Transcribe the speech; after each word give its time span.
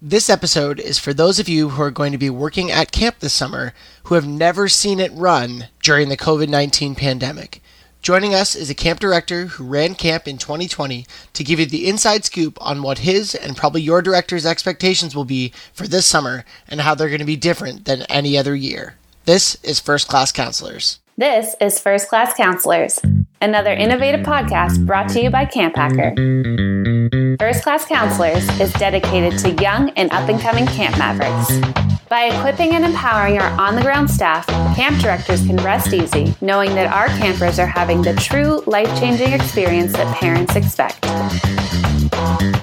This 0.00 0.30
episode 0.30 0.78
is 0.78 0.96
for 0.96 1.12
those 1.12 1.40
of 1.40 1.48
you 1.48 1.70
who 1.70 1.82
are 1.82 1.90
going 1.90 2.12
to 2.12 2.18
be 2.18 2.30
working 2.30 2.70
at 2.70 2.92
camp 2.92 3.18
this 3.18 3.32
summer 3.32 3.74
who 4.04 4.14
have 4.14 4.28
never 4.28 4.68
seen 4.68 5.00
it 5.00 5.10
run 5.12 5.66
during 5.82 6.08
the 6.08 6.16
COVID 6.16 6.48
19 6.48 6.94
pandemic. 6.94 7.60
Joining 8.00 8.32
us 8.32 8.54
is 8.54 8.70
a 8.70 8.76
camp 8.76 9.00
director 9.00 9.46
who 9.46 9.64
ran 9.64 9.96
camp 9.96 10.28
in 10.28 10.38
2020 10.38 11.04
to 11.32 11.42
give 11.42 11.58
you 11.58 11.66
the 11.66 11.88
inside 11.88 12.24
scoop 12.24 12.56
on 12.60 12.80
what 12.80 12.98
his 12.98 13.34
and 13.34 13.56
probably 13.56 13.82
your 13.82 14.00
director's 14.00 14.46
expectations 14.46 15.16
will 15.16 15.24
be 15.24 15.52
for 15.72 15.88
this 15.88 16.06
summer 16.06 16.44
and 16.68 16.82
how 16.82 16.94
they're 16.94 17.08
going 17.08 17.18
to 17.18 17.24
be 17.24 17.34
different 17.34 17.84
than 17.84 18.02
any 18.02 18.38
other 18.38 18.54
year. 18.54 18.94
This 19.24 19.56
is 19.64 19.80
First 19.80 20.06
Class 20.06 20.30
Counselors. 20.30 21.00
This 21.16 21.56
is 21.60 21.80
First 21.80 22.08
Class 22.08 22.34
Counselors, 22.36 23.00
another 23.40 23.70
mm-hmm. 23.70 23.82
innovative 23.82 24.20
podcast 24.20 24.84
brought 24.86 25.08
to 25.10 25.22
you 25.22 25.30
by 25.30 25.44
Camp 25.44 25.76
Hacker. 25.76 26.14
First 27.38 27.62
Class 27.62 27.86
Counselors 27.86 28.48
is 28.60 28.72
dedicated 28.74 29.38
to 29.40 29.50
young 29.62 29.90
and 29.90 30.10
up 30.12 30.28
and 30.28 30.40
coming 30.40 30.66
camp 30.66 30.98
mavericks. 30.98 31.60
By 32.08 32.24
equipping 32.24 32.74
and 32.74 32.84
empowering 32.84 33.38
our 33.38 33.48
on 33.60 33.76
the 33.76 33.82
ground 33.82 34.10
staff, 34.10 34.46
camp 34.74 35.00
directors 35.00 35.46
can 35.46 35.56
rest 35.58 35.92
easy 35.92 36.34
knowing 36.40 36.74
that 36.74 36.92
our 36.92 37.08
campers 37.18 37.58
are 37.58 37.66
having 37.66 38.02
the 38.02 38.14
true 38.14 38.62
life 38.66 38.88
changing 38.98 39.32
experience 39.32 39.92
that 39.92 40.16
parents 40.16 40.56
expect. 40.56 41.04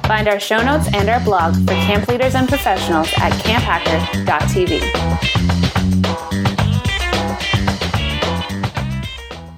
Find 0.08 0.28
our 0.28 0.40
show 0.40 0.64
notes 0.64 0.88
and 0.94 1.10
our 1.10 1.20
blog 1.20 1.56
for 1.56 1.74
camp 1.74 2.08
leaders 2.08 2.36
and 2.36 2.48
professionals 2.48 3.08
at 3.18 3.32
camphacker.tv. 3.44 5.45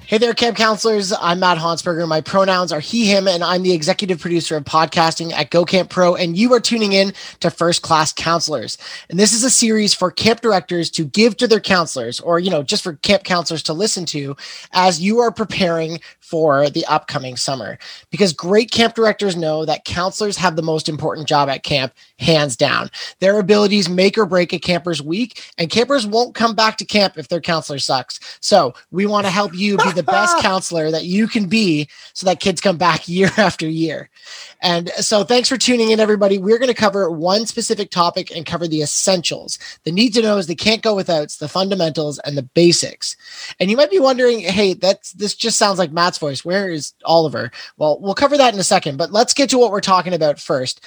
Hey 0.08 0.16
there, 0.16 0.32
camp 0.32 0.56
counselors. 0.56 1.12
I'm 1.12 1.40
Matt 1.40 1.58
Hansberger. 1.58 2.08
My 2.08 2.22
pronouns 2.22 2.72
are 2.72 2.80
he, 2.80 3.04
him, 3.04 3.28
and 3.28 3.44
I'm 3.44 3.62
the 3.62 3.74
executive 3.74 4.18
producer 4.18 4.56
of 4.56 4.64
podcasting 4.64 5.34
at 5.34 5.50
Go 5.50 5.66
Camp 5.66 5.90
Pro. 5.90 6.14
And 6.14 6.34
you 6.34 6.54
are 6.54 6.60
tuning 6.60 6.94
in 6.94 7.12
to 7.40 7.50
First 7.50 7.82
Class 7.82 8.10
Counselors. 8.14 8.78
And 9.10 9.18
this 9.18 9.34
is 9.34 9.44
a 9.44 9.50
series 9.50 9.92
for 9.92 10.10
camp 10.10 10.40
directors 10.40 10.88
to 10.92 11.04
give 11.04 11.36
to 11.36 11.46
their 11.46 11.60
counselors, 11.60 12.20
or, 12.20 12.38
you 12.38 12.48
know, 12.48 12.62
just 12.62 12.84
for 12.84 12.94
camp 12.94 13.24
counselors 13.24 13.62
to 13.64 13.74
listen 13.74 14.06
to 14.06 14.34
as 14.72 14.98
you 14.98 15.18
are 15.18 15.30
preparing 15.30 16.00
for 16.28 16.68
the 16.68 16.84
upcoming 16.86 17.36
summer. 17.36 17.78
Because 18.10 18.32
great 18.32 18.70
camp 18.70 18.94
directors 18.94 19.36
know 19.36 19.64
that 19.64 19.84
counselors 19.84 20.36
have 20.36 20.56
the 20.56 20.62
most 20.62 20.88
important 20.88 21.26
job 21.26 21.48
at 21.48 21.62
camp, 21.62 21.94
hands 22.18 22.56
down. 22.56 22.90
Their 23.20 23.38
abilities 23.38 23.88
make 23.88 24.18
or 24.18 24.26
break 24.26 24.52
a 24.52 24.58
camper's 24.58 25.02
week, 25.02 25.42
and 25.56 25.70
campers 25.70 26.06
won't 26.06 26.34
come 26.34 26.54
back 26.54 26.76
to 26.78 26.84
camp 26.84 27.16
if 27.16 27.28
their 27.28 27.40
counselor 27.40 27.78
sucks. 27.78 28.20
So 28.40 28.74
we 28.90 29.06
want 29.06 29.26
to 29.26 29.30
help 29.30 29.54
you 29.54 29.78
be 29.78 29.92
the 29.92 30.02
best 30.02 30.38
counselor 30.42 30.90
that 30.90 31.04
you 31.04 31.26
can 31.28 31.48
be 31.48 31.88
so 32.12 32.26
that 32.26 32.40
kids 32.40 32.60
come 32.60 32.76
back 32.76 33.08
year 33.08 33.30
after 33.38 33.66
year. 33.66 34.10
And 34.60 34.90
so 34.90 35.22
thanks 35.22 35.48
for 35.48 35.56
tuning 35.56 35.90
in, 35.90 36.00
everybody. 36.00 36.38
We're 36.38 36.58
going 36.58 36.68
to 36.68 36.74
cover 36.74 37.10
one 37.10 37.46
specific 37.46 37.90
topic 37.90 38.34
and 38.34 38.44
cover 38.44 38.66
the 38.66 38.82
essentials, 38.82 39.58
the 39.84 39.92
need 39.92 40.14
to 40.14 40.22
knows, 40.22 40.46
the 40.46 40.54
can't 40.54 40.82
go 40.82 40.96
withouts, 40.96 41.38
the 41.38 41.48
fundamentals, 41.48 42.18
and 42.20 42.36
the 42.36 42.42
basics. 42.42 43.16
And 43.60 43.70
you 43.70 43.76
might 43.76 43.90
be 43.90 44.00
wondering, 44.00 44.40
hey, 44.40 44.74
that's 44.74 45.12
this 45.12 45.34
just 45.34 45.58
sounds 45.58 45.78
like 45.78 45.92
Matt's 45.92 46.18
voice. 46.18 46.44
Where 46.44 46.68
is 46.68 46.92
Oliver? 47.04 47.50
Well, 47.76 48.00
we'll 48.00 48.14
cover 48.14 48.36
that 48.36 48.54
in 48.54 48.60
a 48.60 48.64
second, 48.64 48.96
but 48.96 49.12
let's 49.12 49.34
get 49.34 49.48
to 49.50 49.58
what 49.58 49.70
we're 49.70 49.80
talking 49.80 50.14
about 50.14 50.40
first. 50.40 50.84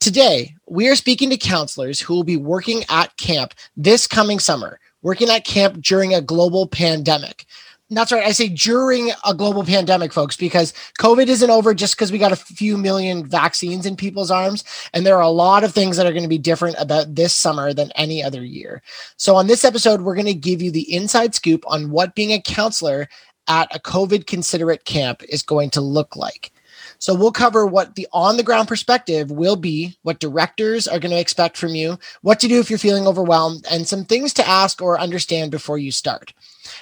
Today, 0.00 0.56
we 0.66 0.88
are 0.88 0.96
speaking 0.96 1.30
to 1.30 1.36
counselors 1.36 2.00
who 2.00 2.14
will 2.14 2.24
be 2.24 2.36
working 2.36 2.82
at 2.88 3.16
camp 3.18 3.54
this 3.76 4.08
coming 4.08 4.40
summer, 4.40 4.80
working 5.02 5.30
at 5.30 5.44
camp 5.44 5.80
during 5.80 6.12
a 6.12 6.20
global 6.20 6.66
pandemic. 6.66 7.46
That's 7.94 8.10
right. 8.10 8.24
I 8.24 8.32
say 8.32 8.48
during 8.48 9.10
a 9.22 9.34
global 9.34 9.64
pandemic, 9.64 10.14
folks, 10.14 10.34
because 10.34 10.72
COVID 10.98 11.26
isn't 11.26 11.50
over 11.50 11.74
just 11.74 11.94
because 11.94 12.10
we 12.10 12.16
got 12.16 12.32
a 12.32 12.36
few 12.36 12.78
million 12.78 13.26
vaccines 13.26 13.84
in 13.84 13.96
people's 13.96 14.30
arms. 14.30 14.64
And 14.94 15.04
there 15.04 15.16
are 15.16 15.22
a 15.22 15.28
lot 15.28 15.62
of 15.62 15.74
things 15.74 15.98
that 15.98 16.06
are 16.06 16.12
going 16.12 16.22
to 16.22 16.28
be 16.28 16.38
different 16.38 16.76
about 16.78 17.14
this 17.14 17.34
summer 17.34 17.74
than 17.74 17.92
any 17.92 18.24
other 18.24 18.42
year. 18.42 18.82
So, 19.18 19.36
on 19.36 19.46
this 19.46 19.62
episode, 19.62 20.00
we're 20.00 20.14
going 20.14 20.24
to 20.24 20.34
give 20.34 20.62
you 20.62 20.70
the 20.70 20.90
inside 20.94 21.34
scoop 21.34 21.64
on 21.66 21.90
what 21.90 22.14
being 22.14 22.32
a 22.32 22.40
counselor 22.40 23.08
at 23.46 23.74
a 23.76 23.78
COVID 23.78 24.26
considerate 24.26 24.86
camp 24.86 25.22
is 25.28 25.42
going 25.42 25.68
to 25.70 25.82
look 25.82 26.16
like. 26.16 26.50
So 26.98 27.14
we'll 27.14 27.32
cover 27.32 27.66
what 27.66 27.96
the 27.96 28.06
on 28.12 28.36
the 28.36 28.42
ground 28.42 28.68
perspective 28.68 29.30
will 29.30 29.56
be, 29.56 29.98
what 30.02 30.20
directors 30.20 30.86
are 30.86 31.00
going 31.00 31.10
to 31.10 31.20
expect 31.20 31.56
from 31.56 31.74
you, 31.74 31.98
what 32.22 32.38
to 32.40 32.48
do 32.48 32.60
if 32.60 32.70
you're 32.70 32.78
feeling 32.78 33.06
overwhelmed, 33.06 33.66
and 33.70 33.86
some 33.88 34.04
things 34.04 34.32
to 34.34 34.48
ask 34.48 34.80
or 34.80 35.00
understand 35.00 35.50
before 35.50 35.78
you 35.78 35.90
start. 35.90 36.32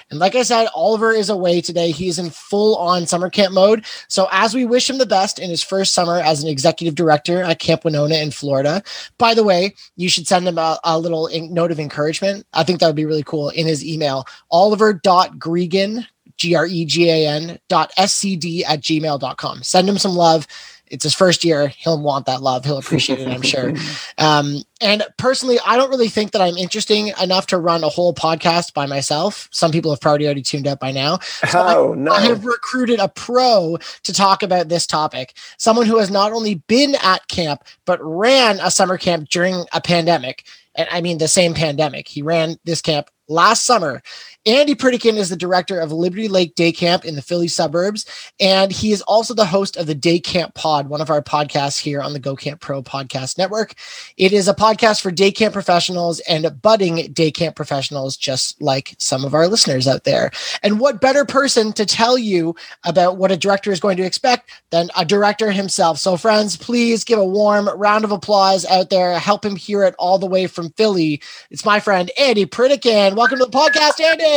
And 0.09 0.19
like 0.19 0.35
I 0.35 0.43
said, 0.43 0.67
Oliver 0.75 1.11
is 1.11 1.29
away 1.29 1.61
today. 1.61 1.91
He's 1.91 2.19
in 2.19 2.29
full 2.29 2.75
on 2.77 3.07
summer 3.07 3.29
camp 3.29 3.53
mode. 3.53 3.85
So 4.07 4.27
as 4.31 4.53
we 4.53 4.65
wish 4.65 4.89
him 4.89 4.97
the 4.97 5.05
best 5.05 5.39
in 5.39 5.49
his 5.49 5.63
first 5.63 5.93
summer 5.93 6.19
as 6.19 6.43
an 6.43 6.49
executive 6.49 6.95
director 6.95 7.41
at 7.41 7.59
Camp 7.59 7.85
Winona 7.85 8.15
in 8.15 8.31
Florida, 8.31 8.83
by 9.17 9.33
the 9.33 9.43
way, 9.43 9.75
you 9.95 10.09
should 10.09 10.27
send 10.27 10.47
him 10.47 10.57
a, 10.57 10.79
a 10.83 10.99
little 10.99 11.29
note 11.49 11.71
of 11.71 11.79
encouragement. 11.79 12.45
I 12.53 12.63
think 12.63 12.79
that 12.79 12.87
would 12.87 12.95
be 12.95 13.05
really 13.05 13.23
cool 13.23 13.49
in 13.49 13.67
his 13.67 13.85
email, 13.85 14.25
oliver.gregan, 14.49 16.05
G-R-E-G-A-N 16.37 17.59
dot 17.67 17.91
S-C-D 17.97 18.65
at 18.65 18.81
gmail.com. 18.81 19.63
Send 19.63 19.87
him 19.87 19.97
some 19.97 20.15
love. 20.15 20.47
It's 20.91 21.03
his 21.03 21.15
first 21.15 21.43
year. 21.43 21.69
He'll 21.69 22.01
want 22.01 22.25
that 22.25 22.41
love. 22.41 22.65
He'll 22.65 22.77
appreciate 22.77 23.19
it, 23.19 23.27
I'm 23.27 23.41
sure. 23.41 23.73
Um, 24.17 24.61
and 24.81 25.03
personally, 25.17 25.57
I 25.65 25.77
don't 25.77 25.89
really 25.89 26.09
think 26.09 26.31
that 26.31 26.41
I'm 26.41 26.57
interesting 26.57 27.11
enough 27.21 27.47
to 27.47 27.57
run 27.57 27.83
a 27.83 27.89
whole 27.89 28.13
podcast 28.13 28.73
by 28.73 28.85
myself. 28.85 29.47
Some 29.51 29.71
people 29.71 29.91
have 29.91 30.01
probably 30.01 30.25
already 30.25 30.43
tuned 30.43 30.67
out 30.67 30.79
by 30.79 30.91
now. 30.91 31.19
So 31.49 31.59
oh, 31.59 31.93
I, 31.93 31.95
no. 31.95 32.11
I 32.11 32.21
have 32.21 32.45
recruited 32.45 32.99
a 32.99 33.07
pro 33.07 33.77
to 34.03 34.13
talk 34.13 34.43
about 34.43 34.69
this 34.69 34.85
topic. 34.85 35.35
Someone 35.57 35.87
who 35.87 35.97
has 35.97 36.11
not 36.11 36.33
only 36.33 36.55
been 36.55 36.95
at 37.01 37.27
camp, 37.29 37.63
but 37.85 37.99
ran 38.01 38.59
a 38.59 38.69
summer 38.69 38.97
camp 38.97 39.29
during 39.29 39.65
a 39.73 39.81
pandemic. 39.81 40.45
And 40.75 40.87
I 40.91 41.01
mean, 41.01 41.17
the 41.17 41.27
same 41.27 41.53
pandemic. 41.53 42.07
He 42.07 42.21
ran 42.21 42.57
this 42.63 42.81
camp 42.81 43.09
last 43.27 43.65
summer. 43.65 44.01
Andy 44.47 44.73
Pritikin 44.73 45.17
is 45.17 45.29
the 45.29 45.35
director 45.35 45.79
of 45.79 45.91
Liberty 45.91 46.27
Lake 46.27 46.55
Day 46.55 46.71
Camp 46.71 47.05
in 47.05 47.15
the 47.15 47.21
Philly 47.21 47.47
suburbs, 47.47 48.07
and 48.39 48.71
he 48.71 48.91
is 48.91 49.03
also 49.03 49.35
the 49.35 49.45
host 49.45 49.77
of 49.77 49.85
the 49.85 49.93
Day 49.93 50.17
Camp 50.19 50.55
Pod, 50.55 50.89
one 50.89 50.99
of 50.99 51.11
our 51.11 51.21
podcasts 51.21 51.79
here 51.79 52.01
on 52.01 52.13
the 52.13 52.19
Go 52.19 52.35
Camp 52.35 52.59
Pro 52.59 52.81
podcast 52.81 53.37
network. 53.37 53.75
It 54.17 54.33
is 54.33 54.47
a 54.47 54.55
podcast 54.55 55.01
for 55.01 55.11
day 55.11 55.31
camp 55.31 55.53
professionals 55.53 56.21
and 56.21 56.59
budding 56.59 57.13
day 57.13 57.29
camp 57.29 57.55
professionals, 57.55 58.17
just 58.17 58.59
like 58.59 58.95
some 58.97 59.25
of 59.25 59.35
our 59.35 59.47
listeners 59.47 59.87
out 59.87 60.05
there. 60.05 60.31
And 60.63 60.79
what 60.79 61.01
better 61.01 61.23
person 61.23 61.71
to 61.73 61.85
tell 61.85 62.17
you 62.17 62.55
about 62.83 63.17
what 63.17 63.31
a 63.31 63.37
director 63.37 63.71
is 63.71 63.79
going 63.79 63.97
to 63.97 64.03
expect 64.03 64.49
than 64.71 64.89
a 64.97 65.05
director 65.05 65.51
himself? 65.51 65.99
So, 65.99 66.17
friends, 66.17 66.57
please 66.57 67.03
give 67.03 67.19
a 67.19 67.25
warm 67.25 67.69
round 67.77 68.05
of 68.05 68.11
applause 68.11 68.65
out 68.65 68.89
there. 68.89 69.19
Help 69.19 69.45
him 69.45 69.55
hear 69.55 69.83
it 69.83 69.93
all 69.99 70.17
the 70.17 70.25
way 70.25 70.47
from 70.47 70.71
Philly. 70.71 71.21
It's 71.51 71.63
my 71.63 71.79
friend 71.79 72.09
Andy 72.17 72.47
Pritikin. 72.47 73.15
Welcome 73.15 73.37
to 73.37 73.45
the 73.45 73.51
podcast, 73.51 73.99
Andy. 74.03 74.30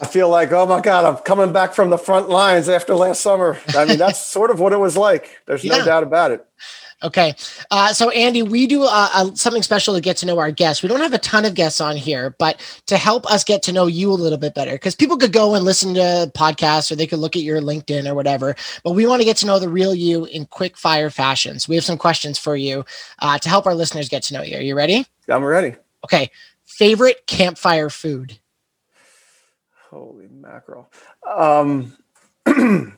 I 0.00 0.06
feel 0.08 0.28
like, 0.28 0.50
oh 0.52 0.66
my 0.66 0.80
God, 0.80 1.04
I'm 1.04 1.16
coming 1.22 1.52
back 1.52 1.74
from 1.74 1.90
the 1.90 1.98
front 1.98 2.28
lines 2.28 2.68
after 2.68 2.94
last 2.94 3.20
summer. 3.20 3.58
I 3.76 3.84
mean, 3.84 3.98
that's 3.98 4.18
sort 4.26 4.50
of 4.50 4.58
what 4.58 4.72
it 4.72 4.78
was 4.78 4.96
like. 4.96 5.40
There's 5.46 5.62
Yeah. 5.64 5.78
no 5.78 5.84
doubt 5.84 6.02
about 6.02 6.32
it. 6.32 6.44
Okay. 7.04 7.34
Uh, 7.72 7.92
so, 7.92 8.10
Andy, 8.10 8.42
we 8.42 8.68
do 8.68 8.84
uh, 8.84 9.08
uh, 9.12 9.34
something 9.34 9.62
special 9.62 9.94
to 9.94 10.00
get 10.00 10.16
to 10.18 10.26
know 10.26 10.38
our 10.38 10.52
guests. 10.52 10.84
We 10.84 10.88
don't 10.88 11.00
have 11.00 11.12
a 11.12 11.18
ton 11.18 11.44
of 11.44 11.54
guests 11.54 11.80
on 11.80 11.96
here, 11.96 12.36
but 12.38 12.60
to 12.86 12.96
help 12.96 13.28
us 13.28 13.42
get 13.42 13.60
to 13.64 13.72
know 13.72 13.86
you 13.86 14.10
a 14.10 14.14
little 14.14 14.38
bit 14.38 14.54
better, 14.54 14.70
because 14.72 14.94
people 14.94 15.16
could 15.16 15.32
go 15.32 15.54
and 15.56 15.64
listen 15.64 15.94
to 15.94 16.30
podcasts 16.36 16.92
or 16.92 16.96
they 16.96 17.08
could 17.08 17.18
look 17.18 17.34
at 17.34 17.42
your 17.42 17.60
LinkedIn 17.60 18.08
or 18.08 18.14
whatever, 18.14 18.54
but 18.84 18.92
we 18.92 19.04
want 19.04 19.20
to 19.20 19.24
get 19.24 19.36
to 19.38 19.46
know 19.46 19.58
the 19.58 19.68
real 19.68 19.96
you 19.96 20.26
in 20.26 20.46
quick 20.46 20.76
fire 20.76 21.10
fashion. 21.10 21.58
So, 21.58 21.70
we 21.70 21.74
have 21.74 21.84
some 21.84 21.98
questions 21.98 22.38
for 22.38 22.54
you 22.56 22.84
uh, 23.18 23.36
to 23.38 23.48
help 23.48 23.66
our 23.66 23.74
listeners 23.74 24.08
get 24.08 24.22
to 24.24 24.34
know 24.34 24.42
you. 24.42 24.56
Are 24.58 24.62
you 24.62 24.76
ready? 24.76 25.04
I'm 25.28 25.44
ready. 25.44 25.74
Okay. 26.04 26.30
Favorite 26.76 27.26
campfire 27.26 27.90
food? 27.90 28.38
Holy 29.90 30.26
mackerel. 30.28 30.90
Um, 31.30 31.96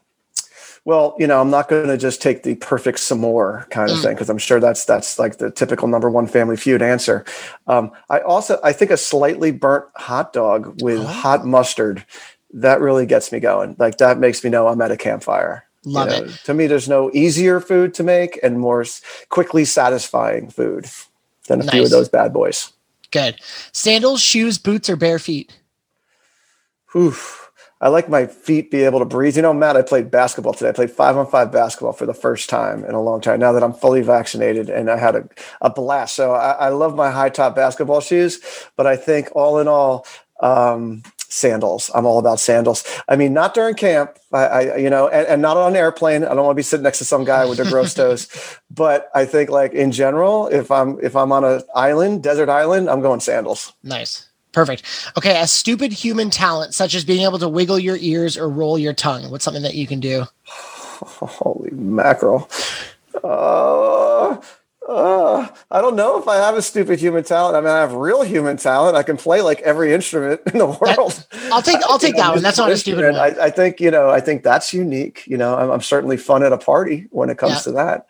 well, 0.84 1.16
you 1.18 1.26
know, 1.26 1.40
I'm 1.40 1.50
not 1.50 1.68
going 1.68 1.88
to 1.88 1.96
just 1.98 2.22
take 2.22 2.44
the 2.44 2.54
perfect 2.54 2.98
s'more 2.98 3.68
kind 3.70 3.90
of 3.90 3.98
Mm. 3.98 4.02
thing 4.02 4.14
because 4.14 4.30
I'm 4.30 4.38
sure 4.38 4.60
that's 4.60 4.84
that's 4.84 5.18
like 5.18 5.38
the 5.38 5.50
typical 5.50 5.88
number 5.88 6.08
one 6.08 6.28
family 6.28 6.56
feud 6.56 6.82
answer. 6.82 7.24
Um, 7.66 7.90
I 8.08 8.20
also 8.20 8.60
I 8.62 8.72
think 8.72 8.92
a 8.92 8.96
slightly 8.96 9.50
burnt 9.50 9.86
hot 9.96 10.32
dog 10.32 10.80
with 10.80 11.00
Oh. 11.00 11.04
hot 11.06 11.44
mustard 11.44 12.04
that 12.52 12.80
really 12.80 13.06
gets 13.06 13.32
me 13.32 13.40
going. 13.40 13.74
Like 13.78 13.98
that 13.98 14.18
makes 14.18 14.44
me 14.44 14.50
know 14.50 14.68
I'm 14.68 14.80
at 14.82 14.92
a 14.92 14.96
campfire. 14.96 15.64
You 15.82 15.92
Love 15.94 16.08
know, 16.10 16.14
it. 16.26 16.30
To 16.44 16.54
me, 16.54 16.68
there's 16.68 16.88
no 16.88 17.10
easier 17.12 17.58
food 17.60 17.92
to 17.94 18.04
make 18.04 18.38
and 18.44 18.60
more 18.60 18.84
quickly 19.30 19.64
satisfying 19.64 20.48
food 20.48 20.86
than 21.48 21.60
a 21.60 21.64
few 21.64 21.82
of 21.82 21.90
those 21.90 22.08
bad 22.08 22.32
boys. 22.32 22.72
Good. 23.14 23.40
Sandals, 23.70 24.20
shoes, 24.20 24.58
boots, 24.58 24.90
or 24.90 24.96
bare 24.96 25.20
feet? 25.20 25.56
Oof. 26.96 27.48
I 27.80 27.86
like 27.86 28.08
my 28.08 28.26
feet 28.26 28.72
be 28.72 28.82
able 28.82 28.98
to 28.98 29.04
breathe. 29.04 29.36
You 29.36 29.42
know, 29.42 29.52
Matt, 29.52 29.76
I 29.76 29.82
played 29.82 30.10
basketball 30.10 30.52
today. 30.52 30.70
I 30.70 30.72
played 30.72 30.90
five 30.90 31.16
on 31.16 31.28
five 31.28 31.52
basketball 31.52 31.92
for 31.92 32.06
the 32.06 32.14
first 32.14 32.50
time 32.50 32.84
in 32.84 32.96
a 32.96 33.00
long 33.00 33.20
time. 33.20 33.38
Now 33.38 33.52
that 33.52 33.62
I'm 33.62 33.72
fully 33.72 34.02
vaccinated 34.02 34.68
and 34.68 34.90
I 34.90 34.96
had 34.96 35.14
a, 35.14 35.28
a 35.60 35.70
blast. 35.70 36.16
So 36.16 36.32
I, 36.32 36.52
I 36.52 36.68
love 36.70 36.96
my 36.96 37.12
high 37.12 37.28
top 37.28 37.54
basketball 37.54 38.00
shoes, 38.00 38.40
but 38.76 38.88
I 38.88 38.96
think 38.96 39.28
all 39.36 39.60
in 39.60 39.68
all, 39.68 40.06
um, 40.40 41.04
sandals. 41.34 41.90
I'm 41.94 42.06
all 42.06 42.18
about 42.18 42.38
sandals. 42.38 42.84
I 43.08 43.16
mean, 43.16 43.32
not 43.32 43.54
during 43.54 43.74
camp, 43.74 44.16
I, 44.32 44.44
I 44.44 44.76
you 44.76 44.88
know, 44.88 45.08
and, 45.08 45.26
and, 45.26 45.42
not 45.42 45.56
on 45.56 45.72
an 45.72 45.76
airplane. 45.76 46.22
I 46.22 46.28
don't 46.28 46.44
want 46.44 46.54
to 46.54 46.58
be 46.58 46.62
sitting 46.62 46.84
next 46.84 46.98
to 46.98 47.04
some 47.04 47.24
guy 47.24 47.44
with 47.44 47.58
their 47.58 47.70
gross 47.70 47.92
toes. 48.00 48.28
But 48.70 49.10
I 49.14 49.24
think 49.24 49.50
like 49.50 49.72
in 49.72 49.90
general, 49.90 50.46
if 50.46 50.70
I'm 50.70 50.98
if 51.02 51.16
I'm 51.16 51.32
on 51.32 51.44
an 51.44 51.62
island, 51.74 52.22
desert 52.22 52.48
island, 52.48 52.88
I'm 52.88 53.00
going 53.00 53.20
sandals. 53.20 53.72
Nice. 53.82 54.28
Perfect. 54.52 54.84
Okay, 55.18 55.40
a 55.40 55.48
stupid 55.48 55.92
human 55.92 56.30
talent 56.30 56.74
such 56.74 56.94
as 56.94 57.04
being 57.04 57.24
able 57.24 57.40
to 57.40 57.48
wiggle 57.48 57.78
your 57.80 57.96
ears 57.96 58.38
or 58.38 58.48
roll 58.48 58.78
your 58.78 58.92
tongue. 58.92 59.28
What's 59.32 59.44
something 59.44 59.64
that 59.64 59.74
you 59.74 59.88
can 59.88 59.98
do? 59.98 60.24
Holy 60.46 61.72
mackerel. 61.72 62.48
Uh, 63.24 64.36
uh, 64.88 65.48
I 65.70 65.80
don't 65.80 65.96
know 65.96 66.18
if 66.18 66.28
I 66.28 66.36
have 66.36 66.56
a 66.56 66.62
stupid 66.62 66.98
human 66.98 67.24
talent. 67.24 67.56
I 67.56 67.60
mean, 67.60 67.70
I 67.70 67.80
have 67.80 67.94
real 67.94 68.22
human 68.22 68.56
talent. 68.56 68.96
I 68.96 69.02
can 69.02 69.16
play 69.16 69.40
like 69.40 69.60
every 69.62 69.92
instrument 69.94 70.42
in 70.46 70.58
the 70.58 70.66
world. 70.80 71.24
That, 71.30 71.52
I'll 71.52 71.62
take 71.62 71.80
I'll 71.84 71.98
take 71.98 72.16
that 72.16 72.34
one. 72.34 72.42
That's 72.42 72.58
not 72.58 72.70
a 72.70 72.76
stupid 72.76 73.04
one. 73.04 73.16
I, 73.16 73.34
I, 73.44 73.50
think 73.50 73.80
you 73.80 73.90
know. 73.90 74.10
I 74.10 74.20
think 74.20 74.42
that's 74.42 74.74
unique. 74.74 75.26
You 75.26 75.38
know, 75.38 75.56
I'm, 75.56 75.70
I'm 75.70 75.80
certainly 75.80 76.16
fun 76.16 76.42
at 76.42 76.52
a 76.52 76.58
party 76.58 77.06
when 77.10 77.30
it 77.30 77.38
comes 77.38 77.52
yeah. 77.52 77.60
to 77.60 77.72
that. 77.72 78.06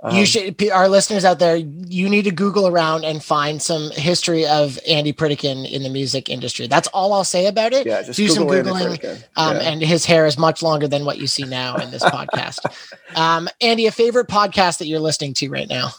Um, 0.00 0.14
you 0.14 0.26
should, 0.26 0.70
our 0.70 0.88
listeners 0.88 1.24
out 1.24 1.40
there, 1.40 1.56
you 1.56 2.08
need 2.08 2.22
to 2.22 2.30
Google 2.30 2.68
around 2.68 3.04
and 3.04 3.22
find 3.22 3.60
some 3.60 3.90
history 3.90 4.46
of 4.46 4.78
Andy 4.88 5.12
Pritikin 5.12 5.68
in 5.68 5.82
the 5.82 5.88
music 5.88 6.28
industry. 6.28 6.68
That's 6.68 6.86
all 6.88 7.12
I'll 7.12 7.24
say 7.24 7.46
about 7.46 7.72
it. 7.72 7.84
Yeah, 7.84 8.02
just 8.02 8.16
do 8.16 8.28
Google 8.28 8.48
some 8.48 8.64
Googling. 8.64 9.24
Um, 9.36 9.56
yeah. 9.56 9.62
And 9.62 9.82
his 9.82 10.04
hair 10.04 10.26
is 10.26 10.38
much 10.38 10.62
longer 10.62 10.86
than 10.86 11.04
what 11.04 11.18
you 11.18 11.26
see 11.26 11.42
now 11.42 11.76
in 11.76 11.90
this 11.90 12.04
podcast. 12.04 12.60
Um, 13.16 13.48
Andy, 13.60 13.86
a 13.86 13.90
favorite 13.90 14.28
podcast 14.28 14.78
that 14.78 14.86
you're 14.86 15.00
listening 15.00 15.34
to 15.34 15.48
right 15.48 15.68
now? 15.68 15.90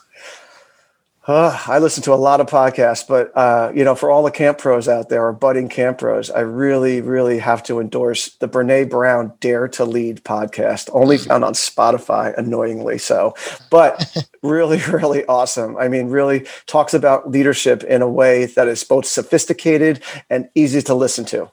Uh, 1.29 1.55
I 1.67 1.77
listen 1.77 2.01
to 2.05 2.13
a 2.13 2.15
lot 2.15 2.41
of 2.41 2.47
podcasts, 2.47 3.07
but 3.07 3.31
uh, 3.37 3.71
you 3.75 3.83
know, 3.83 3.93
for 3.93 4.09
all 4.09 4.23
the 4.23 4.31
camp 4.31 4.57
pros 4.57 4.87
out 4.87 5.09
there 5.09 5.27
or 5.27 5.31
budding 5.31 5.69
camp 5.69 5.99
pros, 5.99 6.31
I 6.31 6.39
really, 6.39 7.01
really 7.01 7.37
have 7.37 7.61
to 7.65 7.79
endorse 7.79 8.33
the 8.37 8.47
Brene 8.49 8.89
Brown 8.89 9.33
Dare 9.39 9.67
to 9.67 9.85
Lead 9.85 10.23
podcast, 10.23 10.89
only 10.91 11.19
found 11.19 11.45
on 11.45 11.53
Spotify, 11.53 12.35
annoyingly 12.35 12.97
so, 12.97 13.35
but 13.69 14.27
really, 14.41 14.79
really 14.91 15.23
awesome. 15.27 15.77
I 15.77 15.87
mean, 15.87 16.07
really 16.07 16.47
talks 16.65 16.95
about 16.95 17.29
leadership 17.29 17.83
in 17.83 18.01
a 18.01 18.09
way 18.09 18.45
that 18.47 18.67
is 18.67 18.83
both 18.83 19.05
sophisticated 19.05 20.01
and 20.31 20.49
easy 20.55 20.81
to 20.81 20.95
listen 20.95 21.25
to. 21.25 21.51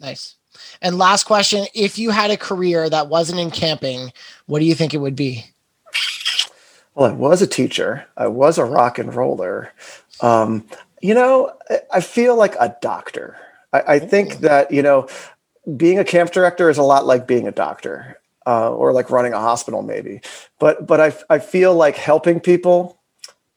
Nice. 0.00 0.36
And 0.80 0.96
last 0.96 1.24
question: 1.24 1.66
If 1.74 1.98
you 1.98 2.12
had 2.12 2.30
a 2.30 2.38
career 2.38 2.88
that 2.88 3.10
wasn't 3.10 3.40
in 3.40 3.50
camping, 3.50 4.10
what 4.46 4.60
do 4.60 4.64
you 4.64 4.74
think 4.74 4.94
it 4.94 5.02
would 5.02 5.16
be? 5.16 5.44
Well, 6.98 7.08
I 7.08 7.14
was 7.14 7.42
a 7.42 7.46
teacher. 7.46 8.06
I 8.16 8.26
was 8.26 8.58
a 8.58 8.64
rock 8.64 8.98
and 8.98 9.14
roller. 9.14 9.72
Um, 10.20 10.66
you 11.00 11.14
know, 11.14 11.56
I 11.92 12.00
feel 12.00 12.34
like 12.34 12.56
a 12.58 12.76
doctor. 12.82 13.36
I, 13.72 13.82
I, 13.86 13.98
think 14.00 14.38
that, 14.38 14.72
you 14.72 14.82
know, 14.82 15.06
being 15.76 16.00
a 16.00 16.04
camp 16.04 16.32
director 16.32 16.68
is 16.68 16.76
a 16.76 16.82
lot 16.82 17.06
like 17.06 17.28
being 17.28 17.46
a 17.46 17.52
doctor 17.52 18.18
uh, 18.48 18.72
or 18.74 18.92
like 18.92 19.10
running 19.10 19.32
a 19.32 19.38
hospital, 19.38 19.82
maybe. 19.82 20.22
But, 20.58 20.88
but 20.88 21.00
I, 21.00 21.16
I 21.30 21.38
feel 21.38 21.72
like 21.72 21.94
helping 21.94 22.40
people 22.40 22.97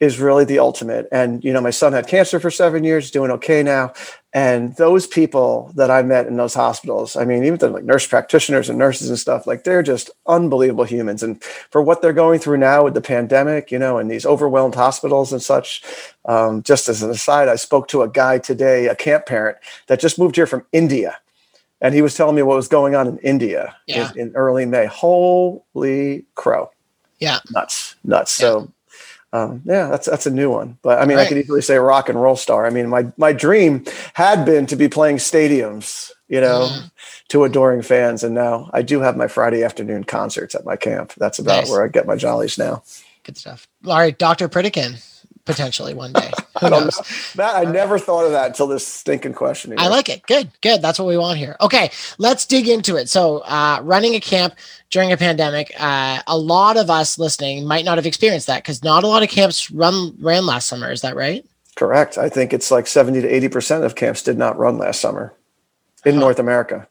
is 0.02 0.20
really 0.20 0.44
the 0.44 0.58
ultimate. 0.58 1.08
And, 1.12 1.44
you 1.44 1.54
know, 1.54 1.62
my 1.62 1.70
son 1.70 1.94
had 1.94 2.08
cancer 2.08 2.40
for 2.40 2.50
seven 2.50 2.84
years, 2.84 3.12
doing 3.12 3.30
okay 3.30 3.62
now. 3.62 3.94
And 4.34 4.76
those 4.78 5.06
people 5.06 5.72
that 5.76 5.92
I 5.92 6.02
met 6.02 6.26
in 6.26 6.38
those 6.38 6.56
hospitals, 6.56 7.16
I 7.16 7.24
mean, 7.24 7.44
even 7.44 7.60
the 7.60 7.70
like 7.70 7.84
nurse 7.84 8.08
practitioners 8.08 8.68
and 8.68 8.80
nurses 8.80 9.10
and 9.10 9.20
stuff, 9.20 9.46
like 9.46 9.64
they're 9.64 9.84
just 9.84 10.10
unbelievable 10.26 10.86
humans. 10.86 11.22
And 11.22 11.42
for 11.44 11.84
what 11.84 12.02
they're 12.02 12.14
going 12.14 12.40
through 12.40 12.58
now 12.58 12.84
with 12.84 12.96
the 12.96 13.02
pandemic, 13.02 13.72
you 13.72 13.78
know, 13.78 14.00
and 14.00 14.10
these 14.10 14.26
overwhelmed 14.26 14.74
hospitals 14.74 15.32
and 15.32 15.42
such, 15.42 15.84
um, 16.26 16.64
just 16.64 16.90
as 16.90 17.04
an 17.04 17.12
aside, 17.12 17.48
I 17.48 17.56
spoke 17.56 17.88
to 17.90 18.02
a 18.02 18.10
guy 18.10 18.40
today, 18.40 18.88
a 18.88 18.96
camp 18.96 19.28
parent 19.28 19.60
that 19.86 20.00
just 20.00 20.18
moved 20.18 20.36
here 20.36 20.48
from 20.48 20.66
India. 20.72 21.20
And 21.80 21.94
he 21.94 22.02
was 22.02 22.16
telling 22.16 22.36
me 22.36 22.42
what 22.42 22.56
was 22.56 22.68
going 22.68 22.96
on 22.96 23.08
in 23.08 23.18
India 23.20 23.76
yeah. 23.86 24.12
in, 24.14 24.30
in, 24.30 24.36
early 24.36 24.66
May. 24.66 24.88
Holy 24.88 26.26
crow. 26.34 26.72
Yeah. 27.20 27.40
Nuts, 27.52 27.96
nuts. 28.04 28.40
Yeah. 28.40 28.48
So 28.48 28.72
um, 29.34 29.62
yeah, 29.66 29.88
that's 29.88 30.08
that's 30.08 30.26
a 30.26 30.32
new 30.32 30.50
one. 30.50 30.78
But 30.82 31.00
I 31.00 31.06
mean, 31.06 31.18
right. 31.18 31.26
I 31.26 31.30
could 31.30 31.38
easily 31.38 31.62
say 31.62 31.78
rock 31.78 32.10
and 32.10 32.22
roll 32.22 32.36
star. 32.36 32.66
I 32.66 32.70
mean, 32.70 32.90
my 32.90 33.12
my 33.18 33.32
dream 33.32 33.86
had 34.14 34.46
been 34.46 34.66
to 34.68 34.76
be 34.76 34.90
playing 34.90 35.18
stadiums, 35.18 36.12
you 36.28 36.42
know, 36.42 36.70
mm. 36.70 36.92
to 37.30 37.44
adoring 37.44 37.82
fans, 37.82 38.24
and 38.24 38.36
now 38.36 38.70
I 38.74 38.82
do 38.82 39.00
have 39.00 39.16
my 39.16 39.28
Friday 39.28 39.64
afternoon 39.64 40.04
concerts 40.04 40.54
at 40.54 40.66
my 40.66 40.76
camp. 40.76 41.14
That's 41.18 41.40
about 41.40 41.62
nice. 41.62 41.70
where 41.70 41.84
I 41.84 41.88
get 41.88 42.06
my 42.06 42.16
jollies 42.16 42.58
now. 42.58 42.84
Good 43.24 43.38
stuff. 43.38 43.68
All 43.86 43.98
right, 43.98 44.18
Doctor 44.18 44.50
Pritikin 44.50 45.02
potentially 45.46 45.94
one 45.94 46.14
day. 46.14 46.32
I 46.62 46.70
don't 46.70 46.86
know. 46.86 47.04
Matt, 47.36 47.56
I 47.56 47.70
never 47.70 47.98
thought 47.98 48.26
of 48.26 48.32
that 48.32 48.48
until 48.48 48.68
this 48.68 48.86
stinking 48.86 49.34
question. 49.34 49.74
I 49.78 49.88
like 49.88 50.10
it. 50.10 50.26
Good, 50.28 50.52
good. 50.62 50.82
That's 50.82 51.00
what 51.00 51.08
we 51.08 51.18
want 51.18 51.38
here. 51.38 51.56
Okay, 51.62 51.92
let's 52.18 52.46
dig 52.46 52.68
into 52.68 52.96
it. 52.96 53.10
So, 53.10 53.40
uh, 53.40 53.80
running 53.84 54.16
a 54.16 54.20
camp 54.20 54.56
during 54.90 55.12
a 55.12 55.18
pandemic, 55.18 55.72
uh, 55.80 56.22
a 56.28 56.38
lot 56.38 56.78
of 56.78 56.90
us 56.90 57.18
listening 57.18 57.66
might 57.66 57.86
not 57.86 57.98
have 57.98 58.06
experienced 58.06 58.48
that 58.48 58.64
because 58.64 58.84
not 58.84 59.04
a 59.04 59.08
lot 59.08 59.24
of 59.24 59.30
camps 59.30 59.72
run 59.72 60.16
ran 60.20 60.46
last 60.46 60.68
summer. 60.68 60.92
Is 60.92 61.02
that 61.02 61.16
right? 61.16 61.46
Correct. 61.76 62.18
I 62.18 62.30
think 62.30 62.54
it's 62.54 62.72
like 62.72 62.88
seventy 62.88 63.22
to 63.22 63.28
eighty 63.28 63.48
percent 63.48 63.84
of 63.84 63.96
camps 63.96 64.22
did 64.22 64.38
not 64.38 64.58
run 64.58 64.78
last 64.78 65.02
summer 65.02 65.34
in 66.06 66.16
huh. 66.16 66.22
North 66.22 66.40
America. 66.40 66.88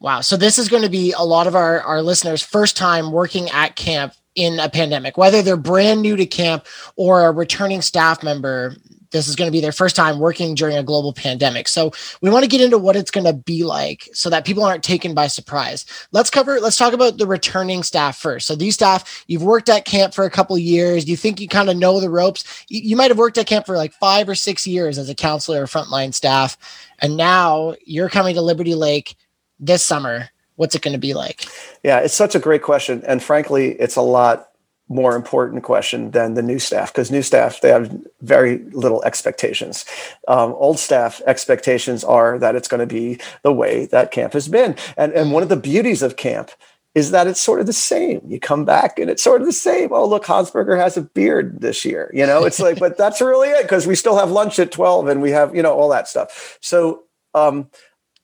Wow. 0.00 0.20
So 0.20 0.36
this 0.36 0.58
is 0.58 0.68
going 0.68 0.84
to 0.84 0.88
be 0.88 1.12
a 1.12 1.24
lot 1.24 1.48
of 1.48 1.56
our, 1.56 1.80
our 1.80 2.02
listeners' 2.02 2.42
first 2.42 2.76
time 2.76 3.10
working 3.10 3.50
at 3.50 3.74
camp 3.74 4.14
in 4.38 4.60
a 4.60 4.68
pandemic, 4.68 5.18
whether 5.18 5.42
they're 5.42 5.56
brand 5.56 6.00
new 6.00 6.14
to 6.14 6.24
camp 6.24 6.64
or 6.94 7.26
a 7.26 7.32
returning 7.32 7.82
staff 7.82 8.22
member. 8.22 8.76
This 9.10 9.26
is 9.26 9.36
going 9.36 9.48
to 9.48 9.52
be 9.52 9.62
their 9.62 9.72
first 9.72 9.96
time 9.96 10.20
working 10.20 10.54
during 10.54 10.76
a 10.76 10.82
global 10.82 11.14
pandemic. 11.14 11.66
So 11.66 11.92
we 12.20 12.28
want 12.28 12.44
to 12.44 12.48
get 12.48 12.60
into 12.60 12.76
what 12.76 12.94
it's 12.94 13.10
going 13.10 13.24
to 13.24 13.32
be 13.32 13.64
like 13.64 14.06
so 14.12 14.28
that 14.28 14.44
people 14.44 14.62
aren't 14.62 14.84
taken 14.84 15.14
by 15.14 15.28
surprise. 15.28 15.86
Let's 16.12 16.28
cover, 16.28 16.60
let's 16.60 16.76
talk 16.76 16.92
about 16.92 17.16
the 17.16 17.26
returning 17.26 17.82
staff 17.82 18.18
first. 18.18 18.46
So 18.46 18.54
these 18.54 18.74
staff, 18.74 19.24
you've 19.26 19.42
worked 19.42 19.70
at 19.70 19.86
camp 19.86 20.12
for 20.12 20.24
a 20.24 20.30
couple 20.30 20.58
years. 20.58 21.08
You 21.08 21.16
think 21.16 21.40
you 21.40 21.48
kind 21.48 21.70
of 21.70 21.76
know 21.78 22.00
the 22.00 22.10
ropes. 22.10 22.44
You, 22.68 22.82
you 22.82 22.96
might 22.96 23.10
have 23.10 23.18
worked 23.18 23.38
at 23.38 23.46
camp 23.46 23.64
for 23.64 23.76
like 23.76 23.94
five 23.94 24.28
or 24.28 24.34
six 24.34 24.66
years 24.66 24.98
as 24.98 25.08
a 25.08 25.14
counselor 25.14 25.62
or 25.62 25.66
frontline 25.66 26.12
staff. 26.12 26.58
And 26.98 27.16
now 27.16 27.76
you're 27.86 28.10
coming 28.10 28.34
to 28.34 28.42
Liberty 28.42 28.74
Lake 28.74 29.16
this 29.58 29.82
summer 29.82 30.28
what's 30.58 30.74
it 30.74 30.82
going 30.82 30.92
to 30.92 30.98
be 30.98 31.14
like? 31.14 31.46
Yeah, 31.82 32.00
it's 32.00 32.14
such 32.14 32.34
a 32.34 32.40
great 32.40 32.62
question. 32.62 33.02
And 33.06 33.22
frankly, 33.22 33.70
it's 33.78 33.96
a 33.96 34.02
lot 34.02 34.48
more 34.88 35.14
important 35.14 35.62
question 35.62 36.10
than 36.12 36.34
the 36.34 36.42
new 36.42 36.58
staff 36.58 36.92
because 36.92 37.10
new 37.10 37.20
staff 37.20 37.60
they 37.60 37.68
have 37.68 37.94
very 38.22 38.58
little 38.70 39.04
expectations 39.04 39.84
um, 40.28 40.54
old 40.54 40.78
staff 40.78 41.20
expectations 41.26 42.02
are 42.02 42.38
that 42.38 42.56
it's 42.56 42.68
going 42.68 42.80
to 42.80 42.86
be 42.86 43.20
the 43.42 43.52
way 43.52 43.84
that 43.84 44.10
camp 44.10 44.32
has 44.32 44.48
been 44.48 44.74
and 44.96 45.12
and 45.12 45.30
one 45.30 45.42
of 45.42 45.50
the 45.50 45.56
beauties 45.56 46.00
of 46.00 46.16
camp 46.16 46.50
is 46.94 47.10
that 47.10 47.26
it's 47.26 47.38
sort 47.38 47.60
of 47.60 47.66
the 47.66 47.72
same 47.72 48.22
you 48.26 48.40
come 48.40 48.64
back 48.64 48.98
and 48.98 49.10
it's 49.10 49.22
sort 49.22 49.42
of 49.42 49.46
the 49.46 49.52
same 49.52 49.90
oh 49.92 50.08
look 50.08 50.24
hansberger 50.24 50.80
has 50.80 50.96
a 50.96 51.02
beard 51.02 51.60
this 51.60 51.84
year 51.84 52.10
you 52.14 52.24
know 52.24 52.46
it's 52.46 52.58
like 52.58 52.78
but 52.78 52.96
that's 52.96 53.20
really 53.20 53.50
it 53.50 53.62
because 53.64 53.86
we 53.86 53.94
still 53.94 54.16
have 54.16 54.30
lunch 54.30 54.58
at 54.58 54.72
12 54.72 55.08
and 55.08 55.20
we 55.20 55.32
have 55.32 55.54
you 55.54 55.62
know 55.62 55.74
all 55.74 55.90
that 55.90 56.08
stuff 56.08 56.56
so 56.62 57.02
um, 57.34 57.68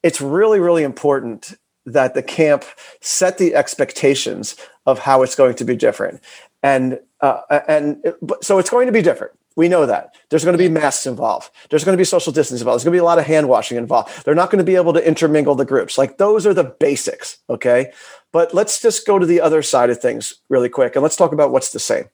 it's 0.02 0.22
really 0.22 0.60
really 0.60 0.82
important 0.82 1.58
that 1.86 2.14
the 2.14 2.22
camp 2.22 2.64
set 3.00 3.38
the 3.38 3.54
expectations 3.54 4.56
of 4.86 4.98
how 4.98 5.22
it's 5.22 5.34
going 5.34 5.54
to 5.56 5.64
be 5.64 5.76
different. 5.76 6.20
And 6.62 7.00
uh, 7.20 7.40
and 7.68 8.14
so 8.42 8.58
it's 8.58 8.70
going 8.70 8.86
to 8.86 8.92
be 8.92 9.02
different. 9.02 9.32
We 9.56 9.68
know 9.68 9.86
that. 9.86 10.14
There's 10.30 10.44
going 10.44 10.56
to 10.56 10.62
be 10.62 10.68
masks 10.68 11.06
involved. 11.06 11.50
There's 11.70 11.84
going 11.84 11.96
to 11.96 12.00
be 12.00 12.04
social 12.04 12.32
distance 12.32 12.60
involved. 12.60 12.80
There's 12.80 12.84
going 12.84 12.92
to 12.92 12.96
be 12.96 13.02
a 13.02 13.04
lot 13.04 13.18
of 13.18 13.24
hand 13.24 13.48
washing 13.48 13.78
involved. 13.78 14.24
They're 14.24 14.34
not 14.34 14.50
going 14.50 14.58
to 14.58 14.64
be 14.64 14.74
able 14.74 14.92
to 14.94 15.06
intermingle 15.06 15.54
the 15.54 15.64
groups. 15.64 15.96
Like 15.96 16.18
those 16.18 16.46
are 16.46 16.54
the 16.54 16.64
basics 16.64 17.38
okay? 17.48 17.92
But 18.32 18.52
let's 18.52 18.80
just 18.80 19.06
go 19.06 19.18
to 19.18 19.26
the 19.26 19.40
other 19.40 19.62
side 19.62 19.90
of 19.90 20.00
things 20.00 20.34
really 20.48 20.68
quick 20.68 20.96
and 20.96 21.02
let's 21.02 21.16
talk 21.16 21.32
about 21.32 21.52
what's 21.52 21.72
the 21.72 21.78
same. 21.78 22.06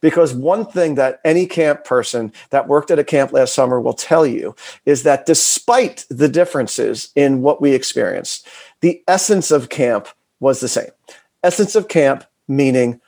Because 0.00 0.32
one 0.32 0.64
thing 0.64 0.94
that 0.94 1.20
any 1.24 1.46
camp 1.46 1.84
person 1.84 2.32
that 2.50 2.68
worked 2.68 2.92
at 2.92 3.00
a 3.00 3.04
camp 3.04 3.32
last 3.32 3.52
summer 3.52 3.80
will 3.80 3.94
tell 3.94 4.24
you 4.24 4.54
is 4.84 5.02
that 5.02 5.26
despite 5.26 6.06
the 6.08 6.28
differences 6.28 7.10
in 7.16 7.42
what 7.42 7.60
we 7.60 7.72
experienced, 7.72 8.46
the 8.80 9.02
essence 9.08 9.50
of 9.50 9.68
camp 9.68 10.08
was 10.40 10.60
the 10.60 10.68
same. 10.68 10.90
Essence 11.42 11.74
of 11.74 11.88
camp 11.88 12.24
meaning 12.48 13.00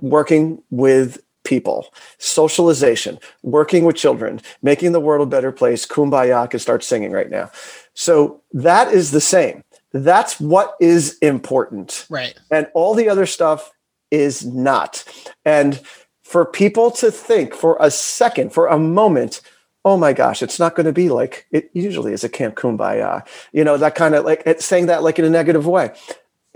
working 0.00 0.62
with 0.70 1.22
people, 1.44 1.94
socialization, 2.18 3.18
working 3.42 3.84
with 3.84 3.96
children, 3.96 4.40
making 4.62 4.92
the 4.92 5.00
world 5.00 5.26
a 5.26 5.30
better 5.30 5.52
place. 5.52 5.86
Kumbaya 5.86 6.50
can 6.50 6.58
start 6.58 6.82
singing 6.82 7.12
right 7.12 7.30
now. 7.30 7.50
So 7.94 8.42
that 8.52 8.92
is 8.92 9.12
the 9.12 9.20
same. 9.20 9.62
That's 9.92 10.40
what 10.40 10.74
is 10.80 11.16
important. 11.18 12.06
Right. 12.10 12.34
And 12.50 12.66
all 12.74 12.94
the 12.94 13.08
other 13.08 13.26
stuff 13.26 13.70
is 14.10 14.44
not. 14.44 15.04
And 15.44 15.80
for 16.22 16.44
people 16.44 16.90
to 16.90 17.10
think 17.10 17.54
for 17.54 17.76
a 17.80 17.90
second, 17.90 18.52
for 18.52 18.66
a 18.66 18.78
moment, 18.78 19.40
oh 19.86 19.96
my 19.96 20.12
gosh, 20.12 20.42
it's 20.42 20.58
not 20.58 20.74
going 20.74 20.84
to 20.84 20.92
be 20.92 21.08
like 21.08 21.46
it 21.52 21.70
usually 21.72 22.12
is 22.12 22.24
a 22.24 22.28
Camp 22.28 22.56
Kumbaya. 22.56 23.24
You 23.52 23.62
know, 23.62 23.76
that 23.76 23.94
kind 23.94 24.16
of 24.16 24.24
like 24.24 24.42
it's 24.44 24.66
saying 24.66 24.86
that 24.86 25.04
like 25.04 25.18
in 25.20 25.24
a 25.24 25.30
negative 25.30 25.64
way. 25.64 25.92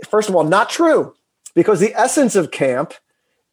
First 0.07 0.27
of 0.27 0.35
all, 0.35 0.43
not 0.43 0.69
true, 0.69 1.15
because 1.55 1.79
the 1.79 1.95
essence 1.95 2.35
of 2.35 2.51
camp 2.51 2.93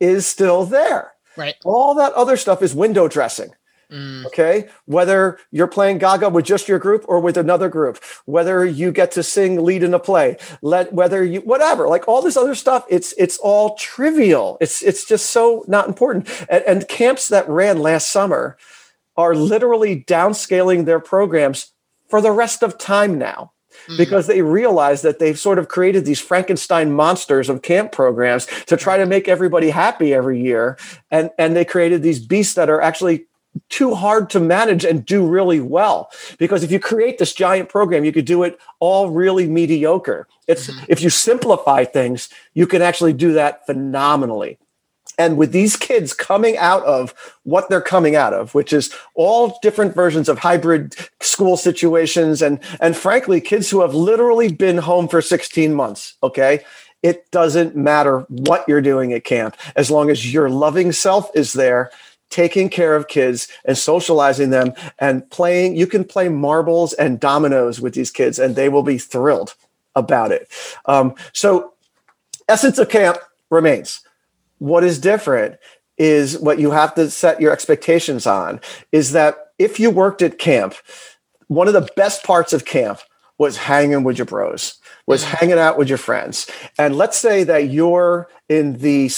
is 0.00 0.26
still 0.26 0.64
there. 0.64 1.12
Right. 1.37 1.54
All 1.64 1.94
that 1.94 2.12
other 2.14 2.37
stuff 2.37 2.61
is 2.61 2.75
window 2.75 3.06
dressing. 3.06 3.50
Mm. 3.92 4.26
Okay. 4.26 4.68
Whether 4.87 5.38
you're 5.52 5.68
playing 5.68 5.99
Gaga 5.99 6.28
with 6.30 6.44
just 6.44 6.68
your 6.68 6.80
group 6.80 7.04
or 7.06 7.20
with 7.20 7.37
another 7.37 7.68
group, 7.68 8.02
whether 8.25 8.64
you 8.64 8.90
get 8.90 9.12
to 9.12 9.23
sing 9.23 9.62
lead 9.64 9.85
in 9.85 9.94
a 9.94 10.00
play, 10.00 10.38
let 10.61 10.92
whether 10.92 11.25
you 11.25 11.40
whatever, 11.42 11.87
like 11.87 12.08
all 12.08 12.20
this 12.20 12.37
other 12.37 12.56
stuff, 12.56 12.85
it's 12.90 13.14
it's 13.16 13.38
all 13.38 13.76
trivial. 13.76 14.58
It's 14.61 14.82
it's 14.82 15.06
just 15.06 15.30
so 15.30 15.64
not 15.68 15.87
important. 15.87 16.28
And, 16.50 16.64
and 16.64 16.88
camps 16.88 17.28
that 17.28 17.49
ran 17.49 17.78
last 17.78 18.11
summer 18.11 18.58
are 19.18 19.34
literally 19.34 20.04
downscaling 20.04 20.87
their 20.87 21.00
programs 21.00 21.72
for 22.08 22.22
the 22.22 22.30
rest 22.30 22.62
of 22.62 22.78
time 22.78 23.18
now 23.18 23.52
mm. 23.88 23.98
because 23.98 24.28
they 24.28 24.40
realize 24.40 25.02
that 25.02 25.18
they've 25.18 25.38
sort 25.38 25.58
of 25.58 25.68
created 25.68 26.04
these 26.04 26.20
Frankenstein 26.20 26.92
monsters 26.92 27.48
of 27.48 27.60
camp 27.60 27.92
programs 27.92 28.46
to 28.66 28.76
try 28.76 28.96
to 28.96 29.04
make 29.04 29.28
everybody 29.28 29.70
happy 29.70 30.14
every 30.14 30.40
year. 30.40 30.78
And, 31.10 31.30
and 31.37 31.56
they 31.56 31.64
created 31.64 32.02
these 32.02 32.25
beasts 32.25 32.54
that 32.54 32.70
are 32.70 32.80
actually 32.80 33.26
too 33.68 33.94
hard 33.94 34.30
to 34.30 34.38
manage 34.38 34.84
and 34.84 35.04
do 35.04 35.26
really 35.26 35.58
well 35.58 36.10
because 36.38 36.62
if 36.62 36.70
you 36.70 36.78
create 36.78 37.18
this 37.18 37.32
giant 37.32 37.68
program 37.68 38.04
you 38.04 38.12
could 38.12 38.26
do 38.26 38.44
it 38.44 38.56
all 38.78 39.10
really 39.10 39.48
mediocre 39.48 40.28
it's 40.46 40.68
mm-hmm. 40.68 40.84
if 40.87 41.00
you 41.00 41.10
simplify 41.10 41.82
things 41.82 42.28
you 42.54 42.68
can 42.68 42.82
actually 42.82 43.12
do 43.12 43.32
that 43.32 43.66
phenomenally 43.66 44.58
and 45.18 45.37
with 45.37 45.52
these 45.52 45.76
kids 45.76 46.14
coming 46.14 46.56
out 46.56 46.84
of 46.84 47.12
what 47.42 47.68
they're 47.68 47.80
coming 47.80 48.16
out 48.16 48.32
of 48.32 48.54
which 48.54 48.72
is 48.72 48.94
all 49.14 49.58
different 49.62 49.94
versions 49.94 50.28
of 50.28 50.38
hybrid 50.38 50.94
school 51.20 51.56
situations 51.56 52.40
and 52.40 52.60
and 52.80 52.96
frankly 52.96 53.40
kids 53.40 53.68
who 53.68 53.80
have 53.80 53.94
literally 53.94 54.50
been 54.50 54.78
home 54.78 55.08
for 55.08 55.20
16 55.20 55.75
months 55.75 56.14
okay 56.22 56.64
it 57.02 57.30
doesn't 57.30 57.76
matter 57.76 58.20
what 58.28 58.64
you're 58.66 58.80
doing 58.80 59.12
at 59.12 59.25
camp 59.25 59.56
as 59.76 59.90
long 59.90 60.10
as 60.10 60.32
your 60.32 60.48
loving 60.48 60.92
self 60.92 61.30
is 61.34 61.52
there 61.52 61.90
taking 62.30 62.68
care 62.68 62.94
of 62.94 63.08
kids 63.08 63.48
and 63.64 63.76
socializing 63.76 64.50
them 64.50 64.72
and 64.98 65.28
playing. 65.30 65.76
You 65.76 65.87
can 65.87 66.04
play 66.04 66.28
marbles 66.28 66.92
and 66.94 67.18
dominoes 67.20 67.80
with 67.80 67.94
these 67.94 68.10
kids, 68.10 68.38
and 68.38 68.54
they 68.54 68.68
will 68.68 68.82
be 68.82 68.98
thrilled 68.98 69.54
about 69.94 70.32
it. 70.32 70.48
Um, 70.87 71.14
so, 71.32 71.72
essence 72.48 72.78
of 72.78 72.88
camp 72.88 73.18
remains. 73.50 74.00
What 74.59 74.85
is 74.85 74.99
different 74.99 75.57
is 75.97 76.38
what 76.38 76.59
you 76.59 76.71
have 76.71 76.95
to 76.95 77.11
set 77.11 77.41
your 77.41 77.53
expectations 77.53 78.27
on 78.27 78.61
is 78.93 79.12
that 79.12 79.37
if 79.59 79.81
you 79.81 79.91
worked 79.91 80.23
at 80.23 80.38
camp, 80.38 80.75
one 81.49 81.67
of 81.67 81.75
the 81.75 81.88
best 81.97 82.23
parts 82.25 82.53
of 82.53 82.65
camp 82.65 83.00
was 83.38 83.57
hanging 83.57 84.05
with 84.05 84.19
your 84.19 84.27
bros 84.27 84.75
was 85.07 85.25
mm-hmm. 85.25 85.37
hanging 85.37 85.59
out 85.59 85.79
with 85.79 85.88
your 85.88 85.99
friends 85.99 86.50
and 86.77 86.97
let's 86.97 87.17
say 87.17 87.45
that 87.45 87.71
you're 87.71 88.29
in 88.49 88.79
the 88.79 89.09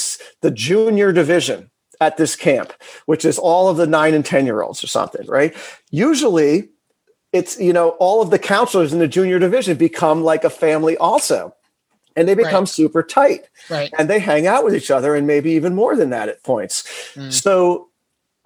the 0.43 0.51
junior 0.51 1.11
division 1.11 1.71
at 2.01 2.17
this 2.17 2.35
camp, 2.35 2.73
which 3.07 3.25
is 3.25 3.39
all 3.39 3.69
of 3.69 3.77
the 3.77 3.87
nine 3.87 4.15
and 4.15 4.25
10 4.25 4.47
year 4.47 4.63
olds 4.63 4.83
or 4.83 4.87
something, 4.87 5.27
right? 5.27 5.55
Usually 5.91 6.71
it's, 7.33 7.61
you 7.61 7.73
know, 7.73 7.91
all 8.01 8.23
of 8.23 8.31
the 8.31 8.39
counselors 8.39 8.93
in 8.93 8.99
the 8.99 9.07
junior 9.07 9.39
division 9.39 9.77
become 9.77 10.25
like 10.25 10.43
a 10.43 10.51
family 10.51 10.97
also. 10.97 11.55
And 12.17 12.29
they 12.29 12.35
become 12.35 12.63
right. 12.63 12.69
super 12.69 13.03
tight. 13.03 13.49
Right. 13.69 13.93
And 13.99 14.11
they 14.11 14.19
hang 14.19 14.47
out 14.47 14.65
with 14.65 14.75
each 14.75 14.91
other 14.91 15.15
and 15.15 15.27
maybe 15.27 15.53
even 15.53 15.75
more 15.75 15.97
than 15.97 16.11
that 16.11 16.29
at 16.29 16.43
points. 16.43 16.83
Mm. 17.15 17.33
So 17.33 17.91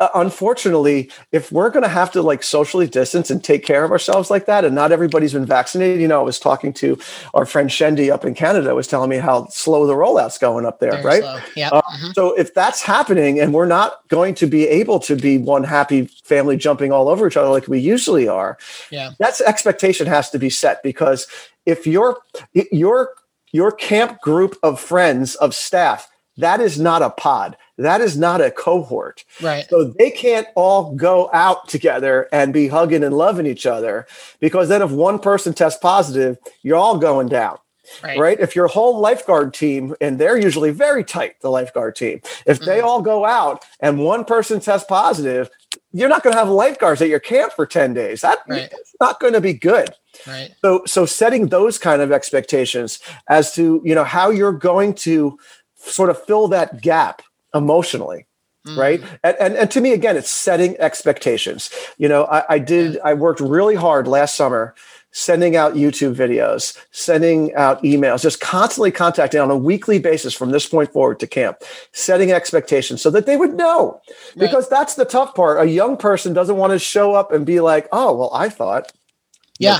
uh, 0.01 0.09
unfortunately, 0.17 1.09
if 1.31 1.53
we're 1.53 1.71
going 1.71 1.85
to 1.85 1.89
have 1.89 2.11
to 2.11 2.21
like 2.21 2.43
socially 2.43 2.89
distance 2.89 3.31
and 3.31 3.45
take 3.45 3.65
care 3.65 3.85
of 3.85 3.93
ourselves 3.93 4.29
like 4.29 4.47
that, 4.47 4.65
and 4.65 4.75
not 4.75 4.91
everybody's 4.91 5.33
been 5.33 5.47
vaccinated, 5.47 6.01
you 6.01 6.09
know, 6.09 6.19
I 6.19 6.25
was 6.25 6.41
talking 6.41 6.73
to 6.75 6.99
our 7.33 7.47
friend 7.47 7.71
Shendi 7.71 8.11
up 8.11 8.25
in 8.25 8.35
Canada, 8.35 8.75
was 8.75 8.89
telling 8.89 9.09
me 9.09 9.19
how 9.19 9.47
slow 9.47 9.87
the 9.87 9.95
rollout's 9.95 10.37
going 10.37 10.67
up 10.67 10.81
there, 10.81 11.01
Very 11.01 11.05
right? 11.05 11.43
Yeah. 11.55 11.69
Uh, 11.71 11.81
mm-hmm. 11.81 12.11
So 12.15 12.35
if 12.35 12.53
that's 12.55 12.83
happening, 12.83 13.39
and 13.39 13.55
we're 13.55 13.67
not 13.67 14.07
going 14.09 14.35
to 14.37 14.49
be 14.49 14.67
able 14.67 14.99
to 15.01 15.15
be 15.15 15.39
one 15.39 15.63
happy 15.63 16.07
family 16.25 16.57
jumping 16.57 16.91
all 16.91 17.09
over 17.09 17.29
each 17.29 17.37
other 17.37 17.49
like 17.49 17.69
we 17.69 17.79
usually 17.79 18.27
are, 18.27 18.59
yeah, 18.91 19.13
that's 19.21 19.41
expectation 19.43 20.09
has 20.09 20.29
to 20.31 20.41
be 20.41 20.51
set 20.51 20.83
because 20.83 21.29
if 21.67 21.87
your 21.87 22.19
your 22.53 23.15
your 23.55 23.73
camp 23.73 24.21
group 24.21 24.57
of 24.63 24.79
friends 24.79 25.35
of 25.37 25.55
staff 25.55 26.09
that 26.37 26.61
is 26.61 26.79
not 26.79 27.01
a 27.01 27.11
pod 27.11 27.57
that 27.79 28.01
is 28.01 28.17
not 28.17 28.41
a 28.41 28.51
cohort. 28.51 29.25
Right. 29.43 29.67
So 29.69 29.85
they 29.85 30.11
can't 30.11 30.47
all 30.55 30.95
go 30.95 31.29
out 31.33 31.69
together 31.69 32.29
and 32.33 32.53
be 32.53 32.69
hugging 32.69 33.03
and 33.03 33.17
loving 33.17 33.47
each 33.47 33.67
other 33.67 34.07
because 34.41 34.69
then 34.69 34.83
if 34.83 34.91
one 34.91 35.19
person 35.19 35.55
tests 35.55 35.81
positive, 35.81 36.39
you're 36.63 36.77
all 36.77 36.99
going 36.99 37.29
down. 37.29 37.59
Right. 38.03 38.19
right. 38.19 38.41
If 38.41 38.57
your 38.57 38.67
whole 38.67 38.99
lifeguard 38.99 39.53
team, 39.53 39.95
and 40.01 40.19
they're 40.19 40.39
usually 40.39 40.71
very 40.71 41.05
tight, 41.05 41.39
the 41.43 41.51
lifeguard 41.51 41.97
team, 41.97 42.23
if 42.47 42.61
they 42.61 42.79
mm-hmm. 42.79 42.87
all 42.87 43.03
go 43.03 43.27
out 43.27 43.63
and 43.81 43.99
one 43.99 44.25
person 44.25 44.59
tests 44.59 44.87
positive, 44.89 45.51
you're 45.95 46.09
not 46.09 46.23
going 46.23 46.33
to 46.33 46.39
have 46.39 46.49
lifeguards 46.49 47.01
at 47.01 47.09
your 47.09 47.21
camp 47.21 47.53
for 47.53 47.65
10 47.65 47.95
days. 47.95 48.21
That, 48.21 48.39
right. 48.49 48.69
That's 48.71 48.95
not 49.01 49.21
going 49.21 49.33
to 49.33 49.41
be 49.41 49.55
good. 49.55 49.91
Right. 50.27 50.51
So, 50.61 50.83
so 50.87 51.07
setting 51.07 51.49
those 51.49 51.79
kind 51.79 52.03
of 52.03 52.13
expectations 52.13 52.99
as 53.29 53.55
to, 53.55 53.81
you 53.85 53.95
know, 53.95 54.05
how 54.05 54.31
you're 54.31 54.53
going 54.53 54.95
to 54.95 55.39
sort 55.77 56.11
of 56.11 56.23
fill 56.25 56.49
that 56.49 56.83
gap 56.83 57.23
emotionally 57.55 58.27
mm. 58.67 58.77
right 58.77 59.03
and, 59.23 59.37
and, 59.39 59.55
and 59.55 59.71
to 59.71 59.81
me 59.81 59.93
again 59.93 60.17
it's 60.17 60.31
setting 60.31 60.77
expectations 60.79 61.71
you 61.99 62.09
know 62.09 62.25
I, 62.25 62.55
I 62.55 62.59
did 62.59 62.99
i 63.01 63.15
worked 63.15 63.41
really 63.41 63.75
hard 63.75 64.09
last 64.09 64.35
summer 64.35 64.75
sending 65.17 65.57
out 65.57 65.75
youtube 65.75 66.15
videos 66.15 66.77
sending 66.91 67.55
out 67.55 67.83
emails 67.83 68.23
just 68.23 68.41
constantly 68.41 68.91
contacting 68.91 69.41
on 69.41 69.51
a 69.51 69.57
weekly 69.57 69.99
basis 69.99 70.35
from 70.35 70.51
this 70.51 70.67
point 70.67 70.93
forward 70.93 71.21
to 71.21 71.27
camp 71.27 71.63
setting 71.93 72.33
expectations 72.33 73.01
so 73.01 73.11
that 73.11 73.27
they 73.27 73.37
would 73.37 73.55
know. 73.55 74.01
Right. 74.37 74.47
because 74.47 74.69
that's 74.69 74.95
the 74.95 75.05
tough 75.05 75.35
part. 75.35 75.61
A 75.61 75.71
young 75.71 75.97
person 75.97 76.33
doesn't 76.33 76.57
want 76.57 76.73
to 76.73 76.79
show 76.79 77.15
up 77.15 77.33
and 77.33 77.47
be 77.47 77.61
like 77.61 77.89
oh 77.93 78.15
well 78.17 78.31
i 78.35 78.49
thought. 78.49 78.93
Yeah. 79.59 79.79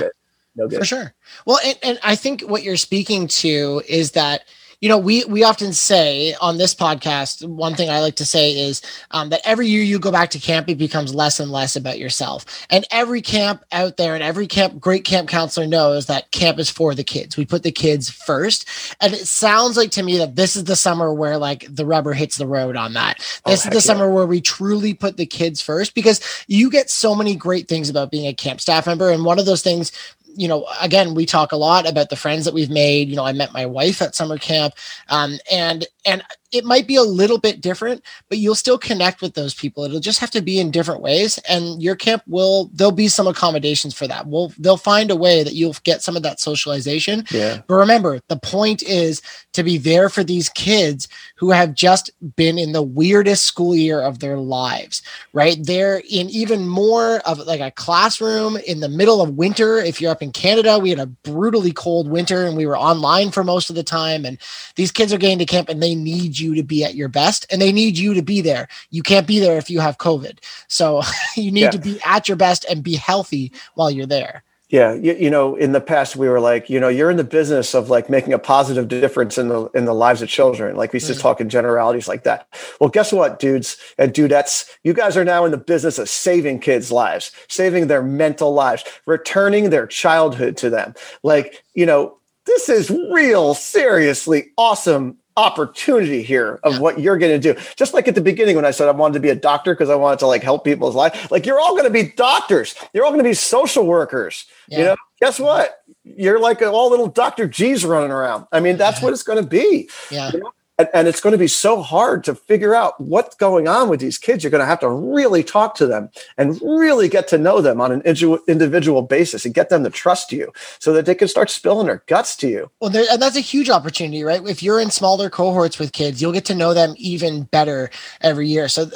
no 0.55 0.67
good. 0.67 0.79
for 0.79 0.85
sure. 0.85 1.13
Well 1.45 1.59
and, 1.63 1.77
and 1.83 1.99
i 2.03 2.15
think 2.15 2.41
what 2.41 2.63
you're 2.63 2.77
speaking 2.77 3.27
to 3.27 3.81
is 3.87 4.11
that 4.11 4.45
you 4.85 4.89
know, 4.89 4.99
we 4.99 5.25
we 5.25 5.43
often 5.43 5.73
say 5.73 6.35
on 6.35 6.59
this 6.59 6.75
podcast, 6.75 7.43
one 7.43 7.73
thing 7.73 7.89
I 7.89 8.01
like 8.01 8.17
to 8.17 8.25
say 8.25 8.51
is 8.51 8.83
um, 9.09 9.29
that 9.29 9.41
every 9.43 9.65
year 9.65 9.81
you 9.81 9.97
go 9.97 10.11
back 10.11 10.29
to 10.29 10.39
camp, 10.39 10.69
it 10.69 10.77
becomes 10.77 11.15
less 11.15 11.39
and 11.39 11.51
less 11.51 11.75
about 11.75 11.97
yourself. 11.97 12.45
And 12.69 12.85
every 12.91 13.23
camp 13.23 13.65
out 13.71 13.97
there, 13.97 14.13
and 14.13 14.21
every 14.21 14.45
camp, 14.45 14.79
great 14.79 15.03
camp 15.03 15.27
counselor 15.27 15.65
knows 15.65 16.05
that 16.05 16.29
camp 16.29 16.59
is 16.59 16.69
for 16.69 16.93
the 16.93 17.03
kids. 17.03 17.35
We 17.35 17.47
put 17.47 17.63
the 17.63 17.71
kids 17.71 18.11
first, 18.11 18.69
and 19.01 19.15
it 19.15 19.25
sounds 19.25 19.75
like 19.75 19.89
to 19.89 20.03
me 20.03 20.19
that 20.19 20.35
this 20.35 20.55
is 20.55 20.65
the 20.65 20.75
summer 20.75 21.11
where 21.11 21.39
like 21.39 21.65
the 21.67 21.87
rubber 21.87 22.13
hits 22.13 22.37
the 22.37 22.45
road 22.45 22.75
on 22.75 22.93
that. 22.93 23.17
Oh, 23.43 23.49
this 23.49 23.65
oh, 23.65 23.69
is 23.69 23.71
the 23.71 23.77
yeah. 23.77 23.95
summer 23.95 24.11
where 24.11 24.27
we 24.27 24.39
truly 24.39 24.93
put 24.93 25.17
the 25.17 25.25
kids 25.25 25.63
first 25.63 25.95
because 25.95 26.21
you 26.45 26.69
get 26.69 26.91
so 26.91 27.15
many 27.15 27.35
great 27.35 27.67
things 27.67 27.89
about 27.89 28.11
being 28.11 28.27
a 28.27 28.35
camp 28.35 28.61
staff 28.61 28.85
member, 28.85 29.09
and 29.09 29.25
one 29.25 29.39
of 29.39 29.47
those 29.47 29.63
things 29.63 29.91
you 30.35 30.47
know, 30.47 30.67
again, 30.81 31.15
we 31.15 31.25
talk 31.25 31.51
a 31.51 31.57
lot 31.57 31.87
about 31.87 32.09
the 32.09 32.15
friends 32.15 32.45
that 32.45 32.53
we've 32.53 32.69
made. 32.69 33.09
You 33.09 33.15
know, 33.15 33.25
I 33.25 33.33
met 33.33 33.53
my 33.53 33.65
wife 33.65 34.01
at 34.01 34.15
summer 34.15 34.37
camp, 34.37 34.73
um, 35.09 35.37
and 35.51 35.85
and 36.05 36.23
it 36.55 36.65
might 36.65 36.87
be 36.87 36.95
a 36.95 37.03
little 37.03 37.37
bit 37.37 37.61
different, 37.61 38.01
but 38.29 38.37
you'll 38.37 38.55
still 38.55 38.77
connect 38.77 39.21
with 39.21 39.33
those 39.33 39.53
people. 39.53 39.83
It'll 39.83 39.99
just 39.99 40.19
have 40.19 40.31
to 40.31 40.41
be 40.41 40.59
in 40.59 40.71
different 40.71 41.01
ways, 41.01 41.37
and 41.49 41.81
your 41.81 41.95
camp 41.95 42.23
will 42.27 42.69
there'll 42.73 42.91
be 42.91 43.07
some 43.07 43.27
accommodations 43.27 43.93
for 43.93 44.07
that. 44.07 44.27
Will 44.27 44.53
they'll 44.57 44.77
find 44.77 45.11
a 45.11 45.15
way 45.15 45.43
that 45.43 45.53
you'll 45.53 45.75
get 45.83 46.01
some 46.01 46.15
of 46.15 46.23
that 46.23 46.39
socialization. 46.39 47.25
Yeah. 47.31 47.61
But 47.67 47.75
remember, 47.75 48.21
the 48.29 48.37
point 48.37 48.83
is 48.83 49.21
to 49.53 49.63
be 49.63 49.77
there 49.77 50.09
for 50.09 50.23
these 50.23 50.49
kids 50.49 51.07
who 51.35 51.51
have 51.51 51.73
just 51.73 52.11
been 52.35 52.57
in 52.57 52.71
the 52.71 52.81
weirdest 52.81 53.43
school 53.43 53.75
year 53.75 54.01
of 54.01 54.19
their 54.19 54.37
lives. 54.37 55.01
Right? 55.33 55.57
They're 55.61 56.01
in 56.09 56.29
even 56.29 56.67
more 56.67 57.19
of 57.27 57.39
like 57.39 57.61
a 57.61 57.71
classroom 57.71 58.57
in 58.57 58.79
the 58.79 58.89
middle 58.89 59.21
of 59.21 59.35
winter. 59.35 59.77
If 59.79 59.99
you're 59.99 60.11
up 60.11 60.21
in 60.21 60.31
Canada, 60.31 60.79
we 60.79 60.89
had 60.89 60.99
a 60.99 61.07
brutally 61.07 61.71
cold 61.71 62.09
winter, 62.09 62.45
and 62.45 62.55
we 62.55 62.65
were 62.65 62.77
online 62.77 63.31
for 63.31 63.43
most 63.43 63.69
of 63.69 63.75
the 63.75 63.83
time. 63.83 64.25
And 64.25 64.37
these 64.75 64.91
kids 64.91 65.11
are 65.11 65.17
getting 65.17 65.39
to 65.39 65.45
camp, 65.45 65.69
and 65.69 65.81
they 65.81 65.95
need 65.95 66.37
you 66.37 66.44
you 66.45 66.55
to 66.55 66.63
be 66.63 66.83
at 66.83 66.95
your 66.95 67.09
best 67.09 67.45
and 67.51 67.61
they 67.61 67.71
need 67.71 67.97
you 67.97 68.13
to 68.13 68.21
be 68.21 68.41
there. 68.41 68.67
You 68.91 69.03
can't 69.03 69.27
be 69.27 69.39
there 69.39 69.57
if 69.57 69.69
you 69.69 69.79
have 69.79 69.97
COVID. 69.97 70.39
So 70.67 71.01
you 71.35 71.51
need 71.51 71.61
yeah. 71.61 71.71
to 71.71 71.79
be 71.79 71.99
at 72.05 72.27
your 72.27 72.37
best 72.37 72.65
and 72.69 72.83
be 72.83 72.95
healthy 72.95 73.51
while 73.73 73.91
you're 73.91 74.05
there. 74.05 74.43
Yeah, 74.69 74.93
you, 74.93 75.13
you, 75.13 75.29
know, 75.29 75.55
in 75.55 75.73
the 75.73 75.81
past 75.81 76.15
we 76.15 76.27
were 76.27 76.39
like, 76.39 76.71
you 76.71 76.79
know, 76.79 76.87
you're 76.87 77.11
in 77.11 77.17
the 77.17 77.23
business 77.23 77.75
of 77.75 77.91
like 77.91 78.09
making 78.09 78.33
a 78.33 78.39
positive 78.39 78.87
difference 78.87 79.37
in 79.37 79.47
the 79.47 79.69
in 79.75 79.85
the 79.85 79.93
lives 79.93 80.23
of 80.23 80.27
children. 80.27 80.75
Like 80.75 80.91
we 80.91 80.97
used 80.97 81.05
mm-hmm. 81.05 81.17
to 81.17 81.21
talk 81.21 81.39
in 81.39 81.49
generalities 81.49 82.07
like 82.07 82.23
that. 82.23 82.47
Well, 82.81 82.89
guess 82.89 83.13
what, 83.13 83.39
dudes 83.39 83.77
and 83.99 84.11
dudettes? 84.11 84.67
You 84.83 84.93
guys 84.93 85.17
are 85.17 85.23
now 85.23 85.45
in 85.45 85.51
the 85.51 85.57
business 85.57 85.99
of 85.99 86.09
saving 86.09 86.61
kids' 86.61 86.91
lives, 86.91 87.31
saving 87.47 87.87
their 87.87 88.01
mental 88.01 88.53
lives, 88.53 88.83
returning 89.05 89.69
their 89.69 89.85
childhood 89.85 90.57
to 90.57 90.71
them. 90.71 90.95
Like, 91.21 91.63
you 91.75 91.85
know, 91.85 92.17
this 92.45 92.67
is 92.67 92.89
real, 92.89 93.53
seriously 93.53 94.51
awesome 94.57 95.17
opportunity 95.37 96.23
here 96.23 96.59
of 96.63 96.73
yeah. 96.73 96.79
what 96.79 96.99
you're 96.99 97.17
going 97.17 97.39
to 97.39 97.53
do. 97.53 97.59
Just 97.75 97.93
like 97.93 98.07
at 98.07 98.15
the 98.15 98.21
beginning 98.21 98.55
when 98.55 98.65
I 98.65 98.71
said 98.71 98.87
I 98.87 98.91
wanted 98.91 99.15
to 99.15 99.19
be 99.19 99.29
a 99.29 99.35
doctor 99.35 99.73
because 99.73 99.89
I 99.89 99.95
wanted 99.95 100.19
to 100.19 100.27
like 100.27 100.43
help 100.43 100.63
people's 100.63 100.95
life. 100.95 101.29
Like 101.31 101.45
you're 101.45 101.59
all 101.59 101.73
going 101.73 101.85
to 101.85 101.89
be 101.89 102.11
doctors. 102.15 102.75
You're 102.93 103.05
all 103.05 103.11
going 103.11 103.23
to 103.23 103.29
be 103.29 103.33
social 103.33 103.85
workers. 103.85 104.45
Yeah. 104.67 104.77
You 104.77 104.85
know, 104.85 104.95
guess 105.19 105.39
what? 105.39 105.83
You're 106.03 106.39
like 106.39 106.61
all 106.61 106.89
little 106.89 107.07
Dr. 107.07 107.47
G's 107.47 107.85
running 107.85 108.11
around. 108.11 108.45
I 108.51 108.59
mean, 108.59 108.77
that's 108.77 109.01
what 109.01 109.13
it's 109.13 109.23
going 109.23 109.41
to 109.41 109.49
be. 109.49 109.89
Yeah. 110.09 110.31
You 110.31 110.39
know? 110.39 110.51
And, 110.77 110.89
and 110.93 111.07
it's 111.07 111.21
going 111.21 111.31
to 111.31 111.37
be 111.37 111.47
so 111.47 111.81
hard 111.81 112.23
to 112.25 112.35
figure 112.35 112.75
out 112.75 112.99
what's 112.99 113.35
going 113.35 113.67
on 113.67 113.89
with 113.89 113.99
these 113.99 114.17
kids. 114.17 114.43
You're 114.43 114.51
going 114.51 114.61
to 114.61 114.65
have 114.65 114.79
to 114.81 114.89
really 114.89 115.43
talk 115.43 115.75
to 115.75 115.87
them 115.87 116.09
and 116.37 116.59
really 116.61 117.07
get 117.07 117.27
to 117.29 117.37
know 117.37 117.61
them 117.61 117.79
on 117.79 117.91
an 117.91 118.01
individual 118.01 119.01
basis 119.01 119.45
and 119.45 119.53
get 119.53 119.69
them 119.69 119.83
to 119.83 119.89
trust 119.89 120.31
you 120.31 120.51
so 120.79 120.93
that 120.93 121.05
they 121.05 121.15
can 121.15 121.27
start 121.27 121.49
spilling 121.49 121.87
their 121.87 122.03
guts 122.07 122.35
to 122.37 122.49
you. 122.49 122.71
Well, 122.81 122.89
there, 122.89 123.05
and 123.11 123.21
that's 123.21 123.37
a 123.37 123.41
huge 123.41 123.69
opportunity, 123.69 124.23
right? 124.23 124.45
If 124.45 124.61
you're 124.61 124.79
in 124.79 124.91
smaller 124.91 125.29
cohorts 125.29 125.79
with 125.79 125.93
kids, 125.93 126.21
you'll 126.21 126.33
get 126.33 126.45
to 126.45 126.55
know 126.55 126.73
them 126.73 126.93
even 126.97 127.43
better 127.43 127.89
every 128.21 128.47
year. 128.47 128.67
So, 128.67 128.89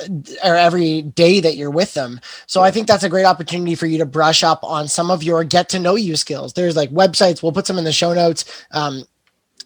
or 0.44 0.56
every 0.56 1.04
day 1.04 1.40
that 1.40 1.56
you're 1.56 1.72
with 1.72 1.94
them. 1.94 2.20
So, 2.48 2.62
I 2.62 2.72
think 2.72 2.88
that's 2.88 3.04
a 3.04 3.10
great 3.10 3.26
opportunity 3.26 3.76
for 3.76 3.88
you 3.88 3.98
to 4.00 4.06
brush 4.06 4.44
up 4.44 4.64
on 4.64 4.88
some 4.88 5.10
of 5.10 5.24
your 5.24 5.44
get 5.44 5.70
to 5.70 5.80
know 5.80 5.96
you 5.96 6.16
skills. 6.16 6.54
There's 6.54 6.76
like 6.76 6.90
websites, 6.92 7.42
we'll 7.42 7.52
put 7.52 7.68
some 7.68 7.78
in 7.78 7.86
the 7.86 7.92
show 7.92 8.14
notes. 8.14 8.46
Um, 8.72 9.06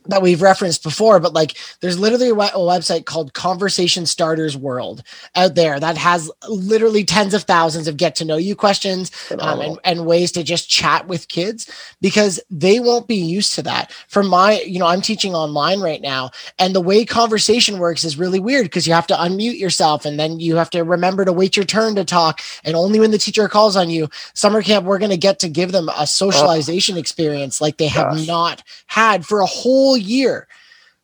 that 0.06 0.22
we've 0.22 0.42
referenced 0.42 0.84
before, 0.84 1.20
but 1.20 1.34
like 1.34 1.58
there's 1.82 2.00
literally 2.00 2.30
a, 2.30 2.34
website 2.34 3.06
called 3.06 3.34
Conversation 3.34 4.06
Starters 4.06 4.58
World 4.58 5.04
out 5.36 5.56
there 5.56 5.80
that 5.80 5.98
has 5.98 6.32
literally 6.48 7.04
tens 7.04 7.34
of 7.34 7.44
thousands 7.44 7.88
of 7.88 7.98
get 7.98 8.16
to 8.16 8.26
know 8.26 8.38
you 8.38 8.56
questions 8.56 9.12
um, 9.40 9.62
and, 9.62 9.80
and 9.84 10.06
ways 10.06 10.32
to 10.34 10.44
just 10.44 10.70
chat 10.70 11.08
with 11.08 11.28
kids 11.28 11.70
because 12.02 12.40
they 12.50 12.80
won't 12.80 13.08
be 13.08 13.16
used 13.16 13.54
to 13.56 13.62
that. 13.64 13.92
For 14.08 14.24
my, 14.24 14.62
you 14.62 14.80
know, 14.80 14.88
I'm 14.88 15.02
teaching 15.02 15.34
online 15.36 15.80
right 15.82 16.02
now, 16.02 16.32
and 16.60 16.76
the 16.76 16.82
way 16.82 17.06
conversation 17.06 17.80
works 17.80 18.04
is 18.04 18.18
really 18.18 18.40
weird 18.40 18.66
because 18.66 18.88
you 18.88 18.94
have 18.94 19.08
to 19.08 19.16
unmute 19.16 19.60
yourself 19.60 20.06
and 20.06 20.20
then 20.20 20.40
you 20.40 20.56
have 20.56 20.70
to 20.72 20.84
remember 20.84 21.26
to 21.26 21.34
wait 21.34 21.56
your 21.56 21.66
turn 21.66 21.96
to 21.96 22.06
talk. 22.06 22.42
And 22.64 22.76
only 22.76 23.00
when 23.00 23.12
the 23.12 23.18
teacher 23.18 23.48
calls 23.48 23.76
on 23.76 23.90
you, 23.90 24.10
summer 24.34 24.62
camp, 24.62 24.86
we're 24.86 25.00
going 25.00 25.12
to 25.12 25.18
get 25.18 25.40
to 25.40 25.50
give 25.50 25.72
them 25.72 25.90
a 25.98 26.08
socialization 26.08 26.96
oh, 26.96 27.00
experience 27.00 27.62
like 27.62 27.78
they 27.78 27.88
have 27.88 28.14
gosh. 28.14 28.28
not 28.28 28.64
had 28.88 29.26
for 29.26 29.40
a 29.40 29.46
whole 29.46 29.93
whole 29.94 29.98
year. 29.98 30.48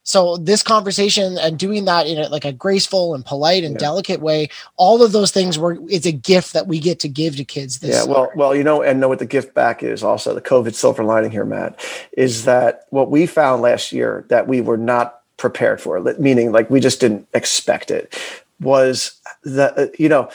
So 0.03 0.37
this 0.37 0.63
conversation 0.63 1.37
and 1.37 1.59
doing 1.59 1.85
that 1.85 2.07
in 2.07 2.17
a, 2.17 2.29
like 2.29 2.45
a 2.45 2.51
graceful 2.51 3.13
and 3.13 3.23
polite 3.23 3.63
and 3.63 3.73
yeah. 3.73 3.79
delicate 3.79 4.21
way, 4.21 4.49
all 4.75 5.03
of 5.03 5.11
those 5.11 5.29
things 5.29 5.59
were 5.59 5.77
it's 5.87 6.07
a 6.07 6.11
gift 6.11 6.53
that 6.53 6.65
we 6.65 6.79
get 6.79 6.99
to 7.01 7.07
give 7.07 7.35
to 7.35 7.43
kids. 7.43 7.79
This 7.79 7.91
Yeah, 7.91 8.11
well, 8.11 8.25
summer. 8.25 8.31
well, 8.35 8.55
you 8.55 8.63
know, 8.63 8.81
and 8.81 8.99
know 8.99 9.07
what 9.07 9.19
the 9.19 9.27
gift 9.27 9.53
back 9.53 9.83
is. 9.83 10.03
Also, 10.03 10.33
the 10.33 10.41
COVID 10.41 10.73
silver 10.73 11.03
lining 11.03 11.29
here, 11.29 11.45
Matt, 11.45 11.79
is 12.17 12.45
that 12.45 12.85
what 12.89 13.11
we 13.11 13.27
found 13.27 13.61
last 13.61 13.91
year 13.91 14.25
that 14.29 14.47
we 14.47 14.61
were 14.61 14.77
not 14.77 15.21
prepared 15.37 15.79
for, 15.79 15.99
meaning 16.17 16.51
like 16.51 16.71
we 16.71 16.79
just 16.79 16.99
didn't 16.99 17.27
expect 17.35 17.91
it, 17.91 18.17
was 18.59 19.11
that 19.43 19.77
uh, 19.77 19.87
you 19.99 20.09
know 20.09 20.31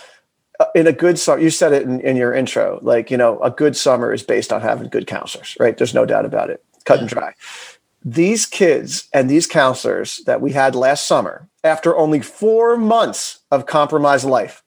uh, 0.60 0.66
in 0.76 0.86
a 0.86 0.92
good 0.92 1.18
summer, 1.18 1.40
you 1.40 1.50
said 1.50 1.72
it 1.72 1.82
in, 1.82 2.00
in, 2.02 2.16
your 2.16 2.32
intro, 2.32 2.78
like, 2.82 3.10
you 3.10 3.16
know, 3.16 3.40
a 3.40 3.50
good 3.50 3.76
summer 3.76 4.12
is 4.12 4.22
based 4.22 4.52
on 4.52 4.60
having 4.60 4.88
good 4.88 5.08
counselors, 5.08 5.56
right? 5.58 5.76
There's 5.76 5.94
no 5.94 6.06
doubt 6.06 6.24
about 6.24 6.48
it. 6.48 6.62
Cut 6.84 6.98
yeah. 6.98 7.00
and 7.00 7.08
dry 7.08 7.34
these 8.04 8.44
kids 8.44 9.08
and 9.12 9.30
these 9.30 9.46
counselors 9.46 10.18
that 10.26 10.40
we 10.40 10.52
had 10.52 10.74
last 10.74 11.06
summer, 11.06 11.48
after 11.62 11.96
only 11.96 12.20
four 12.20 12.76
months 12.76 13.40
of 13.50 13.66
compromised 13.66 14.26
life, 14.26 14.62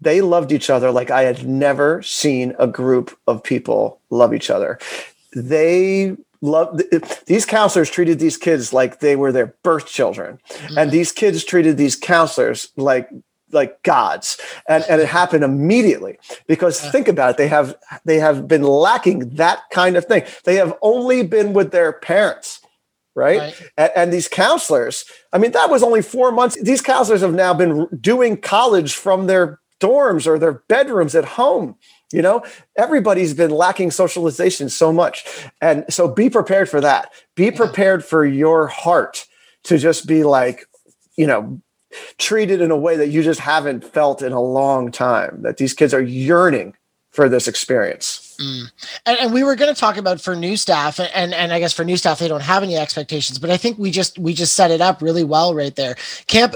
they 0.00 0.22
loved 0.22 0.50
each 0.50 0.70
other 0.70 0.90
like 0.90 1.10
I 1.10 1.22
had 1.22 1.46
never 1.46 2.02
seen 2.02 2.54
a 2.58 2.66
group 2.66 3.16
of 3.26 3.42
people 3.42 4.00
love 4.08 4.32
each 4.32 4.48
other. 4.48 4.78
They 5.36 6.16
loved 6.40 6.82
these 7.26 7.44
counselors 7.44 7.90
treated 7.90 8.18
these 8.18 8.38
kids 8.38 8.72
like 8.72 9.00
they 9.00 9.14
were 9.14 9.30
their 9.30 9.54
birth 9.62 9.86
children, 9.86 10.38
mm-hmm. 10.48 10.78
and 10.78 10.90
these 10.90 11.12
kids 11.12 11.44
treated 11.44 11.76
these 11.76 11.96
counselors 11.96 12.70
like 12.76 13.10
like 13.52 13.82
gods. 13.82 14.40
And 14.66 14.82
and 14.88 15.02
it 15.02 15.08
happened 15.08 15.44
immediately 15.44 16.18
because 16.46 16.80
think 16.80 17.08
about 17.08 17.32
it 17.32 17.36
they 17.36 17.48
have 17.48 17.76
they 18.06 18.20
have 18.20 18.48
been 18.48 18.62
lacking 18.62 19.34
that 19.36 19.68
kind 19.70 19.96
of 19.96 20.06
thing. 20.06 20.22
They 20.44 20.56
have 20.56 20.78
only 20.80 21.22
been 21.22 21.52
with 21.52 21.72
their 21.72 21.92
parents 21.92 22.62
right? 23.14 23.38
right. 23.38 23.62
And, 23.76 23.92
and, 23.96 24.12
these 24.12 24.28
counselors, 24.28 25.04
I 25.32 25.38
mean, 25.38 25.52
that 25.52 25.70
was 25.70 25.82
only 25.82 26.02
four 26.02 26.32
months. 26.32 26.60
These 26.62 26.80
counselors 26.80 27.20
have 27.22 27.34
now 27.34 27.54
been 27.54 27.86
doing 28.00 28.36
college 28.36 28.94
from 28.94 29.26
their 29.26 29.60
dorms 29.80 30.26
or 30.26 30.38
their 30.38 30.62
bedrooms 30.68 31.14
at 31.14 31.24
home. 31.24 31.76
You 32.12 32.22
know, 32.22 32.44
everybody's 32.76 33.34
been 33.34 33.50
lacking 33.50 33.92
socialization 33.92 34.68
so 34.68 34.92
much. 34.92 35.24
And 35.60 35.84
so 35.88 36.08
be 36.08 36.28
prepared 36.28 36.68
for 36.68 36.80
that. 36.80 37.10
Be 37.36 37.50
prepared 37.50 38.04
for 38.04 38.24
your 38.24 38.66
heart 38.66 39.26
to 39.64 39.78
just 39.78 40.06
be 40.06 40.24
like, 40.24 40.64
you 41.16 41.26
know, 41.26 41.60
treated 42.18 42.60
in 42.60 42.70
a 42.70 42.76
way 42.76 42.96
that 42.96 43.08
you 43.08 43.22
just 43.22 43.40
haven't 43.40 43.84
felt 43.84 44.22
in 44.22 44.32
a 44.32 44.40
long 44.40 44.90
time, 44.90 45.42
that 45.42 45.56
these 45.56 45.74
kids 45.74 45.92
are 45.92 46.02
yearning 46.02 46.74
for 47.10 47.28
this 47.28 47.48
experience. 47.48 48.29
Mm. 48.40 48.72
And, 49.04 49.18
and, 49.18 49.34
we 49.34 49.44
were 49.44 49.54
going 49.54 49.72
to 49.72 49.78
talk 49.78 49.98
about 49.98 50.18
for 50.18 50.34
new 50.34 50.56
staff, 50.56 50.98
and 50.98 51.34
and 51.34 51.52
I 51.52 51.58
guess 51.58 51.74
for 51.74 51.84
new 51.84 51.98
staff 51.98 52.18
they 52.18 52.28
don't 52.28 52.40
have 52.40 52.62
any 52.62 52.74
expectations, 52.74 53.38
but 53.38 53.50
I 53.50 53.58
think 53.58 53.78
we 53.78 53.90
just 53.90 54.18
we 54.18 54.32
just 54.32 54.56
set 54.56 54.70
it 54.70 54.80
up 54.80 55.02
really 55.02 55.24
well 55.24 55.54
right 55.54 55.76
there. 55.76 55.96
Camp, 56.26 56.54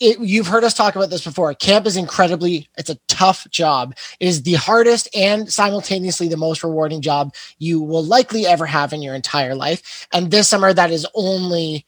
it, 0.00 0.18
you've 0.18 0.48
heard 0.48 0.64
us 0.64 0.74
talk 0.74 0.96
about 0.96 1.10
this 1.10 1.24
before. 1.24 1.54
Camp 1.54 1.86
is 1.86 1.96
incredibly 1.96 2.68
it's 2.76 2.90
a 2.90 2.98
tough 3.06 3.48
job. 3.50 3.94
It 4.18 4.26
is 4.26 4.42
the 4.42 4.54
hardest 4.54 5.08
and 5.14 5.52
simultaneously 5.52 6.26
the 6.26 6.36
most 6.36 6.64
rewarding 6.64 7.00
job 7.00 7.32
you 7.58 7.80
will 7.80 8.04
likely 8.04 8.44
ever 8.44 8.66
have 8.66 8.92
in 8.92 9.00
your 9.00 9.14
entire 9.14 9.54
life. 9.54 10.08
And 10.12 10.32
this 10.32 10.48
summer 10.48 10.72
that 10.72 10.90
is 10.90 11.06
only 11.14 11.86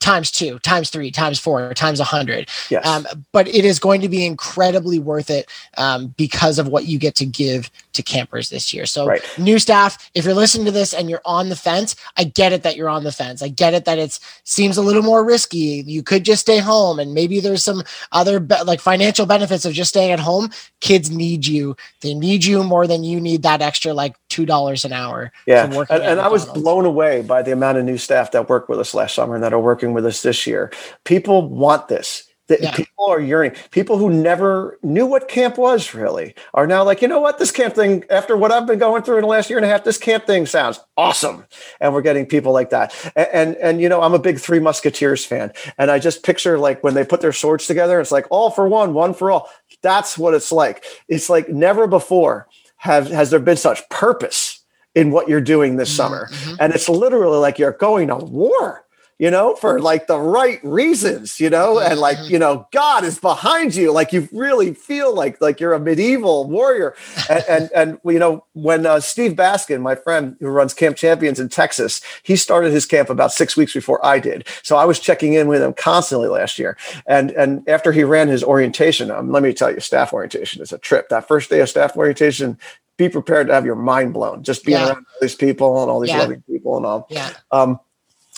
times 0.00 0.30
two, 0.30 0.58
times 0.60 0.90
three, 0.90 1.10
times 1.10 1.38
four, 1.38 1.72
times 1.74 2.00
a 2.00 2.04
hundred. 2.04 2.48
Yes. 2.70 2.86
Um, 2.86 3.06
but 3.32 3.48
it 3.48 3.64
is 3.64 3.78
going 3.78 4.00
to 4.00 4.08
be 4.08 4.24
incredibly 4.24 4.98
worth 4.98 5.30
it 5.30 5.48
um, 5.76 6.08
because 6.16 6.58
of 6.58 6.68
what 6.68 6.86
you 6.86 6.98
get 6.98 7.14
to 7.16 7.26
give 7.26 7.70
to 7.92 8.02
campers 8.02 8.50
this 8.50 8.72
year. 8.72 8.86
So, 8.86 9.06
right. 9.06 9.22
new 9.38 9.58
staff, 9.58 10.10
if 10.14 10.24
you're 10.24 10.34
listening 10.34 10.66
to 10.66 10.72
this 10.72 10.92
and 10.92 11.08
you're 11.08 11.22
on 11.24 11.48
the 11.48 11.56
fence, 11.56 11.96
I 12.16 12.24
get 12.24 12.52
it 12.52 12.62
that 12.62 12.76
you're 12.76 12.88
on 12.88 13.04
the 13.04 13.12
fence. 13.12 13.42
I 13.42 13.48
get 13.48 13.74
it 13.74 13.84
that 13.84 13.98
it 13.98 14.18
seems 14.44 14.76
a 14.76 14.82
little 14.82 15.02
more 15.02 15.24
risky. 15.24 15.82
You 15.86 16.02
could 16.02 16.24
just 16.24 16.42
stay 16.42 16.58
home, 16.58 16.98
and 16.98 17.14
maybe 17.14 17.40
there's 17.40 17.64
some 17.64 17.82
other 18.12 18.40
be- 18.40 18.62
like 18.64 18.80
financial 18.80 19.26
benefits 19.26 19.64
of 19.64 19.72
just 19.72 19.90
staying 19.90 20.12
at 20.12 20.20
home. 20.20 20.50
Kids 20.80 21.10
need 21.10 21.46
you. 21.46 21.76
They 22.00 22.14
need 22.14 22.44
you 22.44 22.62
more 22.62 22.86
than 22.86 23.04
you 23.04 23.20
need 23.20 23.42
that 23.42 23.62
extra 23.62 23.94
like 23.94 24.16
two 24.28 24.46
dollars 24.46 24.84
an 24.84 24.92
hour. 24.92 25.32
Yeah, 25.46 25.64
and, 25.64 26.02
and 26.02 26.20
I 26.20 26.28
was 26.28 26.44
blown 26.44 26.84
away 26.84 27.22
by 27.22 27.42
the 27.42 27.52
amount 27.52 27.78
of 27.78 27.84
new 27.84 27.98
staff 27.98 28.32
that 28.32 28.48
worked 28.48 28.68
with 28.68 28.78
us 28.78 28.94
last 28.94 29.14
summer 29.14 29.34
and 29.34 29.44
that 29.44 29.52
are 29.52 29.60
working 29.76 29.92
with 29.92 30.06
us 30.06 30.22
this 30.22 30.46
year. 30.46 30.72
People 31.04 31.48
want 31.50 31.88
this. 31.88 32.24
The, 32.48 32.58
yeah. 32.62 32.74
People 32.74 33.10
are 33.10 33.20
yearning. 33.20 33.56
People 33.72 33.98
who 33.98 34.08
never 34.08 34.78
knew 34.82 35.04
what 35.04 35.28
camp 35.28 35.58
was 35.58 35.92
really 35.92 36.34
are 36.54 36.66
now 36.66 36.82
like, 36.82 37.02
you 37.02 37.08
know 37.08 37.20
what, 37.20 37.38
this 37.38 37.50
camp 37.50 37.74
thing. 37.74 38.04
After 38.08 38.36
what 38.36 38.52
I've 38.52 38.66
been 38.66 38.78
going 38.78 39.02
through 39.02 39.16
in 39.16 39.22
the 39.22 39.28
last 39.28 39.50
year 39.50 39.58
and 39.58 39.66
a 39.66 39.68
half, 39.68 39.84
this 39.84 39.98
camp 39.98 40.26
thing 40.26 40.46
sounds 40.46 40.80
awesome, 40.96 41.44
and 41.80 41.92
we're 41.92 42.02
getting 42.02 42.24
people 42.24 42.52
like 42.52 42.70
that. 42.70 42.94
And 43.16 43.28
and, 43.32 43.56
and 43.56 43.80
you 43.80 43.88
know, 43.88 44.00
I'm 44.00 44.14
a 44.14 44.18
big 44.18 44.38
Three 44.38 44.60
Musketeers 44.60 45.26
fan, 45.26 45.52
and 45.76 45.90
I 45.90 45.98
just 45.98 46.22
picture 46.22 46.56
like 46.56 46.82
when 46.84 46.94
they 46.94 47.04
put 47.04 47.20
their 47.20 47.32
swords 47.32 47.66
together, 47.66 48.00
it's 48.00 48.12
like 48.12 48.26
all 48.30 48.50
for 48.50 48.68
one, 48.68 48.94
one 48.94 49.12
for 49.12 49.30
all. 49.30 49.50
That's 49.82 50.16
what 50.16 50.32
it's 50.32 50.52
like. 50.52 50.84
It's 51.08 51.28
like 51.28 51.48
never 51.48 51.88
before 51.88 52.46
have 52.76 53.10
has 53.10 53.30
there 53.30 53.40
been 53.40 53.56
such 53.56 53.86
purpose 53.88 54.60
in 54.94 55.10
what 55.10 55.28
you're 55.28 55.40
doing 55.40 55.76
this 55.76 55.90
mm-hmm. 55.90 55.96
summer, 55.96 56.28
mm-hmm. 56.30 56.54
and 56.60 56.72
it's 56.72 56.88
literally 56.88 57.38
like 57.38 57.58
you're 57.58 57.72
going 57.72 58.06
to 58.06 58.16
war 58.16 58.85
you 59.18 59.30
know, 59.30 59.54
for 59.54 59.80
like 59.80 60.06
the 60.06 60.18
right 60.18 60.60
reasons, 60.62 61.40
you 61.40 61.48
know, 61.48 61.78
and 61.78 61.98
like, 61.98 62.18
mm-hmm. 62.18 62.32
you 62.34 62.38
know, 62.38 62.68
God 62.70 63.02
is 63.02 63.18
behind 63.18 63.74
you. 63.74 63.90
Like 63.90 64.12
you 64.12 64.28
really 64.30 64.74
feel 64.74 65.14
like 65.14 65.40
like 65.40 65.58
you're 65.58 65.72
a 65.72 65.80
medieval 65.80 66.48
warrior. 66.48 66.94
And 67.30 67.44
and, 67.48 67.70
and 67.74 68.00
you 68.04 68.18
know, 68.18 68.44
when 68.52 68.84
uh, 68.84 69.00
Steve 69.00 69.32
Baskin, 69.32 69.80
my 69.80 69.94
friend 69.94 70.36
who 70.40 70.48
runs 70.48 70.74
Camp 70.74 70.96
Champions 70.96 71.40
in 71.40 71.48
Texas, 71.48 72.02
he 72.22 72.36
started 72.36 72.72
his 72.72 72.84
camp 72.84 73.08
about 73.08 73.32
six 73.32 73.56
weeks 73.56 73.72
before 73.72 74.04
I 74.04 74.18
did. 74.18 74.46
So 74.62 74.76
I 74.76 74.84
was 74.84 75.00
checking 75.00 75.32
in 75.32 75.48
with 75.48 75.62
him 75.62 75.72
constantly 75.72 76.28
last 76.28 76.58
year. 76.58 76.76
And 77.06 77.30
and 77.32 77.66
after 77.68 77.92
he 77.92 78.04
ran 78.04 78.28
his 78.28 78.44
orientation, 78.44 79.10
um, 79.10 79.32
let 79.32 79.42
me 79.42 79.54
tell 79.54 79.72
you, 79.72 79.80
staff 79.80 80.12
orientation 80.12 80.60
is 80.60 80.72
a 80.72 80.78
trip. 80.78 81.08
That 81.08 81.26
first 81.26 81.48
day 81.48 81.60
of 81.60 81.70
staff 81.70 81.96
orientation, 81.96 82.58
be 82.98 83.08
prepared 83.08 83.46
to 83.46 83.54
have 83.54 83.66
your 83.66 83.76
mind 83.76 84.12
blown 84.14 84.42
just 84.42 84.64
being 84.64 84.78
yeah. 84.78 84.88
around 84.88 84.96
all 84.98 85.20
these 85.20 85.34
people 85.34 85.82
and 85.82 85.90
all 85.90 86.00
these 86.00 86.10
yeah. 86.10 86.18
loving 86.18 86.42
people 86.42 86.76
and 86.76 86.86
all. 86.86 87.06
Yeah. 87.10 87.30
Um, 87.50 87.78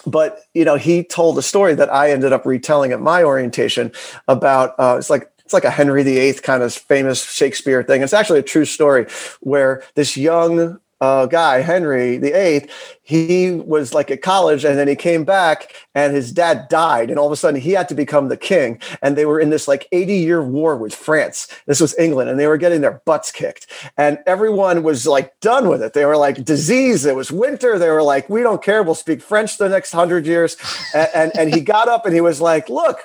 but 0.06 0.40
you 0.54 0.64
know 0.64 0.76
he 0.76 1.02
told 1.02 1.36
a 1.38 1.42
story 1.42 1.74
that 1.74 1.92
i 1.92 2.10
ended 2.10 2.32
up 2.32 2.46
retelling 2.46 2.92
at 2.92 3.00
my 3.00 3.22
orientation 3.22 3.92
about 4.28 4.74
uh, 4.78 4.96
it's 4.98 5.10
like 5.10 5.30
it's 5.44 5.54
like 5.54 5.64
a 5.64 5.70
henry 5.70 6.02
viii 6.02 6.34
kind 6.34 6.62
of 6.62 6.74
famous 6.74 7.24
shakespeare 7.24 7.82
thing. 7.82 8.02
It's 8.02 8.12
actually 8.12 8.40
a 8.40 8.42
true 8.42 8.66
story 8.66 9.06
where 9.40 9.82
this 9.94 10.14
young 10.16 10.78
uh, 11.00 11.26
guy, 11.26 11.60
Henry 11.60 12.16
the 12.18 12.32
Eighth, 12.32 12.98
he 13.02 13.52
was 13.52 13.94
like 13.94 14.10
at 14.10 14.22
college, 14.22 14.64
and 14.64 14.78
then 14.78 14.88
he 14.88 14.96
came 14.96 15.24
back, 15.24 15.74
and 15.94 16.14
his 16.14 16.32
dad 16.32 16.68
died, 16.68 17.08
and 17.08 17.18
all 17.18 17.26
of 17.26 17.32
a 17.32 17.36
sudden 17.36 17.60
he 17.60 17.72
had 17.72 17.88
to 17.88 17.94
become 17.94 18.28
the 18.28 18.36
king. 18.36 18.80
And 19.00 19.16
they 19.16 19.24
were 19.24 19.40
in 19.40 19.50
this 19.50 19.68
like 19.68 19.88
eighty-year 19.92 20.42
war 20.42 20.76
with 20.76 20.94
France. 20.94 21.48
This 21.66 21.80
was 21.80 21.98
England, 21.98 22.28
and 22.30 22.38
they 22.38 22.46
were 22.46 22.58
getting 22.58 22.80
their 22.80 23.00
butts 23.04 23.32
kicked, 23.32 23.66
and 23.96 24.18
everyone 24.26 24.82
was 24.82 25.06
like 25.06 25.38
done 25.40 25.68
with 25.68 25.82
it. 25.82 25.92
They 25.92 26.04
were 26.04 26.16
like 26.16 26.44
disease. 26.44 27.06
It 27.06 27.16
was 27.16 27.30
winter. 27.30 27.78
They 27.78 27.90
were 27.90 28.02
like, 28.02 28.28
we 28.28 28.42
don't 28.42 28.62
care. 28.62 28.82
We'll 28.82 28.94
speak 28.94 29.22
French 29.22 29.58
the 29.58 29.68
next 29.68 29.92
hundred 29.92 30.26
years. 30.26 30.56
And, 30.94 31.08
and 31.14 31.32
and 31.38 31.54
he 31.54 31.60
got 31.60 31.88
up 31.88 32.06
and 32.06 32.14
he 32.14 32.20
was 32.20 32.40
like, 32.40 32.68
look, 32.68 33.00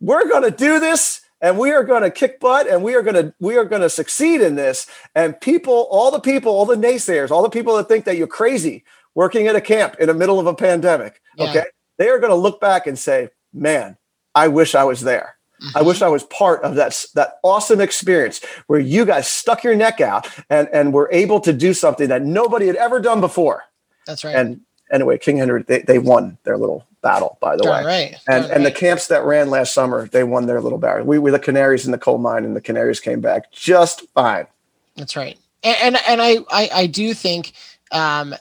we're 0.00 0.28
gonna 0.28 0.50
do 0.50 0.80
this 0.80 1.20
and 1.44 1.58
we 1.58 1.70
are 1.70 1.84
going 1.84 2.02
to 2.02 2.10
kick 2.10 2.40
butt 2.40 2.66
and 2.66 2.82
we 2.82 2.94
are 2.96 3.02
going 3.02 3.14
to 3.14 3.32
we 3.38 3.56
are 3.56 3.64
going 3.64 3.82
to 3.82 3.90
succeed 3.90 4.40
in 4.40 4.56
this 4.56 4.88
and 5.14 5.40
people 5.40 5.86
all 5.90 6.10
the 6.10 6.18
people 6.18 6.52
all 6.52 6.66
the 6.66 6.74
naysayers 6.74 7.30
all 7.30 7.42
the 7.42 7.50
people 7.50 7.76
that 7.76 7.86
think 7.86 8.04
that 8.04 8.16
you're 8.16 8.26
crazy 8.26 8.82
working 9.14 9.46
at 9.46 9.54
a 9.54 9.60
camp 9.60 9.94
in 10.00 10.08
the 10.08 10.14
middle 10.14 10.40
of 10.40 10.46
a 10.46 10.54
pandemic 10.54 11.20
yeah. 11.36 11.50
okay 11.50 11.64
they 11.98 12.08
are 12.08 12.18
going 12.18 12.30
to 12.30 12.36
look 12.36 12.60
back 12.60 12.88
and 12.88 12.98
say 12.98 13.28
man, 13.54 13.96
I 14.34 14.48
wish 14.48 14.74
I 14.74 14.84
was 14.84 15.00
there. 15.00 15.36
Mm-hmm. 15.62 15.78
I 15.78 15.82
wish 15.82 16.02
I 16.02 16.08
was 16.08 16.24
part 16.24 16.62
of 16.62 16.74
that 16.74 17.06
that 17.14 17.38
awesome 17.44 17.80
experience 17.80 18.44
where 18.66 18.80
you 18.80 19.04
guys 19.04 19.28
stuck 19.28 19.62
your 19.62 19.76
neck 19.76 20.00
out 20.00 20.28
and 20.50 20.68
and 20.72 20.92
were 20.92 21.08
able 21.12 21.40
to 21.40 21.52
do 21.52 21.72
something 21.72 22.08
that 22.08 22.22
nobody 22.22 22.66
had 22.66 22.76
ever 22.76 23.00
done 23.00 23.20
before. 23.20 23.62
That's 24.06 24.24
right. 24.24 24.34
And 24.34 24.60
anyway, 24.92 25.16
King 25.18 25.36
Henry 25.36 25.62
they, 25.62 25.82
they 25.82 26.00
won 26.00 26.36
their 26.42 26.58
little 26.58 26.84
battle, 27.04 27.38
by 27.40 27.56
the 27.56 27.64
way. 27.64 27.84
Right. 27.84 28.16
And 28.26 28.44
and 28.46 28.64
right. 28.64 28.64
the 28.64 28.72
camps 28.72 29.06
that 29.08 29.24
ran 29.24 29.50
last 29.50 29.72
summer, 29.72 30.08
they 30.08 30.24
won 30.24 30.46
their 30.46 30.60
little 30.60 30.78
battle. 30.78 31.04
We 31.04 31.20
were 31.20 31.30
the 31.30 31.38
canaries 31.38 31.86
in 31.86 31.92
the 31.92 31.98
coal 31.98 32.18
mine, 32.18 32.44
and 32.44 32.56
the 32.56 32.60
canaries 32.60 32.98
came 32.98 33.20
back 33.20 33.52
just 33.52 34.02
fine. 34.14 34.48
That's 34.96 35.14
right. 35.14 35.38
And 35.62 35.76
and, 35.82 35.98
and 36.08 36.20
I, 36.20 36.38
I 36.50 36.70
I 36.74 36.86
do 36.86 37.14
think 37.14 37.52
um 37.92 38.34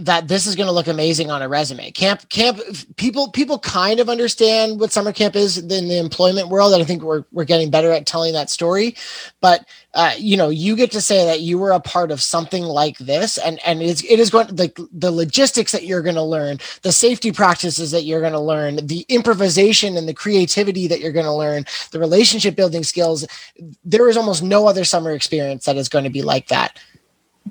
that 0.00 0.28
this 0.28 0.46
is 0.46 0.56
going 0.56 0.66
to 0.66 0.72
look 0.72 0.86
amazing 0.86 1.30
on 1.30 1.42
a 1.42 1.48
resume. 1.48 1.90
Camp 1.90 2.28
camp 2.28 2.60
people 2.96 3.30
people 3.30 3.58
kind 3.58 4.00
of 4.00 4.08
understand 4.08 4.80
what 4.80 4.92
summer 4.92 5.12
camp 5.12 5.36
is 5.36 5.58
in 5.58 5.88
the 5.88 5.98
employment 5.98 6.48
world 6.48 6.72
and 6.72 6.82
I 6.82 6.86
think 6.86 7.02
we're 7.02 7.24
we're 7.32 7.44
getting 7.44 7.70
better 7.70 7.90
at 7.92 8.06
telling 8.06 8.32
that 8.32 8.50
story. 8.50 8.96
But 9.40 9.66
uh, 9.94 10.12
you 10.18 10.36
know, 10.36 10.48
you 10.48 10.76
get 10.76 10.90
to 10.92 11.00
say 11.00 11.26
that 11.26 11.40
you 11.40 11.58
were 11.58 11.72
a 11.72 11.80
part 11.80 12.10
of 12.10 12.22
something 12.22 12.64
like 12.64 12.98
this 12.98 13.38
and 13.38 13.60
and 13.66 13.82
it's 13.82 14.02
it 14.04 14.18
is 14.18 14.30
going 14.30 14.46
the 14.48 14.72
the 14.92 15.10
logistics 15.10 15.72
that 15.72 15.84
you're 15.84 16.02
going 16.02 16.14
to 16.14 16.22
learn, 16.22 16.58
the 16.82 16.92
safety 16.92 17.32
practices 17.32 17.90
that 17.90 18.04
you're 18.04 18.20
going 18.20 18.32
to 18.32 18.40
learn, 18.40 18.86
the 18.86 19.04
improvisation 19.08 19.96
and 19.96 20.08
the 20.08 20.14
creativity 20.14 20.86
that 20.86 21.00
you're 21.00 21.12
going 21.12 21.26
to 21.26 21.32
learn, 21.32 21.64
the 21.92 22.00
relationship 22.00 22.56
building 22.56 22.84
skills. 22.84 23.26
There 23.84 24.08
is 24.08 24.16
almost 24.16 24.42
no 24.42 24.66
other 24.66 24.84
summer 24.84 25.10
experience 25.12 25.64
that 25.66 25.76
is 25.76 25.88
going 25.88 26.04
to 26.04 26.10
be 26.10 26.22
like 26.22 26.48
that 26.48 26.78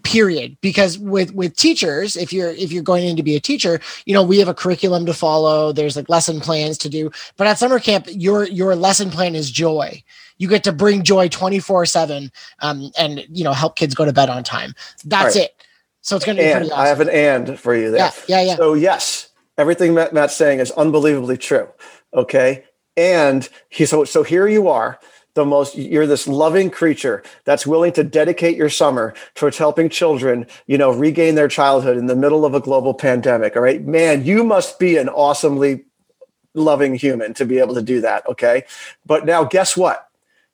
period 0.04 0.56
because 0.62 0.97
with 0.97 1.34
with 1.34 1.56
teachers 1.56 2.15
if 2.15 2.32
you're 2.32 2.52
if 2.52 2.71
you're 2.71 2.84
going 2.84 3.06
in 3.06 3.15
to 3.15 3.23
be 3.23 3.36
a 3.36 3.39
teacher 3.39 3.82
you 4.06 4.13
know 4.13 4.23
we 4.23 4.38
have 4.38 4.47
a 4.47 4.54
curriculum 4.54 5.06
to 5.06 5.13
follow 5.13 5.71
there's 5.71 5.95
like 5.95 6.08
lesson 6.08 6.39
plans 6.39 6.78
to 6.78 6.88
do 6.88 7.12
but 7.38 7.47
at 7.47 7.58
summer 7.58 7.80
camp 7.80 8.06
your 8.08 8.45
your 8.45 8.75
lesson 8.75 9.10
plan 9.10 9.36
is 9.36 9.49
joy. 9.52 10.04
You 10.38 10.47
get 10.47 10.63
to 10.63 10.71
bring 10.71 11.04
joy 11.04 11.28
24 11.28 11.86
7 11.86 12.32
um, 12.62 12.91
and 12.97 13.25
you 13.30 13.43
know 13.43 13.54
help 13.54 13.75
kids 13.75 13.93
go 13.93 14.06
to 14.06 14.13
bed 14.13 14.30
on 14.30 14.43
time. 14.43 14.73
That's 15.06 15.36
right. 15.36 15.45
it. 15.45 15.65
So 16.02 16.15
it's 16.15 16.25
going 16.25 16.38
to 16.38 16.43
be 16.43 16.47
and 16.47 16.60
pretty 16.60 16.71
awesome. 16.71 16.86
i 16.86 16.88
have 16.88 17.02
an 17.02 17.10
and 17.10 17.60
for 17.60 17.75
you 17.75 17.91
there. 17.91 17.99
Yeah 17.99 18.12
yeah 18.28 18.41
yeah. 18.41 18.56
So 18.56 18.73
yes 18.73 19.30
everything 19.58 19.93
Matt, 19.93 20.13
matt's 20.13 20.36
saying 20.36 20.60
is 20.60 20.71
unbelievably 20.71 21.38
true 21.38 21.67
okay? 22.13 22.63
And 22.97 23.47
he 23.69 23.86
so 23.86 24.04
so 24.04 24.23
here 24.23 24.47
you 24.47 24.67
are 24.67 24.99
the 25.35 25.45
most 25.45 25.75
you're 25.75 26.07
this 26.07 26.27
loving 26.27 26.69
creature 26.69 27.23
that's 27.45 27.65
willing 27.65 27.93
to 27.93 28.03
dedicate 28.03 28.57
your 28.57 28.69
summer 28.69 29.13
towards 29.35 29.57
helping 29.57 29.89
children 29.89 30.45
you 30.67 30.77
know 30.77 30.91
regain 30.91 31.35
their 31.35 31.47
childhood 31.47 31.97
in 31.97 32.07
the 32.07 32.15
middle 32.15 32.45
of 32.45 32.53
a 32.53 32.59
global 32.59 32.93
pandemic 32.93 33.55
all 33.55 33.61
right? 33.61 33.85
Man 33.85 34.25
you 34.25 34.43
must 34.43 34.79
be 34.79 34.97
an 34.97 35.09
awesomely 35.09 35.85
loving 36.53 36.95
human 36.95 37.33
to 37.35 37.45
be 37.45 37.59
able 37.59 37.75
to 37.75 37.81
do 37.81 38.01
that 38.01 38.27
okay? 38.27 38.63
But 39.05 39.25
now 39.25 39.43
guess 39.43 39.77
what 39.77 40.08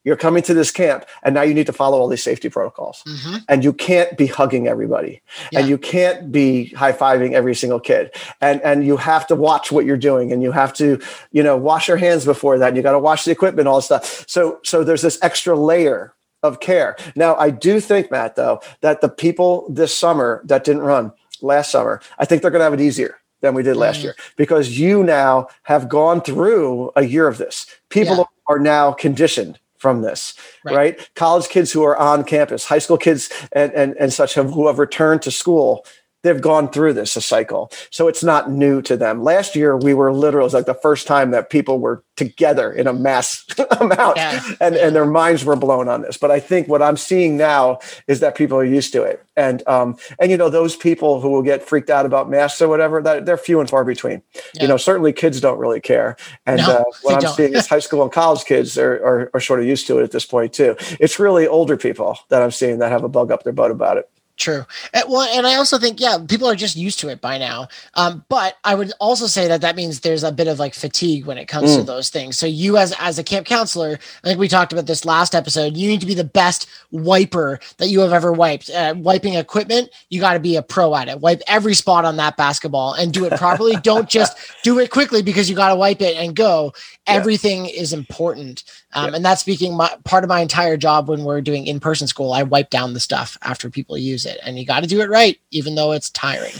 you're 0.05 0.15
coming 0.15 0.43
to 0.43 0.53
this 0.53 0.71
camp 0.71 1.05
and 1.23 1.35
now 1.35 1.41
you 1.41 1.53
need 1.53 1.65
to 1.65 1.73
follow 1.73 1.99
all 1.99 2.07
these 2.07 2.23
safety 2.23 2.47
protocols 2.47 3.03
mm-hmm. 3.05 3.37
and 3.49 3.63
you 3.63 3.73
can't 3.73 4.17
be 4.17 4.27
hugging 4.27 4.67
everybody 4.67 5.21
yeah. 5.51 5.59
and 5.59 5.67
you 5.67 5.77
can't 5.77 6.31
be 6.31 6.67
high-fiving 6.69 7.33
every 7.33 7.55
single 7.55 7.79
kid 7.79 8.15
and 8.39 8.61
and 8.61 8.85
you 8.85 8.95
have 8.95 9.27
to 9.27 9.35
watch 9.35 9.71
what 9.71 9.83
you're 9.85 9.97
doing 9.97 10.31
and 10.31 10.41
you 10.41 10.51
have 10.51 10.73
to 10.73 11.01
you 11.31 11.43
know 11.43 11.57
wash 11.57 11.89
your 11.89 11.97
hands 11.97 12.23
before 12.23 12.57
that 12.57 12.69
and 12.69 12.77
you 12.77 12.83
got 12.83 12.93
to 12.93 12.99
wash 12.99 13.25
the 13.25 13.31
equipment 13.31 13.67
all 13.67 13.75
this 13.77 13.85
stuff 13.85 14.23
so 14.29 14.59
so 14.63 14.83
there's 14.83 15.01
this 15.01 15.19
extra 15.21 15.57
layer 15.57 16.13
of 16.43 16.59
care 16.59 16.95
now 17.15 17.35
i 17.35 17.49
do 17.49 17.79
think 17.79 18.09
matt 18.11 18.35
though 18.35 18.61
that 18.81 19.01
the 19.01 19.09
people 19.09 19.67
this 19.69 19.93
summer 19.93 20.41
that 20.45 20.63
didn't 20.63 20.83
run 20.83 21.11
last 21.41 21.71
summer 21.71 21.99
i 22.19 22.25
think 22.25 22.41
they're 22.41 22.51
going 22.51 22.59
to 22.59 22.63
have 22.63 22.73
it 22.73 22.81
easier 22.81 23.17
than 23.41 23.53
we 23.53 23.63
did 23.63 23.75
last 23.75 23.99
mm. 23.99 24.03
year 24.03 24.15
because 24.35 24.79
you 24.79 25.03
now 25.03 25.47
have 25.63 25.89
gone 25.89 26.21
through 26.21 26.91
a 26.95 27.03
year 27.03 27.27
of 27.27 27.39
this 27.39 27.65
people 27.89 28.17
yeah. 28.17 28.23
are 28.47 28.59
now 28.59 28.91
conditioned 28.91 29.59
from 29.77 30.01
this, 30.01 30.35
right. 30.63 30.75
right. 30.75 31.09
College 31.15 31.49
kids 31.49 31.71
who 31.71 31.83
are 31.83 31.97
on 31.97 32.23
campus, 32.23 32.65
high 32.65 32.79
school 32.79 32.97
kids 32.97 33.29
and, 33.51 33.73
and, 33.73 33.95
and 33.99 34.13
such 34.13 34.35
have, 34.35 34.51
who 34.51 34.67
have 34.67 34.79
returned 34.79 35.21
to 35.23 35.31
school 35.31 35.85
they've 36.25 36.41
gone 36.41 36.67
through 36.69 36.91
this 36.93 37.15
a 37.15 37.21
cycle. 37.21 37.71
So 37.91 38.07
it's 38.07 38.23
not 38.23 38.49
new 38.49 38.81
to 38.81 38.97
them. 38.97 39.23
Last 39.23 39.55
year 39.55 39.77
we 39.77 39.93
were 39.93 40.11
literally 40.11 40.49
like 40.49 40.65
the 40.65 40.73
first 40.73 41.05
time 41.05 41.29
that 41.31 41.51
people 41.51 41.79
were 41.79 42.03
together 42.15 42.71
in 42.71 42.88
a 42.88 42.93
mass 42.93 43.45
amount 43.79 44.17
yeah. 44.17 44.41
and, 44.59 44.75
and 44.75 44.95
their 44.95 45.05
minds 45.05 45.45
were 45.45 45.55
blown 45.55 45.88
on 45.88 46.01
this. 46.01 46.17
But 46.17 46.31
i 46.31 46.39
think 46.39 46.67
what 46.67 46.81
i'm 46.81 46.97
seeing 46.97 47.38
now 47.38 47.79
is 48.07 48.21
that 48.21 48.35
people 48.35 48.57
are 48.57 48.65
used 48.65 48.91
to 48.93 49.03
it. 49.03 49.23
And 49.38 49.61
um 49.67 49.97
and 50.19 50.31
you 50.31 50.38
know 50.38 50.49
those 50.49 50.75
people 50.75 51.21
who 51.21 51.29
will 51.29 51.43
get 51.43 51.61
freaked 51.61 51.91
out 51.91 52.05
about 52.07 52.29
masks 52.29 52.61
or 52.61 52.67
whatever 52.67 53.01
that 53.03 53.25
they're 53.25 53.38
few 53.38 53.59
and 53.59 53.69
far 53.69 53.85
between. 53.85 54.23
Yeah. 54.55 54.63
you 54.63 54.67
know 54.67 54.77
certainly 54.77 55.13
kids 55.13 55.39
don't 55.39 55.59
really 55.59 55.81
care. 55.81 56.17
And 56.47 56.57
no, 56.57 56.77
uh, 56.77 56.83
what 57.03 57.15
i'm 57.15 57.21
don't. 57.21 57.35
seeing 57.35 57.53
is 57.53 57.67
high 57.67 57.79
school 57.79 58.01
and 58.01 58.11
college 58.11 58.45
kids 58.45 58.77
are, 58.77 58.95
are, 59.05 59.31
are 59.35 59.39
sort 59.41 59.59
of 59.59 59.67
used 59.67 59.85
to 59.88 59.99
it 59.99 60.03
at 60.03 60.11
this 60.11 60.25
point 60.25 60.53
too. 60.53 60.75
It's 60.99 61.19
really 61.19 61.47
older 61.47 61.77
people 61.77 62.17
that 62.29 62.41
i'm 62.41 62.51
seeing 62.51 62.79
that 62.79 62.91
have 62.91 63.03
a 63.03 63.09
bug 63.09 63.29
up 63.29 63.43
their 63.43 63.53
butt 63.53 63.69
about 63.69 63.97
it 63.97 64.09
True. 64.38 64.65
And, 64.93 65.06
well, 65.08 65.21
and 65.21 65.48
I 65.48 65.56
also 65.56 65.78
think, 65.78 66.02
yeah, 66.02 66.17
people 66.28 66.50
are 66.50 66.56
just 66.56 66.76
used 66.76 67.00
to 67.00 67.08
it 67.08 67.21
by 67.21 67.38
now. 67.38 67.69
Um, 67.93 68.26
but 68.28 68.58
I 68.65 68.76
would 68.76 68.91
also 69.00 69.28
say 69.28 69.48
that 69.48 69.62
that 69.62 69.78
means 69.78 70.02
there's 70.02 70.24
a 70.24 70.32
bit 70.32 70.48
of 70.48 70.60
like 70.60 70.74
fatigue 70.74 71.26
when 71.26 71.38
it 71.38 71.45
comes 71.45 71.71
mm. 71.71 71.78
to 71.78 71.84
those 71.84 72.10
things. 72.10 72.38
So 72.38 72.45
you, 72.45 72.76
as 72.76 72.93
as 73.00 73.17
a 73.17 73.24
camp 73.24 73.48
counselor, 73.48 73.98
I 74.24 74.28
think 74.28 74.39
we 74.39 74.50
talked 74.50 74.74
about 74.74 74.88
this 74.88 75.06
last 75.06 75.36
episode. 75.36 75.78
You 75.78 75.88
need 75.88 76.02
to 76.02 76.06
be 76.06 76.13
the 76.13 76.26
best 76.26 76.67
wiper 76.91 77.62
that 77.78 77.88
you 77.88 78.02
have 78.02 78.12
ever 78.12 78.34
wiped. 78.34 78.69
Uh, 78.69 78.93
wiping 78.98 79.36
equipment, 79.36 79.89
you 80.10 80.19
got 80.19 80.34
to 80.34 80.39
be 80.39 80.58
a 80.58 80.62
pro 80.62 80.93
at 80.95 81.08
it. 81.08 81.21
Wipe 81.21 81.41
every 81.48 81.74
spot 81.74 82.04
on 82.04 82.17
that 82.17 82.36
basketball 82.36 82.93
and 82.93 83.13
do 83.13 83.24
it 83.24 83.34
properly. 83.38 83.76
Don't 83.84 84.10
just 84.10 84.38
do 84.63 84.80
it 84.80 84.91
quickly 84.91 85.21
because 85.21 85.50
you 85.50 85.56
got 85.56 85.69
to 85.69 85.76
wipe 85.76 86.02
it 86.02 86.17
and 86.17 86.36
go. 86.36 86.74
Everything 87.08 87.65
yeah. 87.65 87.71
is 87.71 87.93
important. 87.93 88.63
Um, 88.93 89.10
yeah. 89.10 89.15
And 89.15 89.26
that's 89.26 89.41
speaking 89.41 89.78
my, 89.78 89.95
part 90.04 90.26
of 90.26 90.28
my 90.28 90.41
entire 90.41 90.76
job 90.76 91.08
when 91.08 91.24
we're 91.24 91.41
doing 91.41 91.67
in 91.67 91.80
person 91.80 92.08
school. 92.08 92.34
I 92.34 92.43
wipe 92.43 92.69
down 92.69 92.93
the 92.93 93.00
stuff 93.00 93.38
after 93.41 93.69
people 93.69 93.98
use 93.98 94.24
it, 94.25 94.39
and 94.43 94.57
you 94.57 94.65
got 94.65 94.81
to 94.81 94.88
do 94.88 95.01
it 95.01 95.09
right, 95.09 95.39
even 95.51 95.75
though 95.75 95.91
it's 95.91 96.09
tiring. 96.09 96.53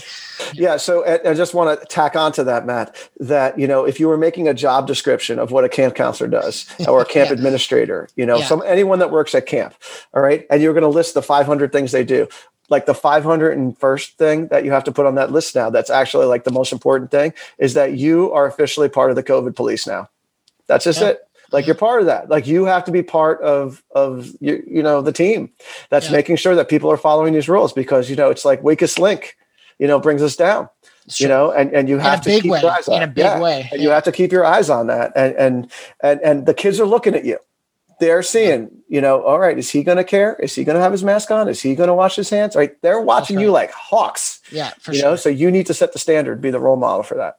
Yeah. 0.52 0.76
So 0.76 1.04
uh, 1.04 1.18
I 1.24 1.34
just 1.34 1.54
want 1.54 1.80
to 1.80 1.86
tack 1.86 2.14
on 2.14 2.32
to 2.32 2.44
that, 2.44 2.66
Matt, 2.66 2.96
that, 3.20 3.58
you 3.58 3.66
know, 3.66 3.84
if 3.84 3.98
you 3.98 4.08
were 4.08 4.18
making 4.18 4.48
a 4.48 4.54
job 4.54 4.86
description 4.86 5.38
of 5.38 5.50
what 5.50 5.64
a 5.64 5.68
camp 5.68 5.94
counselor 5.94 6.28
does 6.28 6.66
or 6.88 7.00
a 7.00 7.04
camp 7.04 7.30
yeah. 7.30 7.34
administrator, 7.34 8.08
you 8.16 8.26
know, 8.26 8.38
yeah. 8.38 8.46
some 8.46 8.62
anyone 8.66 8.98
that 8.98 9.10
works 9.10 9.34
at 9.34 9.46
camp, 9.46 9.74
all 10.14 10.22
right, 10.22 10.46
and 10.50 10.62
you're 10.62 10.74
going 10.74 10.82
to 10.82 10.88
list 10.88 11.14
the 11.14 11.22
500 11.22 11.72
things 11.72 11.92
they 11.92 12.04
do, 12.04 12.28
like 12.68 12.86
the 12.86 12.92
501st 12.92 14.12
thing 14.12 14.48
that 14.48 14.64
you 14.64 14.72
have 14.72 14.84
to 14.84 14.92
put 14.92 15.06
on 15.06 15.14
that 15.16 15.32
list 15.32 15.54
now 15.54 15.70
that's 15.70 15.90
actually 15.90 16.26
like 16.26 16.44
the 16.44 16.50
most 16.50 16.72
important 16.72 17.10
thing 17.10 17.32
is 17.58 17.74
that 17.74 17.96
you 17.96 18.32
are 18.32 18.46
officially 18.46 18.88
part 18.88 19.10
of 19.10 19.16
the 19.16 19.22
covid 19.22 19.54
police 19.54 19.86
now 19.86 20.08
that's 20.66 20.84
just 20.84 21.00
yeah. 21.00 21.08
it 21.08 21.25
like 21.52 21.66
you're 21.66 21.74
part 21.74 22.00
of 22.00 22.06
that 22.06 22.28
like 22.28 22.46
you 22.46 22.64
have 22.64 22.84
to 22.84 22.92
be 22.92 23.02
part 23.02 23.40
of 23.42 23.82
of 23.94 24.30
you, 24.40 24.62
you 24.66 24.82
know 24.82 25.02
the 25.02 25.12
team 25.12 25.50
that's 25.90 26.06
yeah. 26.06 26.12
making 26.12 26.36
sure 26.36 26.54
that 26.54 26.68
people 26.68 26.90
are 26.90 26.96
following 26.96 27.32
these 27.32 27.48
rules 27.48 27.72
because 27.72 28.10
you 28.10 28.16
know 28.16 28.30
it's 28.30 28.44
like 28.44 28.62
weakest 28.62 28.98
link 28.98 29.36
you 29.78 29.86
know 29.86 29.98
brings 29.98 30.22
us 30.22 30.36
down 30.36 30.68
you 31.16 31.28
know 31.28 31.52
and 31.52 31.72
and 31.72 31.88
you 31.88 31.98
have 31.98 32.20
to 32.20 32.30
keep 32.40 32.50
way. 32.50 32.60
your 32.60 32.70
eyes 32.70 32.88
on 32.88 32.96
in 32.96 33.02
a 33.02 33.06
big 33.06 33.24
yeah. 33.24 33.40
way 33.40 33.68
and 33.72 33.80
you 33.80 33.90
have 33.90 34.04
to 34.04 34.12
keep 34.12 34.32
your 34.32 34.44
eyes 34.44 34.68
on 34.70 34.88
that 34.88 35.12
and 35.14 35.34
and 35.36 35.70
and 36.02 36.20
and 36.20 36.46
the 36.46 36.54
kids 36.54 36.80
are 36.80 36.86
looking 36.86 37.14
at 37.14 37.24
you 37.24 37.38
they're 37.98 38.22
seeing, 38.22 38.70
you 38.88 39.00
know, 39.00 39.22
all 39.22 39.38
right, 39.38 39.58
is 39.58 39.70
he 39.70 39.82
going 39.82 39.96
to 39.96 40.04
care? 40.04 40.34
Is 40.34 40.54
he 40.54 40.64
going 40.64 40.76
to 40.76 40.82
have 40.82 40.92
his 40.92 41.02
mask 41.02 41.30
on? 41.30 41.48
Is 41.48 41.62
he 41.62 41.74
going 41.74 41.88
to 41.88 41.94
wash 41.94 42.16
his 42.16 42.28
hands? 42.28 42.54
Right? 42.54 42.80
They're 42.82 43.00
watching 43.00 43.36
right. 43.36 43.42
you 43.42 43.50
like 43.50 43.70
hawks. 43.70 44.40
Yeah, 44.50 44.70
for 44.80 44.92
you 44.92 45.00
sure. 45.00 45.10
know, 45.10 45.16
so 45.16 45.28
you 45.28 45.50
need 45.50 45.66
to 45.66 45.74
set 45.74 45.92
the 45.92 45.98
standard, 45.98 46.40
be 46.40 46.50
the 46.50 46.60
role 46.60 46.76
model 46.76 47.02
for 47.02 47.16
that. 47.16 47.38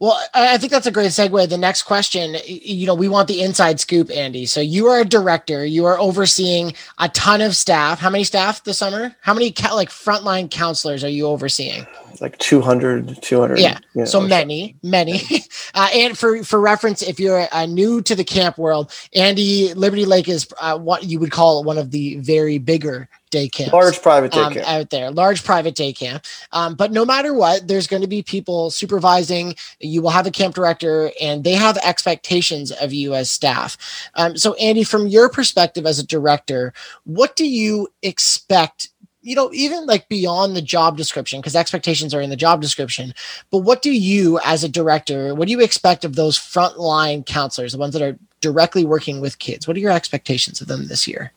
Well, 0.00 0.18
I 0.32 0.56
think 0.56 0.72
that's 0.72 0.86
a 0.86 0.90
great 0.90 1.10
segue. 1.10 1.46
The 1.50 1.58
next 1.58 1.82
question, 1.82 2.36
you 2.46 2.86
know, 2.86 2.94
we 2.94 3.06
want 3.06 3.28
the 3.28 3.42
inside 3.42 3.80
scoop, 3.80 4.10
Andy. 4.10 4.46
So 4.46 4.58
you 4.58 4.86
are 4.86 5.00
a 5.00 5.04
director. 5.04 5.62
You 5.62 5.84
are 5.84 6.00
overseeing 6.00 6.72
a 6.98 7.10
ton 7.10 7.42
of 7.42 7.54
staff. 7.54 7.98
How 8.00 8.08
many 8.08 8.24
staff 8.24 8.64
this 8.64 8.78
summer? 8.78 9.14
How 9.20 9.34
many 9.34 9.52
like 9.74 9.90
frontline 9.90 10.50
counselors 10.50 11.04
are 11.04 11.10
you 11.10 11.26
overseeing? 11.26 11.86
Like 12.18 12.38
200, 12.38 13.20
200. 13.20 13.58
Yeah. 13.58 13.78
You 13.94 14.00
know, 14.00 14.04
so 14.06 14.22
many, 14.22 14.74
many. 14.82 15.20
uh, 15.74 15.90
and 15.92 16.16
for, 16.16 16.42
for 16.44 16.58
reference, 16.58 17.02
if 17.02 17.20
you're 17.20 17.46
uh, 17.52 17.66
new 17.66 18.00
to 18.00 18.14
the 18.14 18.24
camp 18.24 18.56
world, 18.56 18.90
Andy 19.14 19.74
Liberty 19.74 20.06
Lake 20.06 20.30
is 20.30 20.48
uh, 20.62 20.78
what 20.78 21.04
you 21.04 21.18
would 21.20 21.30
call 21.30 21.62
one 21.62 21.76
of 21.76 21.90
the 21.90 22.16
very 22.16 22.56
bigger 22.56 23.06
day 23.30 23.48
camps. 23.48 23.72
Large 23.72 24.02
private 24.02 24.32
day 24.32 24.40
um, 24.40 24.52
camp. 24.52 24.68
Out 24.68 24.90
there, 24.90 25.10
large 25.10 25.44
private 25.44 25.74
day 25.74 25.92
camp. 25.92 26.24
Um, 26.52 26.74
but 26.74 26.92
no 26.92 27.04
matter 27.04 27.32
what, 27.32 27.68
there's 27.68 27.86
going 27.86 28.02
to 28.02 28.08
be 28.08 28.22
people 28.22 28.70
supervising. 28.70 29.54
You 29.80 30.02
will 30.02 30.10
have 30.10 30.26
a 30.26 30.30
camp 30.30 30.54
director, 30.54 31.10
and 31.20 31.44
they 31.44 31.54
have 31.54 31.76
expectations 31.78 32.72
of 32.72 32.92
you 32.92 33.14
as 33.14 33.30
staff. 33.30 33.76
Um, 34.14 34.36
so, 34.36 34.54
Andy, 34.54 34.84
from 34.84 35.06
your 35.06 35.28
perspective 35.28 35.86
as 35.86 35.98
a 35.98 36.06
director, 36.06 36.72
what 37.04 37.36
do 37.36 37.46
you 37.46 37.88
expect 38.02 38.90
you 39.22 39.36
know, 39.36 39.50
even 39.52 39.86
like 39.86 40.08
beyond 40.08 40.56
the 40.56 40.62
job 40.62 40.96
description, 40.96 41.40
because 41.40 41.54
expectations 41.54 42.14
are 42.14 42.22
in 42.22 42.30
the 42.30 42.36
job 42.36 42.62
description. 42.62 43.12
But 43.50 43.58
what 43.58 43.82
do 43.82 43.92
you, 43.92 44.40
as 44.44 44.64
a 44.64 44.68
director, 44.68 45.34
what 45.34 45.46
do 45.46 45.52
you 45.52 45.60
expect 45.60 46.04
of 46.04 46.16
those 46.16 46.38
frontline 46.38 47.26
counselors, 47.26 47.72
the 47.72 47.78
ones 47.78 47.92
that 47.92 48.02
are 48.02 48.18
directly 48.40 48.84
working 48.84 49.20
with 49.20 49.38
kids? 49.38 49.68
What 49.68 49.76
are 49.76 49.80
your 49.80 49.92
expectations 49.92 50.60
of 50.60 50.68
them 50.68 50.88
this 50.88 51.06
year? 51.06 51.32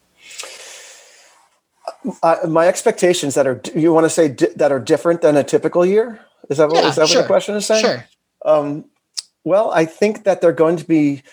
Uh, 2.22 2.38
my 2.48 2.68
expectations 2.68 3.36
that 3.36 3.48
are 3.48 3.62
you 3.76 3.94
want 3.94 4.06
to 4.06 4.10
say 4.10 4.28
di- 4.28 4.54
that 4.56 4.72
are 4.72 4.80
different 4.80 5.22
than 5.22 5.38
a 5.38 5.44
typical 5.44 5.86
year 5.86 6.20
is 6.50 6.58
that, 6.58 6.70
what, 6.70 6.84
yeah, 6.84 6.90
is 6.90 6.96
that 6.96 7.08
sure. 7.08 7.22
what 7.22 7.24
the 7.24 7.28
question 7.28 7.56
is 7.56 7.66
saying 7.66 7.84
sure 7.84 8.06
um, 8.46 8.86
Well, 9.44 9.72
I 9.72 9.86
think 9.86 10.24
that 10.24 10.42
they're 10.42 10.52
going 10.52 10.78
to 10.78 10.86
be, 10.86 11.24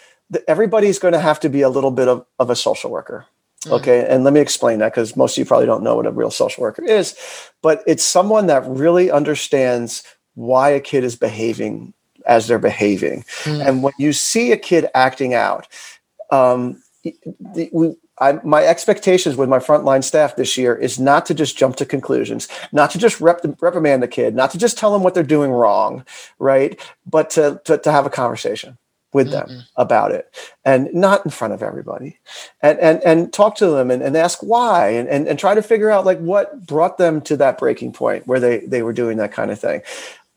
everybody's 0.46 0.98
going 0.98 1.14
to 1.14 1.20
have 1.20 1.40
to 1.40 1.48
be 1.48 1.62
a 1.62 1.68
little 1.68 1.90
bit 1.90 2.08
of, 2.08 2.24
of 2.38 2.50
a 2.50 2.56
social 2.56 2.90
worker. 2.90 3.26
Mm. 3.64 3.72
Okay. 3.80 4.06
And 4.08 4.24
let 4.24 4.32
me 4.32 4.40
explain 4.40 4.78
that 4.78 4.92
because 4.92 5.16
most 5.16 5.34
of 5.34 5.38
you 5.38 5.44
probably 5.44 5.66
don't 5.66 5.82
know 5.82 5.96
what 5.96 6.06
a 6.06 6.10
real 6.10 6.30
social 6.30 6.62
worker 6.62 6.84
is, 6.84 7.16
but 7.62 7.82
it's 7.86 8.04
someone 8.04 8.46
that 8.46 8.66
really 8.66 9.10
understands 9.10 10.02
why 10.34 10.70
a 10.70 10.80
kid 10.80 11.04
is 11.04 11.16
behaving 11.16 11.92
as 12.26 12.46
they're 12.46 12.58
behaving. 12.58 13.24
Mm. 13.42 13.66
And 13.66 13.82
when 13.82 13.92
you 13.98 14.12
see 14.12 14.52
a 14.52 14.56
kid 14.56 14.86
acting 14.94 15.34
out, 15.34 15.66
um, 16.30 16.82
the, 17.04 17.68
we, 17.72 17.96
I, 18.20 18.38
my 18.44 18.64
expectations 18.64 19.36
with 19.36 19.48
my 19.48 19.58
frontline 19.58 20.04
staff 20.04 20.36
this 20.36 20.56
year 20.56 20.74
is 20.74 21.00
not 21.00 21.26
to 21.26 21.34
just 21.34 21.56
jump 21.56 21.76
to 21.76 21.86
conclusions, 21.86 22.48
not 22.70 22.90
to 22.92 22.98
just 22.98 23.20
rep, 23.20 23.40
reprimand 23.60 24.02
the 24.02 24.08
kid, 24.08 24.34
not 24.34 24.50
to 24.52 24.58
just 24.58 24.78
tell 24.78 24.92
them 24.92 25.02
what 25.02 25.14
they're 25.14 25.22
doing 25.22 25.50
wrong, 25.50 26.04
right? 26.38 26.78
But 27.06 27.30
to, 27.30 27.60
to, 27.64 27.78
to 27.78 27.92
have 27.92 28.06
a 28.06 28.10
conversation 28.10 28.78
with 29.12 29.30
them 29.30 29.48
mm-hmm. 29.48 29.60
about 29.76 30.12
it 30.12 30.32
and 30.64 30.92
not 30.94 31.24
in 31.24 31.30
front 31.30 31.52
of 31.52 31.62
everybody 31.62 32.18
and 32.62 32.78
and 32.78 33.02
and 33.02 33.32
talk 33.32 33.56
to 33.56 33.66
them 33.66 33.90
and, 33.90 34.02
and 34.02 34.16
ask 34.16 34.40
why 34.40 34.90
and, 34.90 35.08
and 35.08 35.26
and 35.26 35.38
try 35.38 35.54
to 35.54 35.62
figure 35.62 35.90
out 35.90 36.06
like 36.06 36.18
what 36.20 36.64
brought 36.64 36.96
them 36.96 37.20
to 37.20 37.36
that 37.36 37.58
breaking 37.58 37.92
point 37.92 38.26
where 38.26 38.38
they 38.38 38.58
they 38.60 38.82
were 38.82 38.92
doing 38.92 39.16
that 39.16 39.32
kind 39.32 39.50
of 39.50 39.58
thing 39.58 39.82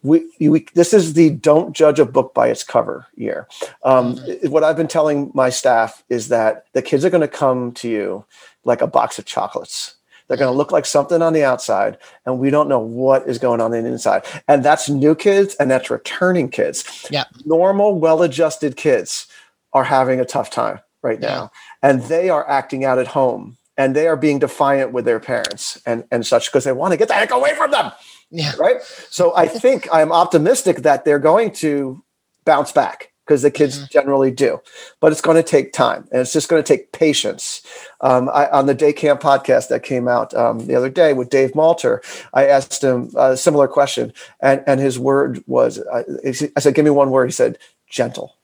we, 0.03 0.29
we, 0.39 0.65
this 0.73 0.93
is 0.93 1.13
the 1.13 1.29
don't 1.29 1.73
judge 1.73 1.99
a 1.99 2.05
book 2.05 2.33
by 2.33 2.49
its 2.49 2.63
cover 2.63 3.07
year. 3.15 3.47
Um, 3.83 4.17
mm-hmm. 4.17 4.49
What 4.49 4.63
I've 4.63 4.77
been 4.77 4.87
telling 4.87 5.31
my 5.33 5.49
staff 5.49 6.03
is 6.09 6.27
that 6.27 6.65
the 6.73 6.81
kids 6.81 7.05
are 7.05 7.09
going 7.09 7.21
to 7.21 7.27
come 7.27 7.71
to 7.73 7.89
you 7.89 8.25
like 8.65 8.81
a 8.81 8.87
box 8.87 9.17
of 9.17 9.25
chocolates. 9.25 9.95
They're 10.27 10.37
going 10.37 10.51
to 10.51 10.57
look 10.57 10.71
like 10.71 10.85
something 10.85 11.21
on 11.21 11.33
the 11.33 11.43
outside, 11.43 11.97
and 12.25 12.39
we 12.39 12.49
don't 12.49 12.69
know 12.69 12.79
what 12.79 13.27
is 13.27 13.37
going 13.39 13.59
on 13.59 13.73
in 13.73 13.83
the 13.83 13.91
inside. 13.91 14.23
And 14.47 14.63
that's 14.63 14.89
new 14.89 15.15
kids, 15.15 15.55
and 15.55 15.69
that's 15.69 15.89
returning 15.89 16.49
kids. 16.49 17.07
Yeah, 17.11 17.25
normal, 17.45 17.99
well-adjusted 17.99 18.75
kids 18.77 19.27
are 19.73 19.83
having 19.83 20.19
a 20.19 20.25
tough 20.25 20.49
time 20.49 20.79
right 21.01 21.19
now, 21.19 21.51
yeah. 21.83 21.89
and 21.89 22.03
they 22.03 22.29
are 22.29 22.49
acting 22.49 22.85
out 22.85 22.99
at 22.99 23.07
home, 23.07 23.57
and 23.77 23.95
they 23.95 24.07
are 24.07 24.15
being 24.15 24.39
defiant 24.39 24.93
with 24.93 25.05
their 25.05 25.19
parents 25.19 25.81
and 25.85 26.05
and 26.09 26.25
such 26.25 26.47
because 26.47 26.63
they 26.63 26.71
want 26.71 26.93
to 26.93 26.97
get 26.97 27.09
the 27.09 27.13
heck 27.13 27.31
away 27.31 27.53
from 27.55 27.71
them. 27.71 27.91
Yeah. 28.34 28.54
Right. 28.58 28.82
So 29.12 29.36
I 29.36 29.48
think 29.48 29.88
I'm 29.93 30.12
optimistic 30.12 30.78
that 30.78 31.06
they're 31.06 31.19
going 31.19 31.52
to 31.54 32.04
bounce 32.46 32.72
back 32.72 33.12
because 33.26 33.43
the 33.43 33.52
kids 33.52 33.78
mm-hmm. 33.78 33.86
generally 33.91 34.32
do, 34.32 34.60
but 35.00 35.12
it's 35.12 35.22
going 35.22 35.38
to 35.38 35.43
take 35.43 35.72
time 35.72 36.08
and 36.12 36.22
it's 36.22 36.34
just 36.34 36.50
going 36.50 36.62
to 36.62 36.67
take 36.67 36.91
patience. 36.91 37.62
Um, 38.02 38.30
I, 38.30 38.50
on 38.50 38.65
the 38.65 38.74
day 38.74 38.91
camp 38.91 39.22
podcast 39.22 39.69
that 39.69 39.84
came 39.84 40.08
out 40.08 40.34
um, 40.34 40.65
the 40.65 40.74
other 40.74 40.89
day 40.89 41.13
with 41.13 41.30
Dave 41.30 41.52
Malter, 41.52 42.00
I 42.34 42.48
asked 42.48 42.84
him 42.84 43.12
a 43.15 43.38
similar 43.38 43.67
question, 43.67 44.12
and 44.41 44.63
and 44.65 44.80
his 44.80 44.98
word 44.98 45.43
was, 45.46 45.78
uh, 45.80 46.04
I 46.26 46.60
said, 46.60 46.74
"Give 46.74 46.84
me 46.84 46.91
one 46.91 47.12
word." 47.12 47.28
He 47.28 47.32
said, 47.32 47.60
"Gentle." 47.88 48.36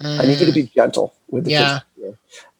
Mm. 0.00 0.20
I 0.20 0.26
need 0.26 0.40
you 0.40 0.46
to 0.46 0.52
be 0.52 0.64
gentle 0.74 1.14
with 1.28 1.44
the 1.44 1.52
yeah. 1.52 1.80
kids 1.80 1.84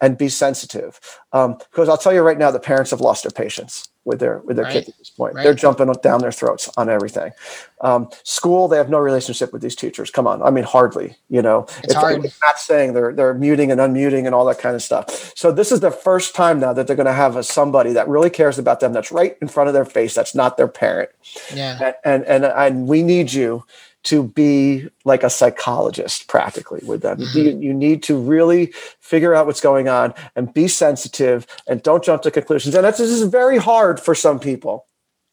and 0.00 0.18
be 0.18 0.28
sensitive, 0.28 1.00
because 1.32 1.88
um, 1.88 1.90
I'll 1.90 1.96
tell 1.96 2.12
you 2.12 2.22
right 2.22 2.38
now, 2.38 2.50
the 2.50 2.60
parents 2.60 2.90
have 2.90 3.00
lost 3.00 3.24
their 3.24 3.30
patience 3.30 3.88
with 4.04 4.20
their 4.20 4.38
with 4.40 4.56
their 4.56 4.66
right. 4.66 4.72
kids 4.72 4.88
at 4.88 4.98
this 4.98 5.10
point. 5.10 5.34
Right. 5.34 5.44
They're 5.44 5.54
jumping 5.54 5.90
down 6.02 6.20
their 6.20 6.32
throats 6.32 6.70
on 6.76 6.88
everything. 6.88 7.32
Um, 7.80 8.08
school, 8.22 8.68
they 8.68 8.76
have 8.76 8.90
no 8.90 8.98
relationship 8.98 9.52
with 9.52 9.62
these 9.62 9.74
teachers. 9.74 10.10
Come 10.10 10.26
on, 10.26 10.42
I 10.42 10.50
mean 10.50 10.64
hardly. 10.64 11.16
You 11.28 11.42
know, 11.42 11.64
it's, 11.78 11.84
it's 11.84 11.94
hard. 11.94 12.24
It's 12.24 12.40
not 12.40 12.58
saying 12.58 12.92
they're 12.92 13.12
they're 13.12 13.34
muting 13.34 13.70
and 13.70 13.80
unmuting 13.80 14.26
and 14.26 14.34
all 14.34 14.44
that 14.46 14.58
kind 14.58 14.76
of 14.76 14.82
stuff. 14.82 15.32
So 15.36 15.50
this 15.52 15.72
is 15.72 15.80
the 15.80 15.90
first 15.90 16.34
time 16.34 16.60
now 16.60 16.72
that 16.72 16.86
they're 16.86 16.96
going 16.96 17.06
to 17.06 17.12
have 17.12 17.36
a 17.36 17.42
somebody 17.42 17.92
that 17.92 18.08
really 18.08 18.30
cares 18.30 18.58
about 18.58 18.80
them. 18.80 18.92
That's 18.92 19.10
right 19.10 19.36
in 19.40 19.48
front 19.48 19.68
of 19.68 19.74
their 19.74 19.84
face. 19.84 20.14
That's 20.14 20.34
not 20.34 20.56
their 20.56 20.68
parent. 20.68 21.10
Yeah, 21.54 21.92
and 22.04 22.24
and 22.24 22.44
and, 22.44 22.44
and 22.44 22.88
we 22.88 23.02
need 23.02 23.32
you 23.32 23.64
to 24.04 24.22
be 24.22 24.88
like 25.04 25.22
a 25.22 25.30
psychologist 25.30 26.28
practically 26.28 26.80
with 26.84 27.02
them. 27.02 27.18
Mm-hmm. 27.18 27.38
You, 27.38 27.58
you, 27.58 27.74
need 27.74 28.02
to 28.04 28.18
really 28.18 28.66
figure 29.00 29.34
out 29.34 29.46
what's 29.46 29.60
going 29.60 29.88
on 29.88 30.14
and 30.36 30.52
be 30.52 30.68
sensitive 30.68 31.46
and 31.66 31.82
don't 31.82 32.04
jump 32.04 32.22
to 32.22 32.30
conclusions. 32.30 32.74
And 32.74 32.84
that's 32.84 32.98
this 32.98 33.10
is 33.10 33.22
very 33.22 33.58
hard 33.58 33.98
for 33.98 34.14
some 34.14 34.38
people. 34.38 34.86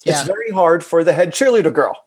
Yeah. 0.05 0.13
It's 0.13 0.23
very 0.23 0.51
hard 0.51 0.83
for 0.83 1.03
the 1.03 1.13
head 1.13 1.31
cheerleader 1.31 1.73
girl. 1.73 2.05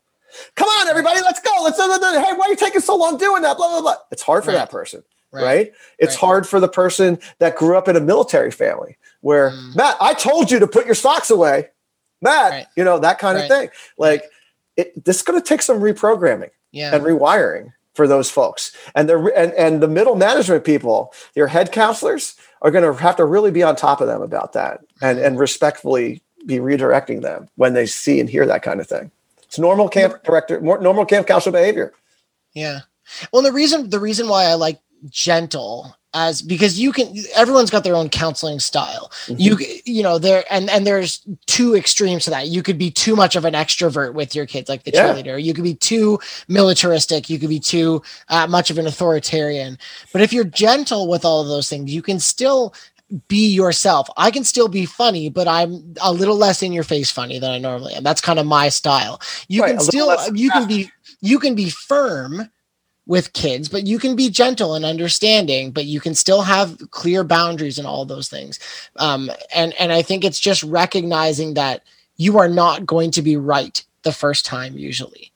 Come 0.56 0.68
on, 0.68 0.88
everybody, 0.88 1.20
let's 1.20 1.40
go. 1.40 1.50
Let's 1.62 1.78
hey, 1.78 1.86
why 1.86 2.46
are 2.46 2.48
you 2.48 2.56
taking 2.56 2.80
so 2.80 2.96
long 2.96 3.18
doing 3.18 3.42
that? 3.42 3.56
Blah 3.56 3.68
blah 3.68 3.80
blah. 3.82 3.96
It's 4.10 4.22
hard 4.22 4.44
for 4.44 4.50
right. 4.50 4.56
that 4.56 4.70
person. 4.70 5.04
Right. 5.32 5.42
right? 5.42 5.72
It's 5.98 6.14
right. 6.14 6.20
hard 6.20 6.46
for 6.46 6.60
the 6.60 6.68
person 6.68 7.18
that 7.40 7.56
grew 7.56 7.76
up 7.76 7.88
in 7.88 7.96
a 7.96 8.00
military 8.00 8.50
family 8.50 8.96
where 9.20 9.50
mm. 9.50 9.76
Matt, 9.76 9.96
I 10.00 10.14
told 10.14 10.50
you 10.50 10.60
to 10.60 10.66
put 10.66 10.86
your 10.86 10.94
socks 10.94 11.30
away. 11.30 11.70
Matt, 12.20 12.68
you 12.76 12.84
know, 12.84 12.98
that 13.00 13.18
kind 13.18 13.38
of 13.38 13.48
thing. 13.48 13.68
Like 13.98 14.24
it, 14.76 15.04
this 15.04 15.16
is 15.16 15.22
going 15.22 15.40
to 15.40 15.46
take 15.46 15.62
some 15.62 15.80
reprogramming 15.80 16.50
yeah. 16.72 16.94
and 16.94 17.04
rewiring 17.04 17.72
for 17.94 18.08
those 18.08 18.30
folks. 18.30 18.76
And 18.94 19.08
the 19.08 19.32
and, 19.36 19.52
and 19.54 19.82
the 19.82 19.88
middle 19.88 20.16
management 20.16 20.64
people, 20.64 21.12
your 21.34 21.46
head 21.46 21.72
counselors, 21.72 22.36
are 22.62 22.70
going 22.70 22.84
to 22.84 22.98
have 23.00 23.16
to 23.16 23.24
really 23.24 23.50
be 23.50 23.62
on 23.62 23.76
top 23.76 24.00
of 24.00 24.06
them 24.06 24.22
about 24.22 24.52
that 24.52 24.80
and 25.00 25.18
mm-hmm. 25.18 25.26
and 25.26 25.38
respectfully 25.38 26.22
be 26.46 26.56
redirecting 26.56 27.22
them 27.22 27.48
when 27.56 27.72
they 27.72 27.86
see 27.86 28.20
and 28.20 28.28
hear 28.28 28.46
that 28.46 28.62
kind 28.62 28.80
of 28.80 28.86
thing. 28.86 29.10
It's 29.42 29.58
normal 29.58 29.88
camp 29.88 30.22
director, 30.24 30.60
normal 30.60 31.06
camp 31.06 31.26
counselor 31.26 31.52
behavior. 31.52 31.92
Yeah. 32.52 32.80
Well, 33.32 33.42
the 33.42 33.52
reason 33.52 33.90
the 33.90 34.00
reason 34.00 34.28
why 34.28 34.44
I 34.44 34.54
like 34.54 34.80
gentle 35.08 35.96
as 36.14 36.40
because 36.40 36.78
you 36.78 36.92
can 36.92 37.14
everyone's 37.36 37.70
got 37.70 37.84
their 37.84 37.96
own 37.96 38.08
counseling 38.08 38.60
style 38.60 39.10
mm-hmm. 39.26 39.34
you 39.38 39.58
you 39.84 40.02
know 40.02 40.18
there 40.18 40.44
and 40.50 40.70
and 40.70 40.86
there's 40.86 41.26
two 41.46 41.74
extremes 41.74 42.24
to 42.24 42.30
that 42.30 42.48
you 42.48 42.62
could 42.62 42.78
be 42.78 42.90
too 42.90 43.16
much 43.16 43.36
of 43.36 43.44
an 43.44 43.54
extrovert 43.54 44.14
with 44.14 44.34
your 44.34 44.46
kids 44.46 44.68
like 44.68 44.84
the 44.84 44.92
yeah. 44.92 45.12
cheerleader 45.12 45.42
you 45.42 45.52
could 45.52 45.64
be 45.64 45.74
too 45.74 46.18
militaristic 46.48 47.28
you 47.28 47.38
could 47.38 47.48
be 47.48 47.60
too 47.60 48.00
uh, 48.28 48.46
much 48.46 48.70
of 48.70 48.78
an 48.78 48.86
authoritarian 48.86 49.76
but 50.12 50.22
if 50.22 50.32
you're 50.32 50.44
gentle 50.44 51.08
with 51.08 51.24
all 51.24 51.42
of 51.42 51.48
those 51.48 51.68
things 51.68 51.92
you 51.92 52.02
can 52.02 52.18
still 52.18 52.72
be 53.28 53.48
yourself. 53.48 54.08
I 54.16 54.30
can 54.30 54.44
still 54.44 54.66
be 54.66 54.86
funny, 54.86 55.28
but 55.28 55.46
I'm 55.46 55.94
a 56.00 56.12
little 56.12 56.36
less 56.36 56.62
in 56.62 56.72
your 56.72 56.84
face 56.84 57.10
funny 57.10 57.38
than 57.38 57.50
I 57.50 57.58
normally 57.58 57.94
am. 57.94 58.02
That's 58.02 58.20
kind 58.20 58.38
of 58.38 58.46
my 58.46 58.70
style. 58.70 59.20
You 59.46 59.62
right, 59.62 59.76
can 59.76 59.80
still 59.80 60.34
you 60.34 60.50
can 60.50 60.66
be 60.66 60.90
you 61.20 61.38
can 61.38 61.54
be 61.54 61.70
firm 61.70 62.50
with 63.06 63.32
kids, 63.34 63.68
but 63.68 63.86
you 63.86 63.98
can 63.98 64.16
be 64.16 64.30
gentle 64.30 64.74
and 64.74 64.84
understanding, 64.84 65.70
but 65.70 65.84
you 65.84 66.00
can 66.00 66.14
still 66.14 66.42
have 66.42 66.78
clear 66.90 67.22
boundaries 67.22 67.78
and 67.78 67.86
all 67.86 68.04
those 68.04 68.28
things. 68.28 68.58
Um, 68.96 69.30
and 69.54 69.74
and 69.74 69.92
I 69.92 70.02
think 70.02 70.24
it's 70.24 70.40
just 70.40 70.62
recognizing 70.62 71.54
that 71.54 71.82
you 72.16 72.38
are 72.38 72.48
not 72.48 72.86
going 72.86 73.10
to 73.12 73.22
be 73.22 73.36
right 73.36 73.84
the 74.02 74.12
first 74.12 74.46
time 74.46 74.78
usually. 74.78 75.30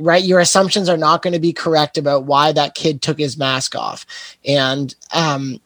Right, 0.00 0.24
your 0.24 0.40
assumptions 0.40 0.88
are 0.88 0.96
not 0.96 1.22
going 1.22 1.34
to 1.34 1.38
be 1.38 1.52
correct 1.52 1.96
about 1.96 2.24
why 2.24 2.50
that 2.50 2.74
kid 2.74 3.00
took 3.00 3.16
his 3.16 3.38
mask 3.38 3.76
off, 3.76 4.04
and 4.44 4.92
um, 5.12 5.60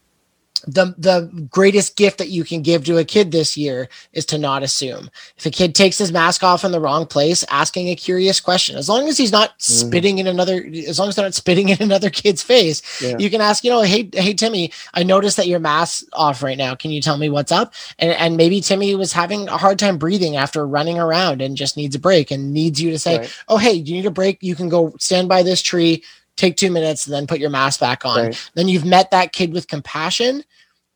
the 0.66 0.94
the 0.98 1.48
greatest 1.50 1.96
gift 1.96 2.18
that 2.18 2.28
you 2.28 2.44
can 2.44 2.62
give 2.62 2.84
to 2.84 2.98
a 2.98 3.04
kid 3.04 3.32
this 3.32 3.56
year 3.56 3.88
is 4.12 4.24
to 4.26 4.38
not 4.38 4.62
assume. 4.62 5.10
If 5.36 5.46
a 5.46 5.50
kid 5.50 5.74
takes 5.74 5.98
his 5.98 6.12
mask 6.12 6.42
off 6.42 6.64
in 6.64 6.72
the 6.72 6.80
wrong 6.80 7.06
place, 7.06 7.44
asking 7.50 7.88
a 7.88 7.96
curious 7.96 8.40
question, 8.40 8.76
as 8.76 8.88
long 8.88 9.08
as 9.08 9.16
he's 9.16 9.32
not 9.32 9.50
mm-hmm. 9.50 9.88
spitting 9.88 10.18
in 10.18 10.26
another, 10.26 10.64
as 10.86 10.98
long 10.98 11.08
as 11.08 11.16
they're 11.16 11.24
not 11.24 11.34
spitting 11.34 11.68
in 11.68 11.78
another 11.82 12.10
kid's 12.10 12.42
face, 12.42 12.82
yeah. 13.02 13.16
you 13.18 13.30
can 13.30 13.40
ask, 13.40 13.64
you 13.64 13.70
know, 13.70 13.82
hey, 13.82 14.08
hey, 14.12 14.34
Timmy, 14.34 14.72
I 14.94 15.02
noticed 15.02 15.36
that 15.36 15.48
your 15.48 15.60
mask's 15.60 16.04
off 16.12 16.42
right 16.42 16.58
now. 16.58 16.74
Can 16.74 16.90
you 16.90 17.00
tell 17.00 17.18
me 17.18 17.28
what's 17.28 17.52
up? 17.52 17.74
And 17.98 18.12
and 18.12 18.36
maybe 18.36 18.60
Timmy 18.60 18.94
was 18.94 19.12
having 19.12 19.48
a 19.48 19.56
hard 19.56 19.78
time 19.78 19.98
breathing 19.98 20.36
after 20.36 20.66
running 20.66 20.98
around 20.98 21.40
and 21.40 21.56
just 21.56 21.76
needs 21.76 21.94
a 21.94 22.00
break 22.00 22.30
and 22.30 22.52
needs 22.52 22.80
you 22.80 22.90
to 22.90 22.98
say, 22.98 23.18
right. 23.18 23.36
oh, 23.48 23.58
hey, 23.58 23.72
you 23.72 23.94
need 23.94 24.06
a 24.06 24.10
break? 24.10 24.38
You 24.42 24.54
can 24.54 24.68
go 24.68 24.94
stand 24.98 25.28
by 25.28 25.42
this 25.42 25.62
tree 25.62 26.02
take 26.38 26.56
two 26.56 26.70
minutes 26.70 27.06
and 27.06 27.14
then 27.14 27.26
put 27.26 27.40
your 27.40 27.50
mask 27.50 27.80
back 27.80 28.06
on. 28.06 28.18
Right. 28.18 28.50
Then 28.54 28.68
you've 28.68 28.84
met 28.84 29.10
that 29.10 29.32
kid 29.32 29.52
with 29.52 29.68
compassion. 29.68 30.44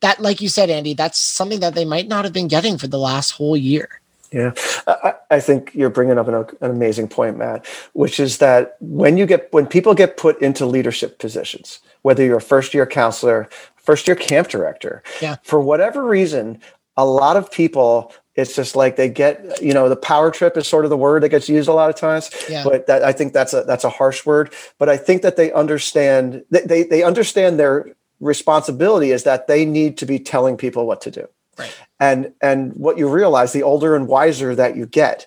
That, 0.00 0.20
like 0.20 0.40
you 0.40 0.48
said, 0.48 0.70
Andy, 0.70 0.94
that's 0.94 1.18
something 1.18 1.60
that 1.60 1.74
they 1.74 1.84
might 1.84 2.08
not 2.08 2.24
have 2.24 2.32
been 2.32 2.48
getting 2.48 2.78
for 2.78 2.86
the 2.86 2.98
last 2.98 3.32
whole 3.32 3.56
year. 3.56 4.00
Yeah, 4.32 4.54
I, 4.86 5.14
I 5.30 5.40
think 5.40 5.72
you're 5.74 5.90
bringing 5.90 6.16
up 6.16 6.26
an, 6.26 6.34
an, 6.34 6.70
amazing 6.70 7.08
point, 7.08 7.36
Matt, 7.36 7.66
which 7.92 8.18
is 8.18 8.38
that 8.38 8.76
when 8.80 9.18
you 9.18 9.26
get 9.26 9.52
when 9.52 9.66
people 9.66 9.94
get 9.94 10.16
put 10.16 10.40
into 10.40 10.64
leadership 10.64 11.18
positions, 11.18 11.80
whether 12.00 12.24
you're 12.24 12.38
a 12.38 12.40
first 12.40 12.72
year 12.72 12.86
counselor, 12.86 13.48
first 13.76 14.06
year 14.06 14.16
camp 14.16 14.48
director, 14.48 15.02
yeah. 15.20 15.36
for 15.42 15.60
whatever 15.60 16.02
reason, 16.02 16.62
a 16.96 17.04
lot 17.04 17.36
of 17.36 17.50
people 17.50 18.12
it's 18.34 18.56
just 18.56 18.76
like 18.76 18.96
they 18.96 19.08
get 19.08 19.62
you 19.62 19.74
know 19.74 19.88
the 19.88 19.96
power 19.96 20.30
trip 20.30 20.56
is 20.56 20.66
sort 20.66 20.84
of 20.84 20.90
the 20.90 20.96
word 20.96 21.22
that 21.22 21.28
gets 21.28 21.48
used 21.48 21.68
a 21.68 21.72
lot 21.72 21.90
of 21.90 21.96
times 21.96 22.30
yeah. 22.48 22.64
but 22.64 22.86
that 22.86 23.02
i 23.02 23.12
think 23.12 23.32
that's 23.32 23.52
a 23.52 23.62
that's 23.64 23.84
a 23.84 23.90
harsh 23.90 24.24
word. 24.24 24.52
But 24.78 24.88
i 24.88 24.96
think 24.96 25.22
that 25.22 25.36
they 25.36 25.52
understand 25.52 26.44
they 26.50 26.84
they 26.84 27.02
understand 27.02 27.58
their 27.58 27.94
responsibility 28.20 29.10
is 29.10 29.24
that 29.24 29.48
they 29.48 29.64
need 29.64 29.98
to 29.98 30.06
be 30.06 30.18
telling 30.18 30.56
people 30.56 30.86
what 30.86 31.00
to 31.02 31.10
do. 31.10 31.28
Right. 31.58 31.74
and 32.00 32.32
and 32.40 32.72
what 32.72 32.96
you 32.96 33.08
realize 33.08 33.52
the 33.52 33.62
older 33.62 33.94
and 33.94 34.08
wiser 34.08 34.54
that 34.54 34.74
you 34.74 34.86
get 34.86 35.26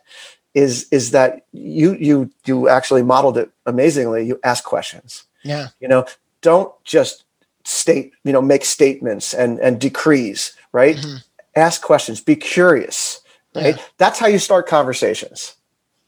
is 0.56 0.88
is 0.91 1.12
that 1.12 1.46
you 1.52 1.94
you 1.94 2.32
you 2.46 2.68
actually 2.68 3.04
modeled 3.04 3.38
it 3.38 3.52
amazingly. 3.68 4.26
You 4.26 4.39
ask 4.44 4.63
questions. 4.63 5.26
Yeah. 5.44 5.68
You 5.80 5.88
know 5.88 6.08
don't 6.41 6.74
just 6.84 7.26
state 7.63 8.13
you 8.24 8.34
know 8.34 8.41
make 8.41 8.65
statements 8.65 9.36
and 9.36 9.60
and 9.60 9.80
decrees 9.80 10.54
right? 10.72 10.96
Mm-hmm 10.96 11.18
ask 11.56 11.82
questions, 11.82 12.22
be 12.22 12.36
curious, 12.36 13.22
right? 13.56 13.76
Yeah. 13.78 13.84
That's 13.98 14.20
how 14.20 14.28
you 14.28 14.39
start 14.39 14.68
conversations. 14.68 15.56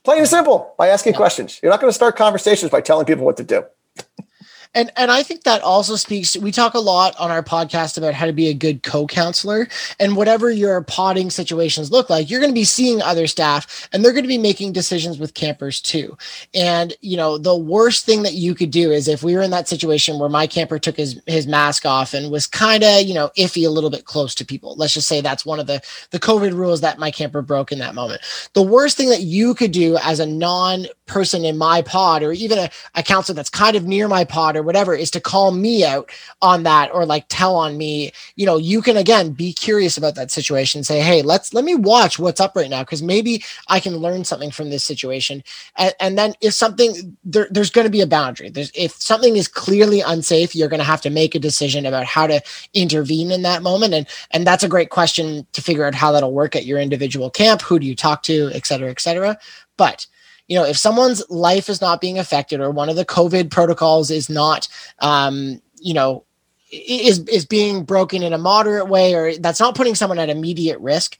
Plain 0.04 0.20
and 0.20 0.28
simple 0.28 0.74
by 0.78 0.88
asking 0.88 1.14
yeah. 1.14 1.18
questions. 1.18 1.60
You're 1.62 1.72
not 1.72 1.82
going 1.82 1.90
to 1.90 1.96
start 1.96 2.16
conversations 2.16 2.72
by 2.72 2.82
telling 2.82 3.06
people 3.06 3.26
what 3.26 3.38
to 3.38 3.44
do. 3.44 3.64
And 4.78 4.92
and 4.96 5.10
I 5.10 5.24
think 5.24 5.42
that 5.42 5.64
also 5.64 5.96
speaks 5.96 6.38
we 6.38 6.52
talk 6.52 6.76
a 6.76 6.80
lot 6.80 7.18
on 7.20 7.32
our 7.32 7.42
podcast 7.42 7.98
about 7.98 8.14
how 8.14 8.28
to 8.28 8.32
be 8.32 8.48
a 8.50 8.54
good 8.54 8.84
co-counselor 8.84 9.68
and 10.00 10.16
whatever 10.16 10.52
your 10.52 10.84
potting 10.84 11.32
situations 11.32 11.90
look 11.90 12.12
like, 12.12 12.30
you're 12.30 12.40
going 12.40 12.52
to 12.52 12.60
be 12.60 12.64
seeing 12.64 13.02
other 13.02 13.26
staff 13.26 13.90
and 13.92 14.06
they're 14.06 14.12
going 14.12 14.24
to 14.24 14.28
be 14.28 14.38
making 14.38 14.74
decisions 14.74 15.18
with 15.18 15.34
campers 15.34 15.82
too. 15.82 16.16
And 16.54 16.94
you 17.02 17.18
know, 17.18 17.40
the 17.40 17.58
worst 17.58 18.06
thing 18.06 18.22
that 18.22 18.36
you 18.36 18.54
could 18.54 18.70
do 18.70 18.92
is 18.92 19.08
if 19.08 19.24
we 19.24 19.36
were 19.36 19.42
in 19.42 19.50
that 19.50 19.68
situation 19.68 20.20
where 20.20 20.30
my 20.30 20.46
camper 20.46 20.78
took 20.78 20.98
his 20.98 21.20
his 21.26 21.48
mask 21.48 21.88
off 21.88 22.14
and 22.14 22.32
was 22.32 22.46
kind 22.46 22.84
of, 22.84 23.02
you 23.02 23.16
know, 23.16 23.32
iffy 23.36 23.66
a 23.66 23.72
little 23.72 23.90
bit 23.90 24.06
close 24.06 24.36
to 24.36 24.46
people. 24.46 24.76
Let's 24.76 24.94
just 24.94 25.08
say 25.08 25.22
that's 25.22 25.44
one 25.44 25.60
of 25.60 25.66
the 25.66 25.82
the 26.12 26.20
COVID 26.20 26.54
rules 26.54 26.82
that 26.82 27.00
my 27.00 27.10
camper 27.10 27.42
broke 27.42 27.72
in 27.72 27.80
that 27.80 27.96
moment. 27.96 28.22
The 28.54 28.62
worst 28.62 28.96
thing 28.96 29.10
that 29.10 29.22
you 29.22 29.56
could 29.56 29.72
do 29.72 29.98
as 30.04 30.20
a 30.20 30.28
non 30.28 30.86
person 31.08 31.46
in 31.46 31.58
my 31.58 31.82
pod 31.82 32.22
or 32.22 32.32
even 32.32 32.60
a, 32.60 32.70
a 32.94 33.02
counselor 33.02 33.36
that's 33.36 33.50
kind 33.50 33.76
of 33.76 33.86
near 33.86 34.08
my 34.08 34.24
pod 34.24 34.56
or 34.56 34.67
whatever 34.68 34.94
is 34.94 35.10
to 35.12 35.20
call 35.20 35.52
me 35.52 35.84
out 35.84 36.12
on 36.44 36.64
that 36.64 36.94
or 36.94 37.06
like 37.06 37.26
tell 37.30 37.56
on 37.56 37.78
me. 37.78 38.12
You 38.36 38.46
know 38.46 38.58
you 38.58 38.82
can 38.84 38.98
again 38.98 39.32
be 39.32 39.54
curious 39.54 39.98
about 39.98 40.16
that 40.16 40.30
situation 40.30 40.84
say 40.84 41.00
hey 41.00 41.22
let's 41.24 41.54
let 41.54 41.66
me 41.66 41.74
watch 41.74 42.20
what's 42.20 42.40
up 42.40 42.56
right 42.56 42.70
now 42.70 42.84
because 42.84 43.02
maybe 43.02 43.44
i 43.70 43.80
can 43.80 43.98
learn 43.98 44.24
something 44.24 44.52
from 44.52 44.70
this 44.70 44.84
situation. 44.84 45.44
And, 45.78 45.94
and 46.00 46.18
then 46.18 46.34
if 46.42 46.54
something 46.54 47.18
there, 47.24 47.48
there's 47.50 47.72
going 47.72 47.86
to 47.86 47.92
be 47.92 48.02
a 48.02 48.08
boundary. 48.08 48.50
There's 48.50 48.72
if 48.76 48.92
something 48.94 49.38
is 49.38 49.48
clearly 49.48 50.02
unsafe 50.02 50.56
you're 50.56 50.70
going 50.70 50.80
to 50.80 50.94
have 50.94 51.02
to 51.02 51.10
make 51.10 51.34
a 51.34 51.40
decision 51.40 51.86
about 51.86 52.06
how 52.06 52.28
to 52.28 52.42
intervene 52.74 53.32
in 53.32 53.42
that 53.44 53.64
moment 53.64 53.94
and 53.94 54.06
and 54.32 54.46
that's 54.46 54.64
a 54.64 54.70
great 54.70 54.90
question 54.90 55.48
to 55.54 55.62
figure 55.62 55.86
out 55.86 55.96
how 55.96 56.12
that'll 56.12 56.34
work 56.34 56.56
at 56.56 56.66
your 56.66 56.80
individual 56.80 57.30
camp. 57.30 57.62
Who 57.62 57.80
do 57.80 57.88
you 57.88 57.96
talk 57.96 58.24
to? 58.24 58.52
Et 58.54 58.66
cetera 58.66 58.92
et 58.92 59.00
cetera. 59.00 59.38
But 59.78 60.08
you 60.48 60.58
know, 60.58 60.66
if 60.66 60.78
someone's 60.78 61.24
life 61.30 61.70
is 61.70 61.82
not 61.82 62.02
being 62.02 62.18
affected 62.18 62.60
or 62.62 62.72
one 62.72 62.90
of 62.90 62.96
the 62.96 63.06
COVID 63.06 63.52
protocols 63.52 64.10
is 64.10 64.30
not, 64.30 64.68
um, 65.00 65.62
you 65.80 65.94
know, 65.94 66.24
is 66.72 67.20
is 67.28 67.46
being 67.46 67.84
broken 67.84 68.24
in 68.24 68.34
a 68.34 68.38
moderate 68.38 68.88
way 68.88 69.14
or 69.14 69.38
that's 69.38 69.60
not 69.60 69.76
putting 69.76 69.96
someone 69.96 70.20
at 70.20 70.30
immediate 70.30 70.80
risk, 70.80 71.18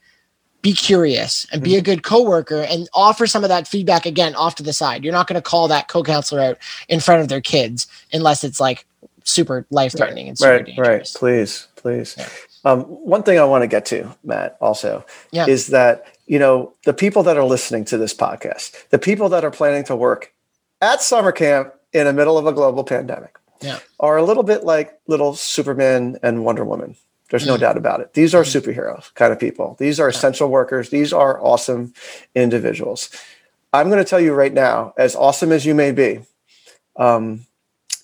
be 0.60 0.72
curious 0.72 1.46
and 1.52 1.62
be 1.62 1.74
a 1.74 1.78
mm-hmm. 1.78 1.84
good 1.84 2.02
coworker 2.02 2.62
and 2.62 2.88
offer 2.92 3.26
some 3.26 3.44
of 3.44 3.48
that 3.48 3.68
feedback 3.68 4.04
again 4.04 4.34
off 4.34 4.56
to 4.56 4.62
the 4.62 4.72
side. 4.72 5.04
You're 5.04 5.12
not 5.12 5.26
going 5.26 5.40
to 5.40 5.42
call 5.42 5.68
that 5.68 5.88
co-counselor 5.88 6.40
out 6.40 6.58
in 6.88 7.00
front 7.00 7.22
of 7.22 7.28
their 7.28 7.40
kids 7.40 7.86
unless 8.12 8.44
it's 8.44 8.60
like 8.60 8.84
super 9.24 9.66
life 9.70 9.96
threatening 9.96 10.26
right, 10.26 10.28
and 10.30 10.38
super 10.38 10.50
right, 10.50 10.66
dangerous. 10.66 11.14
Right, 11.14 11.20
please, 11.20 11.68
please. 11.76 12.14
Yeah. 12.18 12.28
Um, 12.64 12.82
one 12.82 13.22
thing 13.22 13.38
I 13.38 13.44
want 13.44 13.62
to 13.62 13.68
get 13.68 13.86
to, 13.86 14.16
Matt, 14.24 14.56
also 14.60 15.04
yeah. 15.30 15.46
is 15.46 15.68
that 15.68 16.06
you 16.28 16.38
know, 16.38 16.74
the 16.84 16.92
people 16.92 17.22
that 17.24 17.36
are 17.36 17.44
listening 17.44 17.84
to 17.86 17.98
this 17.98 18.14
podcast, 18.14 18.88
the 18.90 18.98
people 18.98 19.30
that 19.30 19.44
are 19.44 19.50
planning 19.50 19.82
to 19.84 19.96
work 19.96 20.32
at 20.80 21.02
summer 21.02 21.32
camp 21.32 21.72
in 21.92 22.04
the 22.04 22.12
middle 22.12 22.38
of 22.38 22.46
a 22.46 22.52
global 22.52 22.84
pandemic 22.84 23.38
yeah. 23.62 23.78
are 23.98 24.18
a 24.18 24.22
little 24.22 24.42
bit 24.42 24.62
like 24.62 25.00
little 25.08 25.34
Superman 25.34 26.18
and 26.22 26.44
Wonder 26.44 26.64
Woman. 26.64 26.96
There's 27.30 27.46
no 27.46 27.56
mm. 27.56 27.60
doubt 27.60 27.78
about 27.78 28.00
it. 28.00 28.12
These 28.12 28.34
are 28.34 28.42
mm. 28.42 28.60
superheroes 28.60 29.12
kind 29.14 29.32
of 29.32 29.40
people. 29.40 29.74
These 29.78 29.98
are 29.98 30.08
essential 30.08 30.50
workers. 30.50 30.90
These 30.90 31.12
are 31.12 31.42
awesome 31.42 31.94
individuals. 32.34 33.10
I'm 33.72 33.88
going 33.88 34.02
to 34.02 34.08
tell 34.08 34.20
you 34.20 34.34
right 34.34 34.52
now, 34.52 34.94
as 34.98 35.16
awesome 35.16 35.50
as 35.50 35.64
you 35.64 35.74
may 35.74 35.92
be, 35.92 36.20
um, 36.96 37.46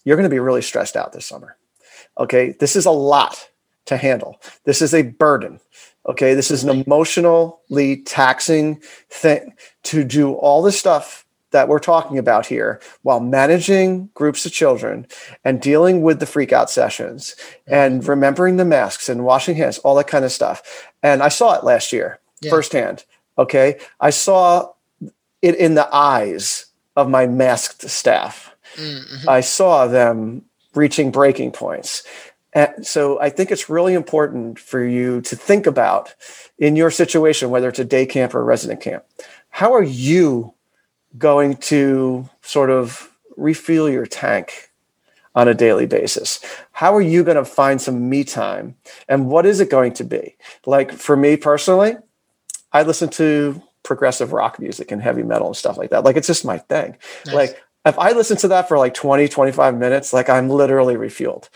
you're 0.05 0.17
going 0.17 0.29
to 0.29 0.35
be 0.35 0.41
really 0.41 0.63
stressed 0.63 0.97
out 0.97 1.13
this 1.13 1.27
summer. 1.27 1.57
Okay. 2.19 2.55
This 2.59 2.75
is 2.75 2.87
a 2.87 2.91
lot 2.91 3.49
to 3.87 3.97
handle. 3.97 4.41
This 4.65 4.83
is 4.83 4.95
a 4.95 5.03
burden. 5.03 5.61
Okay, 6.07 6.35
this 6.35 6.51
is 6.51 6.65
an 6.65 6.83
emotionally 6.83 7.97
taxing 8.05 8.81
thing 9.09 9.55
to 9.85 10.05
do 10.05 10.35
all 10.35 10.63
the 10.63 10.73
stuff 10.73 11.25
that 11.55 11.69
we're 11.69 11.79
talking 11.79 12.19
about 12.19 12.45
here 12.45 12.81
while 13.03 13.21
managing 13.21 14.11
groups 14.13 14.45
of 14.45 14.53
children 14.53 15.07
and 15.45 15.63
dealing 15.63 16.03
with 16.03 16.19
the 16.19 16.27
freak 16.27 16.53
out 16.53 16.69
sessions 16.69 17.37
and 17.69 18.07
remembering 18.07 18.57
the 18.57 18.65
masks 18.65 19.09
and 19.09 19.25
washing 19.25 19.55
hands, 19.55 19.79
all 19.79 19.95
that 19.95 20.09
kind 20.09 20.25
of 20.25 20.33
stuff. 20.33 20.91
And 21.03 21.23
I 21.23 21.29
saw 21.29 21.55
it 21.55 21.65
last 21.65 21.93
year 21.93 22.19
yeah. 22.41 22.51
firsthand. 22.51 23.05
Okay, 23.39 23.79
I 24.01 24.11
saw 24.11 24.73
it 25.43 25.55
in 25.55 25.75
the 25.75 25.89
eyes 25.95 26.67
of 26.97 27.09
my 27.09 27.27
masked 27.27 27.89
staff. 27.89 28.55
Mm-hmm. 28.75 29.29
I 29.29 29.41
saw 29.41 29.87
them 29.87 30.43
reaching 30.75 31.11
breaking 31.11 31.53
points. 31.53 32.03
And 32.55 32.87
so 32.87 33.21
I 33.21 33.31
think 33.31 33.51
it's 33.51 33.69
really 33.69 33.95
important 33.95 34.59
for 34.59 34.83
you 34.85 35.21
to 35.23 35.35
think 35.35 35.67
about 35.67 36.15
in 36.57 36.77
your 36.77 36.91
situation, 36.91 37.51
whether 37.51 37.69
it's 37.69 37.81
a 37.81 37.85
day 37.85 38.07
camp 38.07 38.35
or 38.35 38.41
a 38.41 38.45
resident 38.45 38.81
camp, 38.81 39.05
how 39.51 39.75
are 39.75 39.83
you 39.83 40.55
going 41.19 41.57
to 41.57 42.29
sort 42.43 42.71
of 42.71 43.11
refuel 43.37 43.91
your 43.91 44.07
tank 44.07 44.71
on 45.35 45.49
a 45.49 45.55
daily 45.55 45.87
basis? 45.87 46.41
How 46.73 46.95
are 46.95 47.01
you 47.03 47.25
going 47.25 47.37
to 47.37 47.45
find 47.45 47.81
some 47.81 48.09
me 48.09 48.23
time? 48.23 48.77
And 49.09 49.29
what 49.29 49.47
is 49.47 49.61
it 49.61 49.71
going 49.71 49.93
to 49.95 50.05
be? 50.05 50.37
Like 50.65 50.93
for 50.93 51.17
me 51.17 51.37
personally, 51.37 51.97
I 52.73 52.83
listen 52.83 53.09
to 53.11 53.61
progressive 53.83 54.33
rock 54.33 54.59
music 54.59 54.91
and 54.93 55.03
heavy 55.03 55.23
metal 55.23 55.49
and 55.49 55.57
stuff 55.57 55.77
like 55.77 55.91
that. 55.91 56.05
Like 56.05 56.17
it's 56.17 56.27
just 56.27 56.45
my 56.45 56.59
thing. 56.59 56.97
Nice. 57.27 57.35
Like 57.35 57.63
if 57.85 57.99
I 57.99 58.13
listen 58.13 58.37
to 58.39 58.49
that 58.49 58.69
for 58.69 58.79
like 58.79 58.95
20, 58.95 59.29
25 59.29 59.77
minutes, 59.77 60.13
like 60.13 60.29
I'm 60.29 60.49
literally 60.49 60.95
refueled. 60.95 61.49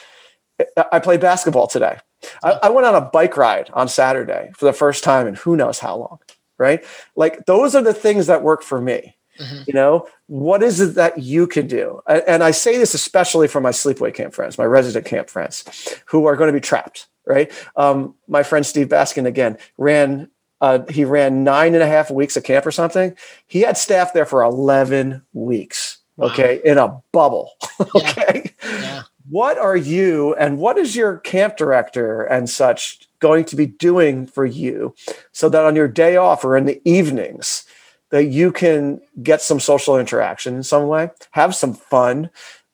I 0.93 0.99
played 0.99 1.21
basketball 1.21 1.67
today. 1.67 1.99
I, 2.43 2.53
I, 2.65 2.71
went 2.71 2.87
on 2.87 2.97
a 2.97 3.01
bike 3.01 3.37
ride 3.37 3.71
on 3.75 3.89
Saturday 3.89 4.51
for 4.57 4.65
the 4.65 4.73
first 4.73 5.05
time 5.05 5.27
in 5.27 5.35
who 5.35 5.57
knows 5.57 5.79
how 5.79 5.97
long, 5.97 6.19
right? 6.59 6.85
Like 7.15 7.47
those 7.47 7.75
are 7.77 7.83
the 7.83 7.95
things 7.95 8.27
that 8.27 8.43
work 8.43 8.63
for 8.63 8.81
me. 8.81 9.17
Mm-hmm. 9.39 9.63
You 9.69 9.75
know, 9.75 10.09
what 10.27 10.65
is 10.65 10.81
it 10.81 10.97
that 10.97 11.19
you 11.19 11.47
can 11.47 11.69
do? 11.69 12.01
And 12.09 12.43
I 12.43 12.51
say 12.51 12.77
this 12.77 12.93
especially 12.93 13.47
for 13.47 13.61
my 13.61 13.71
sleepaway 13.71 14.13
camp 14.13 14.35
friends, 14.35 14.59
my 14.59 14.65
resident 14.65 15.07
camp 15.07 15.31
friends 15.31 15.65
who 16.07 16.27
are 16.27 16.35
going 16.35 16.49
to 16.49 16.53
be 16.53 16.61
trapped, 16.61 17.07
right? 17.25 17.53
Um, 17.77 18.17
my 18.27 18.43
friend 18.43 18.67
Steve 18.67 18.89
Baskin 18.89 19.27
again 19.27 19.59
ran 19.77 20.29
uh, 20.61 20.81
he 20.89 21.05
ran 21.05 21.45
nine 21.45 21.75
and 21.75 21.85
a 21.85 21.87
half 21.87 22.11
weeks 22.11 22.37
of 22.37 22.43
camp 22.43 22.67
or 22.67 22.73
something. 22.73 23.17
He 23.47 23.61
had 23.61 23.77
staff 23.77 24.13
there 24.13 24.27
for 24.27 24.43
11 24.43 25.23
weeks. 25.33 25.99
Wow. 26.17 26.29
Okay. 26.29 26.61
In 26.65 26.79
a 26.79 27.01
bubble. 27.13 27.53
okay. 27.95 28.51
Yeah. 28.65 29.03
What 29.31 29.59
are 29.59 29.77
you 29.77 30.35
and 30.37 30.59
what 30.59 30.79
is 30.79 30.97
your 30.97 31.19
camp 31.19 31.57
director 31.57 32.23
and 32.23 32.49
such 32.49 33.01
going 33.21 33.45
to 33.47 33.57
be 33.57 33.67
doing 33.67 34.27
for 34.27 34.47
you 34.47 34.95
so 35.33 35.49
that 35.49 35.65
on 35.65 35.77
your 35.77 35.89
day 35.89 36.17
off 36.17 36.45
or 36.45 36.57
in 36.57 36.67
the 36.67 36.81
evenings 36.89 37.67
that 38.11 38.25
you 38.25 38.53
can 38.53 39.01
get 39.23 39.43
some 39.43 39.61
social 39.61 39.99
interaction 39.99 40.55
in 40.55 40.63
some 40.63 40.87
way 40.87 41.11
have 41.33 41.55
some 41.55 41.75
fun 41.75 42.31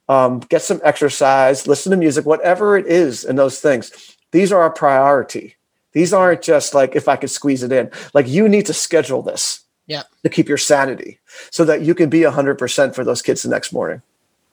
um, 0.09 0.41
get 0.41 0.63
some 0.63 0.81
exercise 0.85 1.67
listen 1.67 1.91
to 1.91 1.97
music 1.97 2.27
whatever 2.27 2.77
it 2.77 2.87
is 2.87 3.25
in 3.25 3.37
those 3.37 3.61
things. 3.61 4.17
These 4.33 4.53
are 4.53 4.65
a 4.65 4.71
priority. 4.71 5.57
These 5.93 6.13
aren't 6.13 6.43
just 6.43 6.75
like 6.75 6.95
if 6.95 7.09
i 7.09 7.17
could 7.17 7.31
squeeze 7.31 7.63
it 7.63 7.73
in. 7.73 7.91
Like 8.13 8.29
you 8.29 8.49
need 8.49 8.67
to 8.67 8.75
schedule 8.75 9.23
this 9.23 9.65
yeah. 9.87 10.03
to 10.23 10.29
keep 10.29 10.49
your 10.49 10.59
sanity 10.59 11.21
so 11.51 11.65
that 11.65 11.83
you 11.83 11.95
can 11.95 12.11
be 12.11 12.21
100% 12.21 12.95
for 12.95 13.05
those 13.05 13.23
kids 13.23 13.43
the 13.43 13.49
next 13.49 13.73
morning 13.73 14.03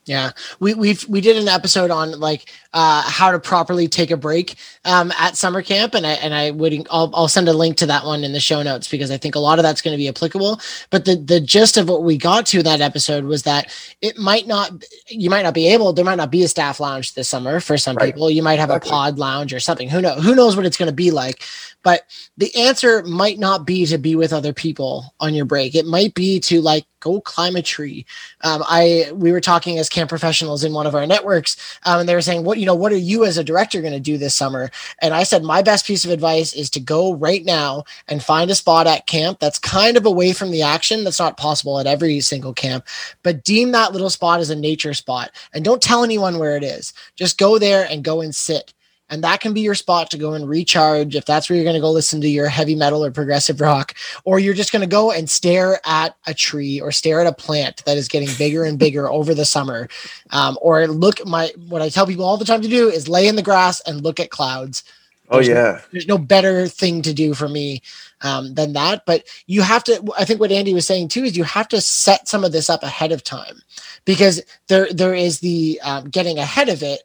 yeah, 0.06 0.32
we 0.60 0.74
we 0.74 0.98
we 1.08 1.22
did 1.22 1.38
an 1.38 1.48
episode 1.48 1.92
on 1.92 2.20
like 2.20 2.52
uh, 2.74 3.04
how 3.06 3.32
to 3.32 3.40
properly 3.40 3.88
take 3.88 4.10
a 4.10 4.18
break 4.18 4.56
um, 4.84 5.12
at 5.20 5.38
summer 5.38 5.62
camp, 5.62 5.94
and 5.94 6.08
I 6.08 6.14
and 6.14 6.34
I 6.34 6.50
would 6.50 6.88
I'll, 6.90 7.12
I'll 7.14 7.28
send 7.28 7.48
a 7.48 7.54
link 7.54 7.78
to 7.78 7.86
that 7.86 8.04
one 8.04 8.24
in 8.24 8.32
the 8.32 8.40
show 8.40 8.64
notes 8.64 8.90
because 8.90 9.12
I 9.12 9.18
think 9.18 9.36
a 9.36 9.40
lot 9.40 9.60
of 9.60 9.64
that's 9.64 9.82
going 9.82 9.94
to 9.94 10.00
be 10.00 10.08
applicable. 10.08 10.60
But 10.90 11.06
the 11.06 11.18
the 11.18 11.40
gist 11.40 11.78
of 11.78 11.88
what 11.88 12.04
we 12.04 12.18
got 12.18 12.48
to 12.48 12.64
that 12.64 12.82
episode 12.82 13.26
was 13.26 13.44
that 13.44 13.72
it 14.02 14.18
might 14.18 14.48
not 14.48 14.72
you 15.08 15.30
might 15.30 15.44
not 15.44 15.54
be 15.54 15.68
able 15.68 15.94
there 15.94 16.06
might 16.06 16.16
not 16.16 16.32
be 16.32 16.44
a 16.44 16.48
staff 16.48 16.80
lounge 16.80 17.14
this 17.14 17.30
summer 17.30 17.60
for 17.60 17.78
some 17.78 17.96
right. 17.98 18.12
people. 18.12 18.32
You 18.32 18.42
might 18.42 18.60
have 18.60 18.70
exactly. 18.70 18.90
a 18.90 18.92
pod 18.92 19.20
lounge 19.20 19.54
or 19.54 19.60
something. 19.60 19.88
Who 19.88 20.02
knows? 20.02 20.24
Who 20.24 20.34
knows 20.34 20.56
what 20.56 20.66
it's 20.66 20.78
going 20.78 20.90
to 20.90 20.96
be 20.96 21.12
like? 21.12 21.44
But 21.84 22.06
the 22.38 22.56
answer 22.56 23.04
might 23.04 23.38
not 23.38 23.66
be 23.66 23.86
to 23.86 23.98
be 23.98 24.16
with 24.16 24.34
other 24.34 24.54
people 24.54 25.14
on 25.20 25.34
your 25.36 25.46
break. 25.46 25.76
It 25.76 25.86
might 25.86 26.14
be 26.14 26.40
to 26.42 26.62
like 26.62 26.86
go 27.02 27.20
climb 27.20 27.56
a 27.56 27.62
tree. 27.62 28.06
Um, 28.42 28.64
I 28.68 29.12
we 29.14 29.32
were 29.32 29.42
talking 29.42 29.78
as 29.78 29.90
camp 29.90 30.01
professionals 30.10 30.64
in 30.64 30.74
one 30.74 30.88
of 30.88 30.96
our 30.96 31.06
networks, 31.08 31.58
um, 31.84 32.00
and 32.02 32.10
they 32.10 32.16
were 32.16 32.22
saying, 32.22 32.44
"What 32.44 32.58
you 32.58 32.66
know? 32.66 32.76
What 32.76 32.92
are 32.92 32.98
you 32.98 33.26
as 33.26 33.38
a 33.38 33.44
director 33.44 33.82
going 33.82 33.94
to 33.94 34.00
do 34.00 34.18
this 34.18 34.36
summer?" 34.36 34.72
And 35.00 35.14
I 35.14 35.24
said, 35.24 35.44
"My 35.44 35.62
best 35.62 35.86
piece 35.86 36.06
of 36.06 36.12
advice 36.12 36.54
is 36.54 36.70
to 36.72 36.80
go 36.80 37.14
right 37.14 37.44
now 37.44 37.84
and 38.08 38.24
find 38.24 38.50
a 38.52 38.56
spot 38.56 38.88
at 38.88 39.08
camp 39.08 39.40
that's 39.40 39.60
kind 39.60 39.98
of 39.98 40.06
away 40.06 40.34
from 40.34 40.52
the 40.52 40.62
action. 40.62 41.04
That's 41.04 41.20
not 41.20 41.38
possible 41.38 41.80
at 41.80 41.88
every 41.88 42.20
single 42.22 42.54
camp, 42.54 42.86
but 43.24 43.44
deem 43.44 43.72
that 43.72 43.94
little 43.94 44.10
spot 44.10 44.40
as 44.40 44.50
a 44.50 44.56
nature 44.56 44.94
spot, 44.94 45.32
and 45.54 45.64
don't 45.66 45.82
tell 45.82 46.04
anyone 46.04 46.40
where 46.40 46.58
it 46.58 46.64
is. 46.64 46.94
Just 47.16 47.38
go 47.38 47.58
there 47.58 47.86
and 47.90 48.04
go 48.04 48.22
and 48.22 48.34
sit." 48.34 48.74
And 49.12 49.24
that 49.24 49.42
can 49.42 49.54
be 49.54 49.62
your 49.62 49.76
spot 49.76 50.10
to 50.10 50.18
go 50.18 50.34
and 50.34 50.50
recharge 50.50 51.16
if 51.16 51.26
that's 51.26 51.50
where 51.50 51.58
you're 51.58 51.66
going 51.66 51.76
to 51.76 51.82
go 51.82 51.92
listen 51.92 52.22
to 52.22 52.30
your 52.30 52.48
heavy 52.48 52.76
metal 52.76 53.06
or 53.06 53.12
progressive 53.12 53.62
rock 53.62 53.94
or 54.24 54.40
you're 54.40 54.54
just 54.54 54.72
going 54.72 54.82
to 54.82 54.88
go 54.88 55.12
and 55.12 55.30
stare 55.30 55.80
at 55.86 56.16
a 56.26 56.34
tree 56.34 56.82
or 56.82 56.92
stare 56.92 57.22
at 57.22 57.28
a 57.28 57.34
plant 57.34 57.84
that 57.86 57.98
is 57.98 58.08
getting 58.08 58.30
bigger 58.38 58.64
and 58.64 58.80
bigger 58.80 59.10
over 59.12 59.36
the 59.36 59.46
summer 59.46 59.88
um, 60.32 60.58
or 60.62 60.88
look 60.88 61.26
my 61.28 61.52
what 61.68 61.82
i 61.82 61.90
tell 61.90 62.08
people 62.08 62.26
all 62.26 62.38
the 62.38 62.46
time 62.46 62.62
to 62.62 62.68
do 62.68 62.90
is 62.90 63.08
lay 63.08 63.28
in 63.28 63.36
the 63.36 63.44
grass 63.44 63.82
and 63.82 64.02
look 64.02 64.20
at 64.20 64.32
clouds 64.32 64.84
Oh 65.32 65.40
yeah. 65.40 65.54
no, 65.54 65.80
there's 65.94 66.08
no 66.10 66.18
better 66.18 66.68
thing 66.68 67.02
to 67.04 67.14
do 67.14 67.34
for 67.34 67.48
me 67.48 67.82
um, 68.22 68.54
than 68.54 68.74
that. 68.74 69.06
But 69.06 69.24
you 69.48 69.62
have 69.62 69.84
to. 69.86 70.04
I 70.18 70.26
think 70.26 70.42
what 70.42 70.52
Andy 70.52 70.74
was 70.74 70.86
saying 70.86 71.08
too 71.08 71.24
is 71.24 71.38
you 71.38 71.46
have 71.46 71.70
to 71.70 71.80
set 71.80 72.28
some 72.28 72.44
of 72.44 72.52
this 72.52 72.70
up 72.70 72.84
ahead 72.84 73.14
of 73.14 73.24
time 73.24 73.62
because 74.04 74.42
there 74.68 74.92
there 74.92 75.14
is 75.14 75.40
the 75.40 75.80
um, 75.84 76.10
getting 76.10 76.38
ahead 76.38 76.68
of 76.68 76.84
it 76.84 77.04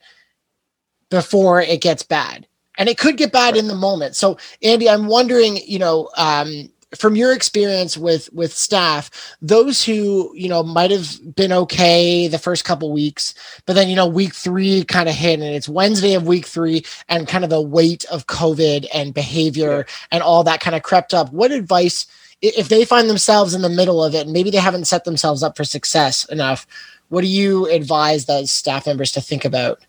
before 1.11 1.61
it 1.61 1.81
gets 1.81 2.03
bad, 2.03 2.47
and 2.79 2.89
it 2.89 2.99
could 2.99 3.17
get 3.17 3.33
bad 3.33 3.55
right. 3.55 3.57
in 3.57 3.69
the 3.69 3.75
moment. 3.75 4.17
So 4.17 4.39
Andy, 4.63 4.89
I'm 4.89 5.07
wondering, 5.07 5.59
you 5.67 5.79
know. 5.79 6.11
Um, 6.17 6.71
from 6.95 7.17
your 7.17 7.33
experience 7.33 7.97
with 7.97 8.33
with 8.33 8.53
staff 8.53 9.11
those 9.43 9.85
who 9.85 10.33
you 10.35 10.49
know 10.49 10.63
might 10.63 10.91
have 10.91 11.19
been 11.35 11.53
okay 11.53 12.29
the 12.29 12.39
first 12.39 12.65
couple 12.65 12.93
weeks 12.93 13.35
but 13.67 13.75
then 13.75 13.89
you 13.89 13.97
know 13.97 14.07
week 14.07 14.33
three 14.33 14.85
kind 14.85 15.09
of 15.09 15.15
hit 15.15 15.41
and 15.41 15.55
it's 15.55 15.69
wednesday 15.69 16.15
of 16.15 16.27
week 16.27 16.47
three 16.47 16.85
and 17.09 17.27
kind 17.27 17.43
of 17.43 17.51
the 17.51 17.61
weight 17.61 18.05
of 18.07 18.27
covid 18.29 18.87
and 18.95 19.15
behavior 19.15 19.79
yeah. 19.79 19.95
and 20.13 20.23
all 20.23 20.45
that 20.45 20.61
kind 20.61 20.77
of 20.77 20.83
crept 20.83 21.13
up 21.13 21.31
what 21.33 21.51
advice 21.51 22.07
if 22.41 22.69
they 22.69 22.85
find 22.85 23.11
themselves 23.11 23.53
in 23.53 23.63
the 23.63 23.69
middle 23.69 24.03
of 24.03 24.15
it 24.15 24.25
and 24.25 24.33
maybe 24.33 24.51
they 24.51 24.59
haven't 24.59 24.87
set 24.87 25.05
themselves 25.05 25.43
up 25.43 25.57
for 25.57 25.65
success 25.65 26.25
enough 26.27 26.67
what 27.09 27.21
do 27.21 27.29
you 27.29 27.69
advise 27.71 28.27
those 28.27 28.51
staff 28.51 28.87
members 28.87 29.11
to 29.13 29.21
think 29.21 29.45
about 29.45 29.81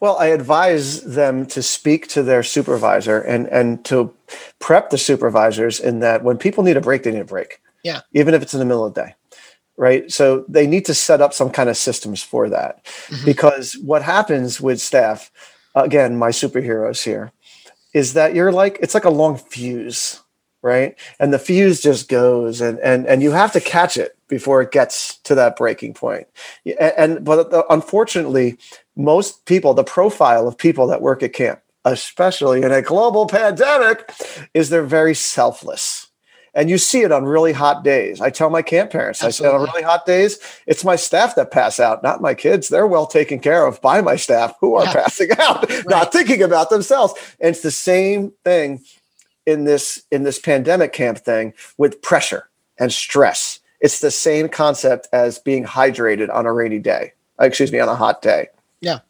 well, 0.00 0.16
I 0.18 0.26
advise 0.26 1.02
them 1.02 1.46
to 1.46 1.62
speak 1.62 2.08
to 2.08 2.22
their 2.22 2.42
supervisor 2.42 3.20
and 3.20 3.46
and 3.48 3.84
to 3.86 4.14
prep 4.58 4.90
the 4.90 4.98
supervisors 4.98 5.80
in 5.80 6.00
that 6.00 6.24
when 6.24 6.38
people 6.38 6.64
need 6.64 6.76
a 6.76 6.80
break, 6.80 7.02
they 7.02 7.12
need 7.12 7.20
a 7.20 7.24
break. 7.24 7.60
Yeah. 7.82 8.00
Even 8.12 8.34
if 8.34 8.42
it's 8.42 8.54
in 8.54 8.60
the 8.60 8.66
middle 8.66 8.84
of 8.84 8.94
the 8.94 9.02
day. 9.02 9.14
Right. 9.76 10.10
So 10.10 10.44
they 10.48 10.66
need 10.66 10.84
to 10.86 10.94
set 10.94 11.20
up 11.20 11.32
some 11.32 11.50
kind 11.50 11.68
of 11.68 11.76
systems 11.76 12.22
for 12.22 12.48
that. 12.48 12.84
Mm-hmm. 12.84 13.24
Because 13.24 13.74
what 13.78 14.02
happens 14.02 14.60
with 14.60 14.80
staff, 14.80 15.30
again, 15.74 16.16
my 16.16 16.30
superheroes 16.30 17.02
here, 17.02 17.32
is 17.92 18.14
that 18.14 18.34
you're 18.34 18.52
like, 18.52 18.78
it's 18.80 18.94
like 18.94 19.04
a 19.04 19.10
long 19.10 19.36
fuse, 19.36 20.20
right? 20.64 20.98
And 21.20 21.32
the 21.32 21.38
fuse 21.38 21.80
just 21.80 22.08
goes 22.08 22.60
and 22.62 22.78
and 22.80 23.06
and 23.06 23.22
you 23.22 23.30
have 23.30 23.52
to 23.52 23.60
catch 23.60 23.96
it 23.98 24.16
before 24.28 24.62
it 24.62 24.72
gets 24.72 25.18
to 25.18 25.34
that 25.34 25.56
breaking 25.56 25.92
point. 25.92 26.26
And, 26.64 26.94
and 26.96 27.24
but 27.24 27.50
the, 27.50 27.64
unfortunately, 27.70 28.56
most 28.96 29.44
people, 29.44 29.74
the 29.74 29.84
profile 29.84 30.48
of 30.48 30.56
people 30.56 30.86
that 30.86 31.02
work 31.02 31.22
at 31.22 31.34
camp, 31.34 31.60
especially 31.84 32.62
in 32.62 32.72
a 32.72 32.80
global 32.80 33.26
pandemic, 33.26 34.10
is 34.54 34.70
they're 34.70 34.82
very 34.82 35.14
selfless. 35.14 36.08
And 36.56 36.70
you 36.70 36.78
see 36.78 37.02
it 37.02 37.12
on 37.12 37.24
really 37.24 37.52
hot 37.52 37.82
days. 37.82 38.20
I 38.20 38.30
tell 38.30 38.48
my 38.48 38.62
camp 38.62 38.92
parents, 38.92 39.22
Absolutely. 39.22 39.56
I 39.56 39.58
say 39.58 39.62
on 39.62 39.68
really 39.74 39.82
hot 39.82 40.06
days, 40.06 40.38
it's 40.66 40.84
my 40.84 40.94
staff 40.96 41.34
that 41.34 41.50
pass 41.50 41.80
out, 41.80 42.02
not 42.02 42.22
my 42.22 42.32
kids. 42.32 42.68
They're 42.68 42.86
well 42.86 43.08
taken 43.08 43.40
care 43.40 43.66
of 43.66 43.82
by 43.82 44.00
my 44.00 44.14
staff 44.14 44.54
who 44.60 44.76
are 44.76 44.84
yeah. 44.84 44.92
passing 44.94 45.30
out, 45.38 45.68
right. 45.68 45.88
not 45.88 46.12
thinking 46.12 46.42
about 46.42 46.70
themselves. 46.70 47.12
And 47.40 47.50
it's 47.50 47.62
the 47.62 47.72
same 47.72 48.32
thing 48.44 48.84
in 49.46 49.64
this 49.64 50.02
in 50.10 50.22
this 50.22 50.38
pandemic 50.38 50.92
camp 50.92 51.18
thing 51.18 51.54
with 51.76 52.00
pressure 52.02 52.48
and 52.78 52.92
stress. 52.92 53.60
It's 53.80 54.00
the 54.00 54.10
same 54.10 54.48
concept 54.48 55.08
as 55.12 55.38
being 55.38 55.64
hydrated 55.64 56.32
on 56.32 56.46
a 56.46 56.52
rainy 56.52 56.78
day. 56.78 57.12
Excuse 57.38 57.72
me, 57.72 57.80
on 57.80 57.88
a 57.88 57.94
hot 57.94 58.22
day. 58.22 58.48
Yeah. 58.80 59.00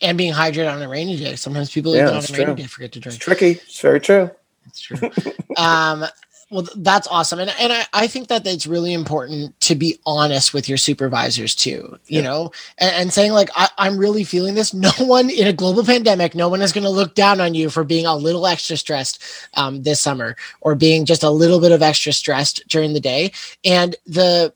And 0.00 0.16
being 0.16 0.32
hydrated 0.32 0.72
on 0.72 0.80
a 0.80 0.88
rainy 0.88 1.16
day. 1.18 1.36
Sometimes 1.36 1.70
people 1.70 1.94
yeah, 1.94 2.04
even 2.04 2.14
on 2.14 2.24
a 2.24 2.38
rainy 2.38 2.62
day 2.62 2.66
forget 2.66 2.92
to 2.92 3.00
drink. 3.00 3.16
It's 3.16 3.24
tricky. 3.24 3.50
It's 3.50 3.80
very 3.80 4.00
true. 4.00 4.30
It's 4.66 4.80
true. 4.80 5.10
um, 5.56 6.04
well, 6.50 6.66
that's 6.76 7.06
awesome. 7.06 7.38
And, 7.38 7.54
and 7.60 7.72
I, 7.72 7.86
I 7.92 8.06
think 8.08 8.28
that 8.28 8.46
it's 8.46 8.66
really 8.66 8.92
important 8.92 9.58
to 9.60 9.76
be 9.76 10.00
honest 10.04 10.52
with 10.52 10.68
your 10.68 10.78
supervisors 10.78 11.54
too, 11.54 11.96
you 12.06 12.18
yeah. 12.18 12.22
know, 12.22 12.52
and, 12.78 12.94
and, 12.94 13.12
saying 13.12 13.32
like, 13.32 13.50
I, 13.54 13.68
I'm 13.78 13.96
really 13.96 14.24
feeling 14.24 14.54
this. 14.54 14.74
No 14.80 14.90
one 14.98 15.28
in 15.28 15.46
a 15.46 15.52
global 15.52 15.84
pandemic, 15.84 16.34
no 16.34 16.48
one 16.48 16.62
is 16.62 16.72
going 16.72 16.84
to 16.84 16.90
look 16.90 17.14
down 17.14 17.40
on 17.40 17.54
you 17.54 17.68
for 17.68 17.84
being 17.84 18.06
a 18.06 18.16
little 18.16 18.46
extra 18.46 18.76
stressed 18.76 19.22
um, 19.54 19.82
this 19.82 20.00
summer 20.00 20.36
or 20.62 20.74
being 20.74 21.04
just 21.04 21.22
a 21.22 21.30
little 21.30 21.60
bit 21.60 21.70
of 21.70 21.82
extra 21.82 22.12
stressed 22.12 22.66
during 22.66 22.94
the 22.94 23.00
day. 23.00 23.30
And 23.62 23.94
the, 24.06 24.54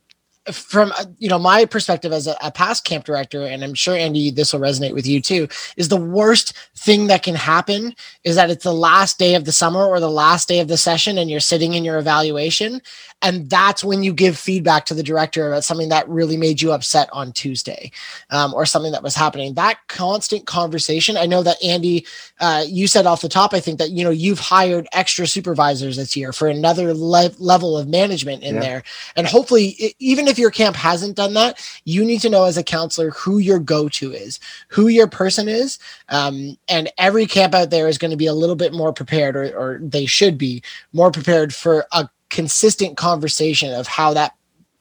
from 0.52 0.92
uh, 0.98 1.04
you 1.18 1.28
know 1.28 1.38
my 1.38 1.64
perspective 1.64 2.12
as 2.12 2.26
a, 2.26 2.36
a, 2.42 2.50
past 2.50 2.84
camp 2.84 3.04
director 3.04 3.42
and 3.42 3.64
i'm 3.64 3.72
sure 3.72 3.96
andy 3.96 4.30
this 4.30 4.52
will 4.52 4.60
resonate 4.60 4.92
with 4.92 5.06
you 5.06 5.20
too 5.20 5.48
is 5.78 5.88
the 5.88 5.96
worst 5.96 6.52
thing 6.76 7.06
that 7.06 7.22
can 7.22 7.34
happen 7.34 7.94
is 8.24 8.36
that 8.36 8.50
it's 8.50 8.64
the 8.64 8.72
last 8.72 9.18
day 9.18 9.34
of 9.34 9.46
the 9.46 9.52
summer 9.52 9.84
or 9.86 10.00
the 10.00 10.10
last 10.10 10.46
day 10.46 10.60
of 10.60 10.68
the 10.68 10.76
session 10.76 11.16
and 11.16 11.30
you're 11.30 11.40
sitting 11.40 11.72
in 11.72 11.82
your 11.82 11.98
evaluation 11.98 12.82
and 13.22 13.48
that's 13.48 13.82
when 13.82 14.02
you 14.02 14.12
give 14.12 14.36
feedback 14.36 14.84
to 14.84 14.92
the 14.92 15.02
director 15.02 15.48
about 15.48 15.64
something 15.64 15.88
that 15.88 16.06
really 16.10 16.36
made 16.36 16.60
you 16.60 16.72
upset 16.72 17.08
on 17.10 17.32
tuesday 17.32 17.90
um, 18.28 18.52
or 18.52 18.66
something 18.66 18.92
that 18.92 19.02
was 19.02 19.14
happening 19.14 19.54
that 19.54 19.78
constant 19.88 20.46
conversation 20.46 21.16
i 21.16 21.24
know 21.24 21.42
that 21.42 21.62
andy 21.64 22.04
uh, 22.40 22.62
you 22.66 22.86
said 22.86 23.06
off 23.06 23.22
the 23.22 23.30
top 23.30 23.54
i 23.54 23.60
think 23.60 23.78
that 23.78 23.90
you 23.92 24.04
know 24.04 24.10
you've 24.10 24.40
hired 24.40 24.86
extra 24.92 25.26
supervisors 25.26 25.96
this 25.96 26.14
year 26.14 26.34
for 26.34 26.48
another 26.48 26.92
le- 26.92 27.30
level 27.38 27.78
of 27.78 27.88
management 27.88 28.42
in 28.42 28.56
yeah. 28.56 28.60
there 28.60 28.82
and 29.16 29.26
hopefully 29.26 29.94
even 29.98 30.28
if 30.28 30.33
your 30.38 30.50
camp 30.50 30.76
hasn't 30.76 31.16
done 31.16 31.34
that 31.34 31.60
you 31.84 32.04
need 32.04 32.20
to 32.20 32.28
know 32.30 32.44
as 32.44 32.56
a 32.56 32.62
counselor 32.62 33.10
who 33.10 33.38
your 33.38 33.58
go-to 33.58 34.12
is 34.12 34.40
who 34.68 34.88
your 34.88 35.06
person 35.06 35.48
is 35.48 35.78
um, 36.08 36.56
and 36.68 36.90
every 36.98 37.26
camp 37.26 37.54
out 37.54 37.70
there 37.70 37.88
is 37.88 37.98
going 37.98 38.10
to 38.10 38.16
be 38.16 38.26
a 38.26 38.34
little 38.34 38.56
bit 38.56 38.72
more 38.72 38.92
prepared 38.92 39.36
or, 39.36 39.56
or 39.56 39.78
they 39.80 40.06
should 40.06 40.36
be 40.38 40.62
more 40.92 41.10
prepared 41.10 41.54
for 41.54 41.86
a 41.92 42.08
consistent 42.30 42.96
conversation 42.96 43.72
of 43.72 43.86
how 43.86 44.12
that 44.12 44.34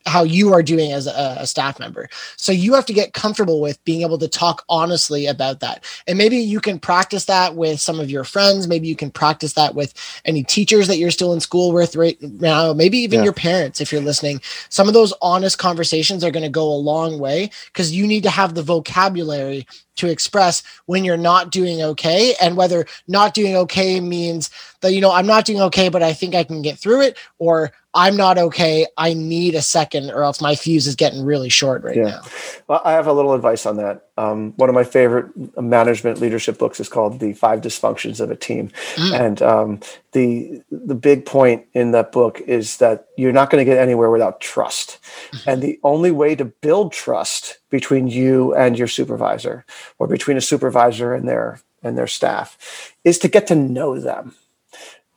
how 0.05 0.23
you 0.23 0.53
are 0.53 0.63
doing 0.63 0.91
as 0.91 1.07
a, 1.07 1.37
a, 1.39 1.47
staff 1.47 1.79
member. 1.79 2.09
So 2.35 2.51
you 2.51 2.73
have 2.73 2.85
to 2.87 2.93
get 2.93 3.13
comfortable 3.13 3.61
with 3.61 3.83
being 3.85 4.01
able 4.01 4.17
to 4.17 4.27
talk 4.27 4.63
honestly 4.67 5.27
about 5.27 5.59
that. 5.61 5.83
And 6.07 6.17
maybe 6.17 6.37
you 6.37 6.59
can 6.59 6.79
practice 6.79 7.25
that 7.25 7.55
with 7.55 7.79
some 7.79 7.99
of 7.99 8.09
your 8.09 8.23
friends. 8.23 8.67
Maybe 8.67 8.87
you 8.87 8.95
can 8.95 9.11
practice 9.11 9.53
that 9.53 9.75
with 9.75 9.93
any 10.25 10.43
teachers 10.43 10.87
that 10.87 10.97
you're 10.97 11.11
still 11.11 11.33
in 11.33 11.39
school 11.39 11.71
with 11.71 11.95
right 11.95 12.21
now. 12.21 12.73
Maybe 12.73 12.97
even 12.99 13.19
yeah. 13.19 13.25
your 13.25 13.33
parents, 13.33 13.79
if 13.79 13.91
you're 13.91 14.01
listening. 14.01 14.41
Some 14.69 14.87
of 14.87 14.93
those 14.93 15.13
honest 15.21 15.57
conversations 15.57 16.23
are 16.23 16.31
going 16.31 16.43
to 16.43 16.49
go 16.49 16.65
a 16.65 16.75
long 16.75 17.19
way 17.19 17.49
because 17.67 17.93
you 17.93 18.05
need 18.05 18.23
to 18.23 18.29
have 18.29 18.55
the 18.55 18.63
vocabulary 18.63 19.65
to 19.95 20.07
express 20.07 20.63
when 20.85 21.05
you're 21.05 21.17
not 21.17 21.51
doing 21.51 21.81
okay 21.81 22.33
and 22.41 22.57
whether 22.57 22.85
not 23.07 23.33
doing 23.33 23.55
okay 23.55 23.99
means 23.99 24.49
that 24.81 24.91
you 24.91 25.01
know 25.01 25.11
I'm 25.11 25.27
not 25.27 25.45
doing 25.45 25.61
okay 25.61 25.87
but 25.89 26.01
I 26.01 26.13
think 26.13 26.33
I 26.33 26.43
can 26.43 26.61
get 26.61 26.79
through 26.79 27.01
it 27.01 27.17
or 27.37 27.71
I'm 27.95 28.17
not 28.17 28.37
okay 28.37 28.87
I 28.97 29.13
need 29.13 29.55
a 29.55 29.61
second 29.61 30.11
or 30.11 30.23
else 30.23 30.41
my 30.41 30.55
fuse 30.55 30.87
is 30.87 30.95
getting 30.95 31.23
really 31.23 31.49
short 31.49 31.83
right 31.83 31.95
yeah. 31.95 32.03
now. 32.03 32.21
Well, 32.67 32.81
I 32.83 32.93
have 32.93 33.07
a 33.07 33.13
little 33.13 33.33
advice 33.33 33.65
on 33.65 33.77
that. 33.77 34.07
Um, 34.17 34.53
one 34.57 34.69
of 34.69 34.75
my 34.75 34.83
favorite 34.83 35.27
management 35.59 36.19
leadership 36.19 36.57
books 36.57 36.79
is 36.79 36.87
called 36.87 37.19
The 37.19 37.33
Five 37.33 37.61
Dysfunctions 37.61 38.19
of 38.19 38.29
a 38.29 38.35
Team, 38.35 38.69
mm. 38.95 39.19
and 39.19 39.41
um, 39.41 39.79
the 40.11 40.61
the 40.71 40.95
big 40.95 41.25
point 41.25 41.65
in 41.73 41.91
that 41.91 42.11
book 42.11 42.39
is 42.41 42.77
that 42.77 43.07
you're 43.17 43.31
not 43.31 43.49
going 43.49 43.63
to 43.63 43.69
get 43.69 43.79
anywhere 43.79 44.11
without 44.11 44.39
trust, 44.39 44.99
mm-hmm. 45.31 45.49
and 45.49 45.63
the 45.63 45.79
only 45.83 46.11
way 46.11 46.35
to 46.35 46.45
build 46.45 46.93
trust 46.93 47.57
between 47.71 48.07
you 48.07 48.53
and 48.53 48.77
your 48.77 48.87
supervisor, 48.87 49.65
or 49.97 50.07
between 50.07 50.37
a 50.37 50.41
supervisor 50.41 51.13
and 51.13 51.27
their 51.27 51.59
and 51.81 51.97
their 51.97 52.07
staff, 52.07 52.93
is 53.03 53.17
to 53.17 53.27
get 53.27 53.47
to 53.47 53.55
know 53.55 53.99
them 53.99 54.35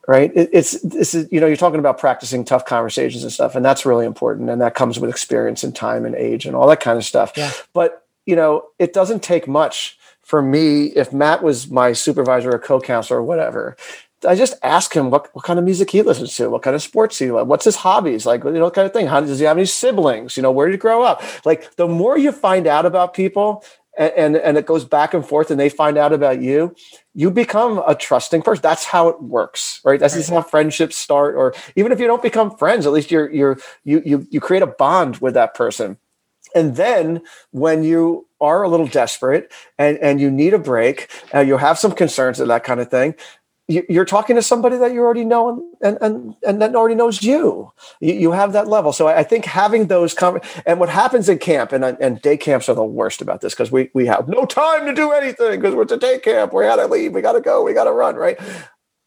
right 0.07 0.33
it, 0.35 0.49
it's 0.53 0.81
this 0.83 1.15
is 1.15 1.31
you 1.31 1.41
know 1.41 1.47
you're 1.47 1.57
talking 1.57 1.81
about 1.81 1.99
practicing 1.99 2.45
tough 2.45 2.65
conversations 2.65 3.23
and 3.23 3.33
stuff 3.33 3.55
and 3.55 3.65
that's 3.65 3.87
really 3.87 4.07
important 4.07 4.49
and 4.51 4.61
that 4.61 4.75
comes 4.75 4.99
with 4.99 5.11
experience 5.11 5.65
and 5.65 5.75
time 5.75 6.05
and 6.05 6.15
age 6.15 6.47
and 6.47 6.55
all 6.57 6.67
that 6.67 6.81
kind 6.81 6.99
of 6.99 7.05
stuff 7.05 7.33
yeah. 7.37 7.51
but 7.73 8.07
you 8.25 8.37
know 8.37 8.67
it 8.79 8.93
doesn't 8.93 9.23
take 9.23 9.47
much 9.49 9.99
for 10.23 10.43
me 10.43 10.87
if 10.87 11.13
matt 11.13 11.43
was 11.43 11.71
my 11.71 11.93
supervisor 11.93 12.51
or 12.55 12.59
co-counselor 12.59 13.21
or 13.21 13.25
whatever 13.25 13.77
I 14.27 14.35
just 14.35 14.55
ask 14.63 14.95
him 14.95 15.11
what, 15.11 15.29
what 15.35 15.45
kind 15.45 15.59
of 15.59 15.65
music 15.65 15.91
he 15.91 16.03
listens 16.03 16.35
to, 16.37 16.49
what 16.49 16.63
kind 16.63 16.75
of 16.75 16.83
sports 16.83 17.19
he 17.19 17.31
like, 17.31 17.47
what's 17.47 17.67
his 17.67 17.77
hobbies, 17.77 18.25
like 18.25 18.45
you 18.45 18.53
know, 18.53 18.71
kind 18.71 18.87
of 18.87 18.93
thing. 18.93 19.07
How 19.07 19.21
does 19.21 19.39
he 19.39 19.45
have 19.45 19.59
any 19.59 19.67
siblings? 19.67 20.37
You 20.37 20.43
know, 20.43 20.51
where 20.51 20.67
did 20.67 20.73
he 20.73 20.79
grow 20.79 21.03
up? 21.03 21.23
Like 21.45 21.77
the 21.77 21.87
more 21.87 22.17
you 22.17 22.33
find 22.33 22.67
out 22.67 22.87
about 22.87 23.13
people, 23.13 23.63
and, 23.97 24.13
and 24.17 24.37
and, 24.37 24.59
it 24.59 24.67
goes 24.67 24.85
back 24.85 25.15
and 25.15 25.27
forth, 25.27 25.51
and 25.51 25.59
they 25.59 25.69
find 25.69 25.97
out 25.97 26.13
about 26.13 26.43
you, 26.43 26.75
you 27.15 27.31
become 27.31 27.83
a 27.87 27.95
trusting 27.95 28.43
person. 28.43 28.63
That's 28.63 28.85
how 28.85 29.09
it 29.09 29.23
works, 29.23 29.81
right? 29.85 29.99
That's 29.99 30.17
right. 30.17 30.27
how 30.29 30.43
friendships 30.43 30.97
start. 30.97 31.35
Or 31.35 31.55
even 31.77 31.93
if 31.93 32.01
you 32.01 32.07
don't 32.07 32.23
become 32.23 32.57
friends, 32.57 32.87
at 32.87 32.93
least 32.93 33.11
you're 33.11 33.31
you're 33.31 33.59
you 33.85 34.03
you 34.05 34.27
you 34.31 34.41
create 34.41 34.63
a 34.63 34.67
bond 34.67 35.19
with 35.19 35.35
that 35.35 35.55
person. 35.55 35.99
And 36.55 36.77
then 36.77 37.23
when 37.51 37.85
you 37.85 38.27
are 38.41 38.63
a 38.63 38.69
little 38.69 38.87
desperate 38.87 39.53
and, 39.79 39.99
and 39.99 40.21
you 40.21 40.31
need 40.31 40.55
a 40.55 40.59
break, 40.59 41.11
uh, 41.35 41.41
you 41.41 41.57
have 41.57 41.79
some 41.79 41.93
concerns 41.93 42.41
and 42.41 42.49
that 42.51 42.65
kind 42.65 42.81
of 42.81 42.91
thing, 42.91 43.15
you're 43.69 44.05
talking 44.05 44.37
to 44.37 44.43
somebody 44.43 44.77
that 44.77 44.93
you 44.93 45.01
already 45.01 45.25
know 45.25 45.63
and 45.81 45.99
and 46.01 46.35
and, 46.47 46.63
that 46.63 46.75
already 46.77 46.95
knows 46.95 47.23
you. 47.23 47.73
you. 48.01 48.15
you 48.15 48.33
have 48.33 48.53
that 48.53 48.69
level. 48.69 48.93
So 48.93 49.09
i 49.09 49.23
think 49.23 49.45
having 49.45 49.87
those 49.87 50.15
com- 50.15 50.41
and 50.65 50.79
what 50.79 50.89
happens 50.89 51.29
in 51.29 51.39
camp 51.39 51.73
and 51.73 51.85
and 51.85 52.23
day 52.23 52.37
camps 52.37 52.69
are 52.69 52.75
the 52.75 52.85
worst 52.85 53.21
about 53.21 53.41
this 53.41 53.55
because 53.55 53.73
we 53.73 53.91
we 53.93 54.07
have 54.07 54.29
no 54.29 54.45
time 54.47 54.87
to 54.87 54.95
do 54.95 55.11
anything 55.13 55.61
because 55.61 55.75
we're 55.75 55.83
at 55.83 56.01
day 56.01 56.19
camp. 56.19 56.53
We 56.53 56.65
gotta 56.65 56.87
leave. 56.87 57.13
We 57.13 57.23
gotta 57.23 57.41
go. 57.41 57.63
We 57.63 57.73
gotta 57.73 57.93
run 57.93 58.17
right? 58.17 58.39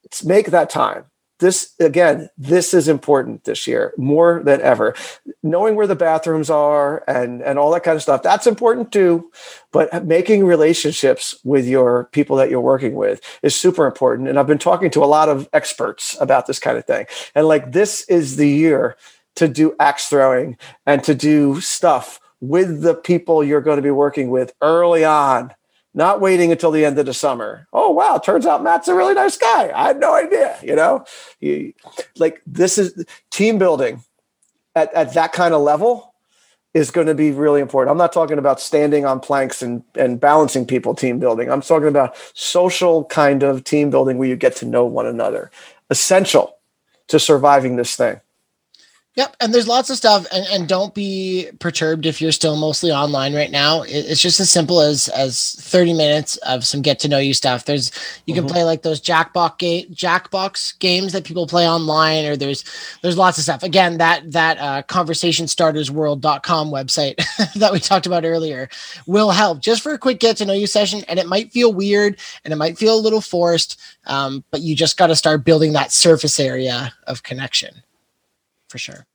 Let's 0.04 0.24
make 0.26 0.48
that 0.48 0.70
time 0.70 1.06
this 1.40 1.74
again 1.80 2.30
this 2.38 2.74
is 2.74 2.88
important 2.88 3.44
this 3.46 3.68
year 3.68 3.94
more 3.98 4.42
than 4.44 4.62
ever. 4.62 4.96
Knowing 5.42 5.76
where 5.76 5.88
the 5.88 5.96
bathrooms 5.96 6.50
are 6.50 7.04
and 7.08 7.42
and 7.42 7.58
all 7.58 7.72
that 7.72 7.84
kind 7.84 7.96
of 7.96 8.02
stuff 8.02 8.22
that's 8.24 8.48
important 8.48 8.92
too. 8.92 9.32
But 9.72 10.06
making 10.06 10.46
relationships 10.46 11.36
with 11.44 11.68
your 11.68 12.06
people 12.12 12.36
that 12.38 12.50
you're 12.50 12.62
working 12.62 12.96
with 12.96 13.22
is 13.42 13.56
super 13.56 13.86
important. 13.86 14.28
And 14.28 14.38
i've 14.38 14.48
been 14.48 14.58
talking 14.58 14.92
to 14.92 15.04
a 15.04 15.06
lot 15.06 15.30
of 15.30 15.50
experts 15.54 16.16
about 16.20 16.46
this 16.48 16.60
kind 16.60 16.78
of 16.78 16.86
thing. 16.86 17.06
And 17.36 17.48
like 17.48 17.72
this 17.72 18.04
is 18.10 18.36
the 18.36 18.50
year 18.50 18.96
to 19.36 19.48
do 19.48 19.76
axe 19.80 20.08
throwing 20.08 20.58
and 20.86 21.04
to 21.04 21.16
do 21.16 21.62
stuff 21.62 22.20
with 22.42 22.82
the 22.82 22.96
people 22.96 23.44
you're 23.44 23.62
going 23.62 23.78
to 23.78 23.82
be 23.82 23.92
working 23.92 24.30
with 24.30 24.54
early 24.62 25.04
on 25.04 25.54
not 25.94 26.22
waiting 26.22 26.52
until 26.52 26.72
the 26.72 26.86
end 26.86 27.00
of 27.00 27.06
the 27.06 27.14
summer. 27.14 27.68
Oh 27.74 27.92
wow, 27.92 28.18
turns 28.18 28.46
out 28.46 28.64
Matt's 28.64 28.88
a 28.88 28.96
really 28.96 29.14
nice 29.14 29.38
guy. 29.38 29.72
I 29.74 29.88
had 29.88 30.00
no 30.00 30.14
idea, 30.14 30.58
you 30.64 30.76
know. 30.76 31.06
He, 31.40 31.76
like 32.18 32.42
this 32.46 32.78
is 32.78 33.06
team 33.32 33.58
building 33.58 34.04
at, 34.76 34.94
at 34.94 35.14
that 35.14 35.34
kind 35.34 35.54
of 35.54 35.62
level 35.62 36.14
is 36.74 36.92
going 36.92 37.08
to 37.08 37.16
be 37.16 37.32
really 37.32 37.62
important. 37.62 37.92
I'm 37.92 37.98
not 37.98 38.14
talking 38.14 38.38
about 38.38 38.60
standing 38.60 39.06
on 39.06 39.20
planks 39.20 39.62
and, 39.62 39.84
and 39.96 40.20
balancing 40.20 40.66
people 40.66 40.94
team 40.94 41.20
building. 41.20 41.50
I'm 41.50 41.62
talking 41.62 41.88
about 41.88 42.16
social 42.34 43.06
kind 43.06 43.42
of 43.42 43.64
team 43.64 43.90
building 43.90 44.18
where 44.18 44.30
you 44.30 44.36
get 44.36 44.56
to 44.58 44.66
know 44.66 44.86
one 44.86 45.08
another. 45.08 45.50
Essential 45.90 46.56
to 47.08 47.20
surviving 47.20 47.76
this 47.76 47.96
thing. 47.96 48.22
Yep, 49.20 49.36
and 49.42 49.54
there's 49.54 49.68
lots 49.68 49.90
of 49.90 49.98
stuff, 49.98 50.26
and, 50.32 50.48
and 50.48 50.66
don't 50.66 50.94
be 50.94 51.50
perturbed 51.60 52.06
if 52.06 52.22
you're 52.22 52.32
still 52.32 52.56
mostly 52.56 52.90
online 52.90 53.36
right 53.36 53.52
now. 53.52 53.82
it's 53.82 54.22
just 54.22 54.40
as 54.40 54.50
simple 54.50 54.80
as 54.80 55.10
as 55.10 55.56
30 55.60 55.92
minutes 55.92 56.38
of 56.38 56.66
some 56.66 56.82
get 56.82 57.00
to 57.00 57.10
know 57.10 57.18
you 57.18 57.34
stuff. 57.34 57.66
There's 57.66 57.92
you 58.26 58.34
can 58.34 58.46
mm-hmm. 58.46 58.54
play 58.54 58.64
like 58.64 58.84
those 58.84 59.02
Jackbox 59.02 59.58
game 59.58 59.88
Jackbox 59.88 60.80
games 60.80 61.12
that 61.12 61.26
people 61.26 61.48
play 61.48 61.68
online, 61.68 62.24
or 62.28 62.38
there's 62.38 62.64
there's 63.02 63.18
lots 63.18 63.38
of 63.38 63.44
stuff. 63.44 63.62
Again, 63.62 63.98
that 63.98 64.32
that 64.32 64.58
uh, 64.58 64.84
conversationstartersworld.com 64.84 66.72
website 66.72 67.16
that 67.56 67.74
we 67.74 67.82
talked 67.82 68.06
about 68.06 68.24
earlier 68.24 68.70
will 69.06 69.32
help 69.32 69.60
just 69.60 69.84
for 69.84 69.92
a 69.92 69.98
quick 69.98 70.22
get 70.22 70.38
to 70.38 70.46
know 70.46 70.54
you 70.54 70.66
session, 70.66 71.04
and 71.10 71.20
it 71.20 71.28
might 71.28 71.52
feel 71.52 71.74
weird 71.74 72.18
and 72.46 72.54
it 72.54 72.56
might 72.56 72.78
feel 72.78 72.96
a 72.96 73.02
little 73.02 73.20
forced, 73.20 73.82
um, 74.06 74.46
but 74.50 74.62
you 74.62 74.78
just 74.78 74.96
got 74.96 75.08
to 75.08 75.16
start 75.18 75.44
building 75.44 75.74
that 75.74 75.92
surface 75.92 76.40
area 76.40 76.94
of 77.06 77.22
connection 77.22 77.84
for 78.70 78.78
sure. 78.78 79.09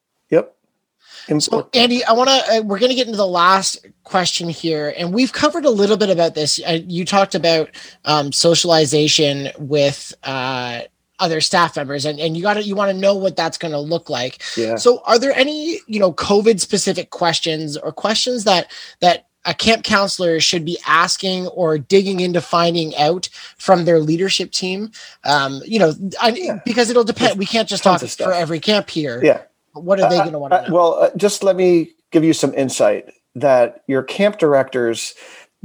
Yep. 1.28 1.42
So, 1.42 1.68
Andy, 1.74 2.04
I 2.04 2.12
want 2.12 2.28
to. 2.28 2.34
Uh, 2.34 2.62
we're 2.62 2.78
going 2.78 2.90
to 2.90 2.96
get 2.96 3.06
into 3.06 3.16
the 3.16 3.26
last 3.26 3.86
question 4.04 4.48
here, 4.48 4.94
and 4.96 5.12
we've 5.12 5.32
covered 5.32 5.64
a 5.64 5.70
little 5.70 5.96
bit 5.96 6.10
about 6.10 6.34
this. 6.34 6.60
Uh, 6.66 6.80
you 6.86 7.04
talked 7.04 7.34
about 7.34 7.70
um, 8.04 8.32
socialization 8.32 9.48
with 9.58 10.14
uh, 10.24 10.80
other 11.18 11.40
staff 11.40 11.76
members, 11.76 12.04
and, 12.04 12.20
and 12.20 12.36
you 12.36 12.42
got 12.42 12.54
to 12.54 12.62
you 12.62 12.74
want 12.74 12.90
to 12.90 12.96
know 12.96 13.14
what 13.14 13.36
that's 13.36 13.58
going 13.58 13.72
to 13.72 13.78
look 13.78 14.10
like. 14.10 14.42
Yeah. 14.56 14.76
So, 14.76 15.02
are 15.06 15.18
there 15.18 15.32
any 15.32 15.80
you 15.86 15.98
know 15.98 16.12
COVID 16.12 16.60
specific 16.60 17.10
questions 17.10 17.76
or 17.76 17.92
questions 17.92 18.44
that 18.44 18.70
that 19.00 19.26
a 19.46 19.54
camp 19.54 19.84
counselor 19.84 20.40
should 20.40 20.64
be 20.64 20.78
asking 20.86 21.46
or 21.48 21.76
digging 21.76 22.20
into 22.20 22.40
finding 22.40 22.96
out 22.96 23.28
from 23.56 23.84
their 23.84 23.98
leadership 23.98 24.50
team? 24.50 24.90
Um, 25.24 25.62
you 25.64 25.78
know, 25.78 25.94
I, 26.20 26.28
yeah. 26.30 26.60
because 26.64 26.90
it'll 26.90 27.04
depend. 27.04 27.38
We 27.38 27.46
can't 27.46 27.68
just 27.68 27.82
talk 27.82 28.00
for 28.02 28.32
every 28.32 28.60
camp 28.60 28.90
here. 28.90 29.22
Yeah 29.24 29.42
what 29.74 30.00
are 30.00 30.08
they 30.08 30.16
going 30.16 30.32
to 30.32 30.38
want 30.38 30.52
to 30.52 30.68
know? 30.68 30.74
Well, 30.74 30.94
uh, 30.94 31.10
just 31.16 31.42
let 31.42 31.56
me 31.56 31.92
give 32.10 32.24
you 32.24 32.32
some 32.32 32.54
insight 32.54 33.12
that 33.34 33.82
your 33.86 34.02
camp 34.02 34.38
directors 34.38 35.14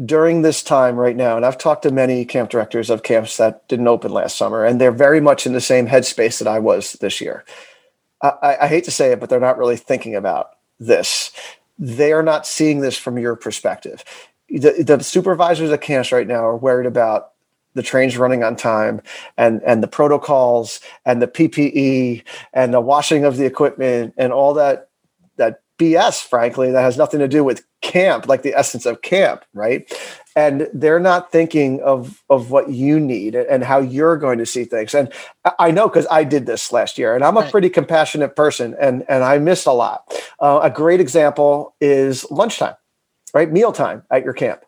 during 0.03 0.41
this 0.41 0.63
time 0.63 0.95
right 0.95 1.15
now, 1.15 1.35
and 1.35 1.45
I've 1.45 1.57
talked 1.57 1.83
to 1.83 1.91
many 1.91 2.25
camp 2.25 2.49
directors 2.49 2.89
of 2.89 3.03
camps 3.03 3.37
that 3.37 3.67
didn't 3.67 3.87
open 3.87 4.11
last 4.11 4.37
summer, 4.37 4.65
and 4.65 4.79
they're 4.79 4.91
very 4.91 5.19
much 5.19 5.45
in 5.45 5.53
the 5.53 5.61
same 5.61 5.87
headspace 5.87 6.39
that 6.39 6.47
I 6.47 6.59
was 6.59 6.93
this 6.93 7.19
year. 7.19 7.43
I, 8.21 8.57
I 8.61 8.67
hate 8.67 8.85
to 8.85 8.91
say 8.91 9.11
it, 9.11 9.19
but 9.19 9.29
they're 9.29 9.39
not 9.39 9.57
really 9.57 9.77
thinking 9.77 10.15
about 10.15 10.51
this. 10.79 11.31
They 11.77 12.11
are 12.11 12.23
not 12.23 12.47
seeing 12.47 12.79
this 12.79 12.97
from 12.97 13.17
your 13.17 13.35
perspective. 13.35 14.03
The, 14.49 14.83
the 14.83 15.03
supervisors 15.03 15.69
at 15.69 15.81
camps 15.81 16.11
right 16.11 16.27
now 16.27 16.45
are 16.45 16.57
worried 16.57 16.87
about 16.87 17.31
the 17.79 17.83
trains 17.83 18.17
running 18.17 18.43
on 18.43 18.57
time 18.57 19.01
and 19.37 19.61
and 19.65 19.81
the 19.81 19.87
protocols 19.87 20.81
and 21.05 21.21
the 21.21 21.27
PPE 21.27 22.23
and 22.51 22.73
the 22.73 22.81
washing 22.81 23.23
of 23.23 23.37
the 23.37 23.45
equipment 23.45 24.13
and 24.17 24.33
all 24.33 24.53
that 24.53 24.89
that 25.37 25.61
BS 25.79 26.21
frankly 26.21 26.73
that 26.73 26.81
has 26.81 26.97
nothing 26.97 27.21
to 27.21 27.27
do 27.29 27.41
with 27.41 27.63
camp 27.81 28.27
like 28.27 28.41
the 28.41 28.53
essence 28.53 28.85
of 28.85 29.01
camp 29.01 29.45
right? 29.53 29.89
And 30.35 30.67
they're 30.73 30.99
not 30.99 31.31
thinking 31.31 31.81
of 31.81 32.21
of 32.29 32.51
what 32.51 32.69
you 32.69 32.99
need 32.99 33.33
and 33.33 33.63
how 33.63 33.79
you're 33.79 34.17
going 34.17 34.39
to 34.39 34.45
see 34.45 34.65
things. 34.65 34.93
And 34.93 35.13
i 35.57 35.71
know 35.71 35.87
because 35.87 36.07
i 36.11 36.25
did 36.25 36.47
this 36.47 36.73
last 36.73 36.97
year 36.97 37.15
and 37.15 37.23
i'm 37.23 37.37
a 37.37 37.49
pretty 37.49 37.69
compassionate 37.69 38.35
person 38.35 38.75
and 38.77 39.05
and 39.07 39.23
i 39.23 39.37
miss 39.37 39.65
a 39.65 39.71
lot. 39.71 40.03
Uh, 40.41 40.59
a 40.63 40.69
great 40.69 40.99
example 40.99 41.75
is 41.79 42.29
lunchtime 42.29 42.75
right? 43.33 43.51
Mealtime 43.51 44.03
at 44.11 44.23
your 44.23 44.33
camp. 44.33 44.61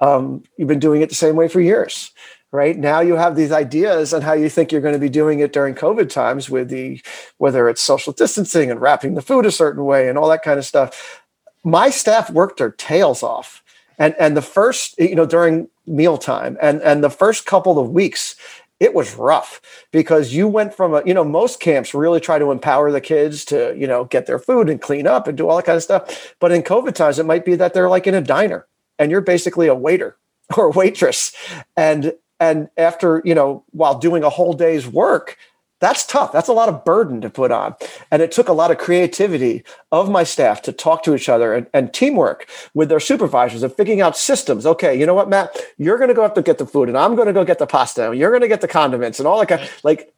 Um, 0.00 0.42
you've 0.56 0.68
been 0.68 0.78
doing 0.78 1.00
it 1.00 1.08
the 1.08 1.14
same 1.14 1.36
way 1.36 1.48
for 1.48 1.60
years 1.60 2.10
right? 2.52 2.76
Now 2.76 3.00
you 3.00 3.16
have 3.16 3.36
these 3.36 3.52
ideas 3.52 4.14
on 4.14 4.22
how 4.22 4.32
you 4.32 4.48
think 4.48 4.72
you're 4.72 4.80
going 4.80 4.94
to 4.94 5.00
be 5.00 5.08
doing 5.08 5.40
it 5.40 5.52
during 5.52 5.74
covid 5.74 6.08
times 6.08 6.48
with 6.48 6.68
the 6.68 7.00
whether 7.38 7.68
it's 7.68 7.80
social 7.80 8.12
distancing 8.12 8.70
and 8.70 8.80
wrapping 8.80 9.14
the 9.14 9.22
food 9.22 9.46
a 9.46 9.50
certain 9.50 9.84
way 9.84 10.08
and 10.08 10.16
all 10.16 10.28
that 10.28 10.42
kind 10.42 10.58
of 10.58 10.64
stuff. 10.64 11.22
My 11.64 11.90
staff 11.90 12.30
worked 12.30 12.58
their 12.58 12.70
tails 12.70 13.22
off. 13.22 13.62
And 13.98 14.14
and 14.18 14.36
the 14.36 14.42
first 14.42 14.98
you 14.98 15.14
know 15.14 15.26
during 15.26 15.68
mealtime 15.86 16.58
and 16.60 16.82
and 16.82 17.02
the 17.02 17.10
first 17.10 17.46
couple 17.46 17.78
of 17.78 17.90
weeks 17.90 18.36
it 18.78 18.92
was 18.92 19.14
rough 19.14 19.60
because 19.90 20.34
you 20.34 20.46
went 20.46 20.74
from 20.74 20.92
a 20.92 21.02
you 21.06 21.14
know 21.14 21.24
most 21.24 21.60
camps 21.60 21.94
really 21.94 22.20
try 22.20 22.38
to 22.38 22.50
empower 22.50 22.92
the 22.92 23.00
kids 23.00 23.44
to 23.46 23.74
you 23.76 23.86
know 23.86 24.04
get 24.04 24.26
their 24.26 24.38
food 24.38 24.68
and 24.68 24.82
clean 24.82 25.06
up 25.06 25.26
and 25.26 25.38
do 25.38 25.48
all 25.48 25.56
that 25.56 25.64
kind 25.64 25.76
of 25.76 25.82
stuff. 25.82 26.34
But 26.40 26.52
in 26.52 26.62
covid 26.62 26.94
times 26.94 27.18
it 27.18 27.26
might 27.26 27.44
be 27.44 27.56
that 27.56 27.72
they're 27.72 27.88
like 27.88 28.06
in 28.06 28.14
a 28.14 28.20
diner 28.20 28.66
and 28.98 29.10
you're 29.10 29.20
basically 29.20 29.66
a 29.66 29.74
waiter 29.74 30.16
or 30.56 30.66
a 30.66 30.70
waitress. 30.70 31.34
And 31.76 32.14
and 32.40 32.68
after 32.76 33.22
you 33.24 33.34
know 33.34 33.64
while 33.70 33.98
doing 33.98 34.22
a 34.22 34.30
whole 34.30 34.52
day's 34.52 34.86
work 34.86 35.36
that's 35.78 36.06
tough. 36.06 36.32
That's 36.32 36.48
a 36.48 36.54
lot 36.54 36.70
of 36.70 36.84
burden 36.84 37.20
to 37.20 37.28
put 37.28 37.52
on. 37.52 37.74
And 38.10 38.22
it 38.22 38.32
took 38.32 38.48
a 38.48 38.54
lot 38.54 38.70
of 38.70 38.78
creativity 38.78 39.62
of 39.92 40.10
my 40.10 40.24
staff 40.24 40.62
to 40.62 40.72
talk 40.72 41.02
to 41.02 41.14
each 41.14 41.28
other 41.28 41.52
and, 41.52 41.66
and 41.74 41.92
teamwork 41.92 42.48
with 42.72 42.88
their 42.88 43.00
supervisors 43.00 43.62
and 43.62 43.72
figuring 43.72 44.00
out 44.00 44.16
systems. 44.16 44.64
Okay 44.64 44.98
you 44.98 45.04
know 45.04 45.14
what 45.14 45.28
matt? 45.28 45.54
You're 45.76 45.98
going 45.98 46.08
to 46.08 46.14
go 46.14 46.24
up 46.24 46.34
to 46.36 46.42
get 46.42 46.58
the 46.58 46.66
food 46.66 46.88
and 46.88 46.96
i'm 46.96 47.14
going 47.14 47.26
to 47.26 47.32
go 47.32 47.44
get 47.44 47.58
the 47.58 47.66
pasta 47.66 48.10
and 48.10 48.18
you're 48.18 48.30
going 48.30 48.42
to 48.42 48.48
get 48.48 48.62
the 48.62 48.68
condiments 48.68 49.18
and 49.18 49.28
all 49.28 49.38
that 49.38 49.48
kind 49.48 49.62
of, 49.62 49.84
like 49.84 50.14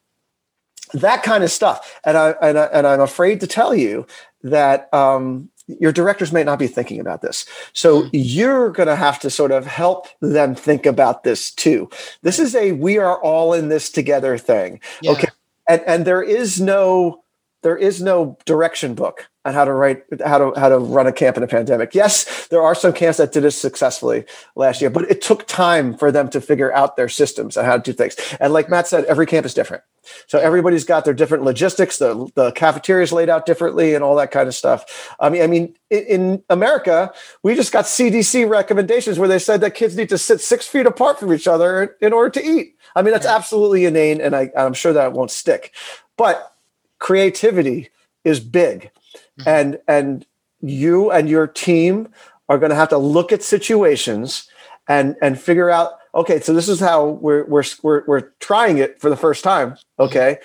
that 0.94 1.22
kind 1.22 1.42
of 1.42 1.50
stuff. 1.50 2.00
And 2.04 2.16
i 2.16 2.30
and, 2.40 2.58
I, 2.58 2.64
and 2.66 2.86
i'm 2.86 3.00
afraid 3.00 3.40
to 3.40 3.46
tell 3.48 3.74
you 3.74 4.06
that 4.42 4.92
um, 4.94 5.50
your 5.68 5.92
directors 5.92 6.32
may 6.32 6.42
not 6.42 6.58
be 6.58 6.66
thinking 6.66 6.98
about 6.98 7.22
this. 7.22 7.46
So 7.72 8.02
hmm. 8.02 8.08
you're 8.12 8.70
going 8.70 8.88
to 8.88 8.96
have 8.96 9.18
to 9.20 9.30
sort 9.30 9.52
of 9.52 9.66
help 9.66 10.08
them 10.20 10.54
think 10.54 10.86
about 10.86 11.24
this 11.24 11.50
too. 11.50 11.90
This 12.22 12.38
is 12.38 12.54
a 12.54 12.72
we 12.72 12.98
are 12.98 13.20
all 13.22 13.52
in 13.52 13.68
this 13.68 13.90
together 13.90 14.38
thing. 14.38 14.80
Yeah. 15.02 15.12
Okay. 15.12 15.28
And 15.68 15.82
and 15.86 16.04
there 16.04 16.22
is 16.22 16.60
no 16.60 17.22
there 17.62 17.76
is 17.76 18.00
no 18.00 18.38
direction 18.44 18.94
book 18.94 19.28
on 19.44 19.52
how 19.52 19.64
to 19.64 19.72
write 19.72 20.02
how 20.24 20.38
to 20.38 20.58
how 20.58 20.68
to 20.68 20.78
run 20.78 21.06
a 21.06 21.12
camp 21.12 21.36
in 21.36 21.42
a 21.42 21.46
pandemic. 21.46 21.94
Yes, 21.94 22.46
there 22.48 22.62
are 22.62 22.74
some 22.74 22.92
camps 22.92 23.18
that 23.18 23.32
did 23.32 23.44
it 23.44 23.50
successfully 23.50 24.24
last 24.54 24.80
year, 24.80 24.90
but 24.90 25.10
it 25.10 25.20
took 25.20 25.46
time 25.46 25.96
for 25.96 26.12
them 26.12 26.28
to 26.30 26.40
figure 26.40 26.72
out 26.72 26.96
their 26.96 27.08
systems 27.08 27.56
and 27.56 27.66
how 27.66 27.76
to 27.76 27.82
do 27.82 27.92
things. 27.92 28.16
And 28.40 28.52
like 28.52 28.68
Matt 28.68 28.86
said, 28.86 29.04
every 29.06 29.26
camp 29.26 29.44
is 29.44 29.54
different. 29.54 29.82
So 30.26 30.38
everybody's 30.38 30.84
got 30.84 31.04
their 31.04 31.14
different 31.14 31.44
logistics. 31.44 31.98
The 31.98 32.30
the 32.34 32.52
cafeteria 32.52 33.04
is 33.04 33.12
laid 33.12 33.28
out 33.28 33.46
differently 33.46 33.94
and 33.94 34.04
all 34.04 34.16
that 34.16 34.30
kind 34.30 34.48
of 34.48 34.54
stuff. 34.54 35.14
I 35.20 35.28
mean, 35.28 35.42
I 35.42 35.46
mean, 35.46 35.74
in, 35.90 36.04
in 36.04 36.42
America, 36.50 37.12
we 37.42 37.54
just 37.54 37.72
got 37.72 37.84
CDC 37.84 38.48
recommendations 38.48 39.18
where 39.18 39.28
they 39.28 39.38
said 39.38 39.60
that 39.60 39.74
kids 39.74 39.96
need 39.96 40.08
to 40.10 40.18
sit 40.18 40.40
six 40.40 40.66
feet 40.66 40.86
apart 40.86 41.18
from 41.18 41.32
each 41.32 41.46
other 41.46 41.96
in 42.00 42.12
order 42.12 42.30
to 42.30 42.44
eat. 42.44 42.76
I 42.94 43.02
mean, 43.02 43.12
that's 43.12 43.26
absolutely 43.26 43.84
inane, 43.84 44.20
and 44.20 44.34
I, 44.34 44.50
I'm 44.56 44.74
sure 44.74 44.92
that 44.92 45.12
won't 45.12 45.30
stick. 45.30 45.72
But 46.16 46.54
creativity 46.98 47.90
is 48.24 48.40
big 48.40 48.90
mm-hmm. 49.38 49.48
and 49.48 49.78
and 49.86 50.26
you 50.60 51.10
and 51.10 51.28
your 51.28 51.46
team 51.46 52.08
are 52.48 52.58
going 52.58 52.70
to 52.70 52.76
have 52.76 52.88
to 52.88 52.98
look 52.98 53.32
at 53.32 53.42
situations 53.42 54.48
and 54.88 55.16
and 55.22 55.40
figure 55.40 55.70
out 55.70 55.97
okay 56.14 56.40
so 56.40 56.52
this 56.52 56.68
is 56.68 56.80
how 56.80 57.06
we're 57.06 57.44
we're 57.44 57.64
we're, 57.82 58.04
we're 58.06 58.32
trying 58.40 58.78
it 58.78 59.00
for 59.00 59.10
the 59.10 59.16
first 59.16 59.44
time 59.44 59.76
okay 59.98 60.38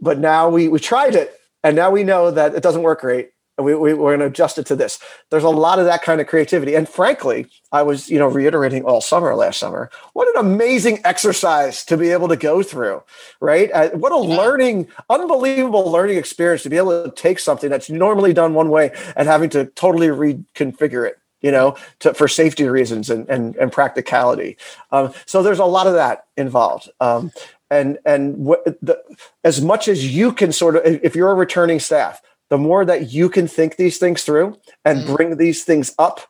but 0.00 0.18
now 0.18 0.48
we 0.48 0.68
we 0.68 0.78
tried 0.78 1.14
it 1.14 1.38
and 1.62 1.76
now 1.76 1.90
we 1.90 2.02
know 2.02 2.30
that 2.30 2.54
it 2.54 2.62
doesn't 2.62 2.82
work 2.82 3.00
great 3.00 3.30
we, 3.58 3.74
we, 3.74 3.94
we're 3.94 4.10
going 4.10 4.20
to 4.20 4.26
adjust 4.26 4.58
it 4.58 4.66
to 4.66 4.76
this. 4.76 4.98
There's 5.30 5.44
a 5.44 5.48
lot 5.48 5.78
of 5.78 5.84
that 5.84 6.02
kind 6.02 6.20
of 6.20 6.26
creativity. 6.26 6.74
And 6.74 6.88
frankly, 6.88 7.46
I 7.70 7.82
was, 7.82 8.10
you 8.10 8.18
know, 8.18 8.26
reiterating 8.26 8.82
all 8.84 9.00
summer 9.00 9.34
last 9.36 9.60
summer. 9.60 9.90
What 10.12 10.28
an 10.34 10.44
amazing 10.44 11.00
exercise 11.04 11.84
to 11.86 11.96
be 11.96 12.10
able 12.10 12.28
to 12.28 12.36
go 12.36 12.62
through, 12.62 13.02
right? 13.40 13.70
Uh, 13.72 13.90
what 13.90 14.12
a 14.12 14.26
yeah. 14.26 14.36
learning, 14.36 14.88
unbelievable 15.08 15.90
learning 15.90 16.18
experience 16.18 16.64
to 16.64 16.70
be 16.70 16.76
able 16.76 17.04
to 17.04 17.10
take 17.12 17.38
something 17.38 17.70
that's 17.70 17.88
normally 17.88 18.32
done 18.32 18.54
one 18.54 18.70
way 18.70 18.90
and 19.16 19.28
having 19.28 19.50
to 19.50 19.66
totally 19.66 20.08
reconfigure 20.08 21.06
it 21.06 21.18
you 21.44 21.50
know, 21.50 21.76
to, 21.98 22.14
for 22.14 22.26
safety 22.26 22.66
reasons 22.66 23.10
and, 23.10 23.28
and, 23.28 23.54
and 23.56 23.70
practicality. 23.70 24.56
Um, 24.90 25.12
so 25.26 25.42
there's 25.42 25.58
a 25.58 25.66
lot 25.66 25.86
of 25.86 25.92
that 25.92 26.24
involved. 26.38 26.88
Um, 27.00 27.32
and 27.70 27.98
and 28.06 28.38
what 28.38 28.64
the, 28.64 28.98
as 29.42 29.60
much 29.60 29.86
as 29.86 30.14
you 30.14 30.32
can 30.32 30.52
sort 30.52 30.76
of 30.76 30.82
if 30.84 31.14
you're 31.14 31.30
a 31.30 31.34
returning 31.34 31.80
staff 31.80 32.22
the 32.50 32.58
more 32.58 32.84
that 32.84 33.10
you 33.10 33.28
can 33.28 33.48
think 33.48 33.76
these 33.76 33.98
things 33.98 34.22
through 34.22 34.56
and 34.84 35.00
mm. 35.00 35.16
bring 35.16 35.38
these 35.38 35.64
things 35.64 35.94
up 35.98 36.20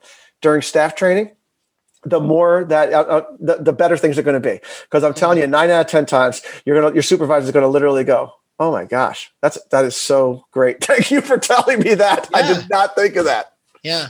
during 0.40 0.62
staff 0.62 0.94
training 0.94 1.30
the 2.04 2.20
more 2.20 2.64
that 2.64 2.92
uh, 2.92 3.00
uh, 3.00 3.24
the, 3.40 3.56
the 3.56 3.72
better 3.72 3.96
things 3.96 4.16
are 4.16 4.22
going 4.22 4.40
to 4.40 4.48
be 4.48 4.60
because 4.84 5.02
i'm 5.02 5.12
telling 5.12 5.38
you 5.38 5.46
nine 5.46 5.70
out 5.70 5.80
of 5.80 5.86
ten 5.88 6.06
times 6.06 6.40
you're 6.64 6.80
gonna 6.80 6.94
your 6.94 7.02
supervisor 7.02 7.46
is 7.46 7.50
going 7.50 7.64
to 7.64 7.68
literally 7.68 8.04
go 8.04 8.32
oh 8.60 8.70
my 8.70 8.84
gosh 8.84 9.32
that's 9.42 9.58
that 9.70 9.84
is 9.84 9.96
so 9.96 10.46
great 10.52 10.82
thank 10.84 11.10
you 11.10 11.20
for 11.20 11.36
telling 11.36 11.80
me 11.80 11.94
that 11.94 12.28
yeah. 12.30 12.38
i 12.38 12.54
did 12.54 12.70
not 12.70 12.94
think 12.94 13.16
of 13.16 13.24
that 13.24 13.54
yeah 13.82 14.08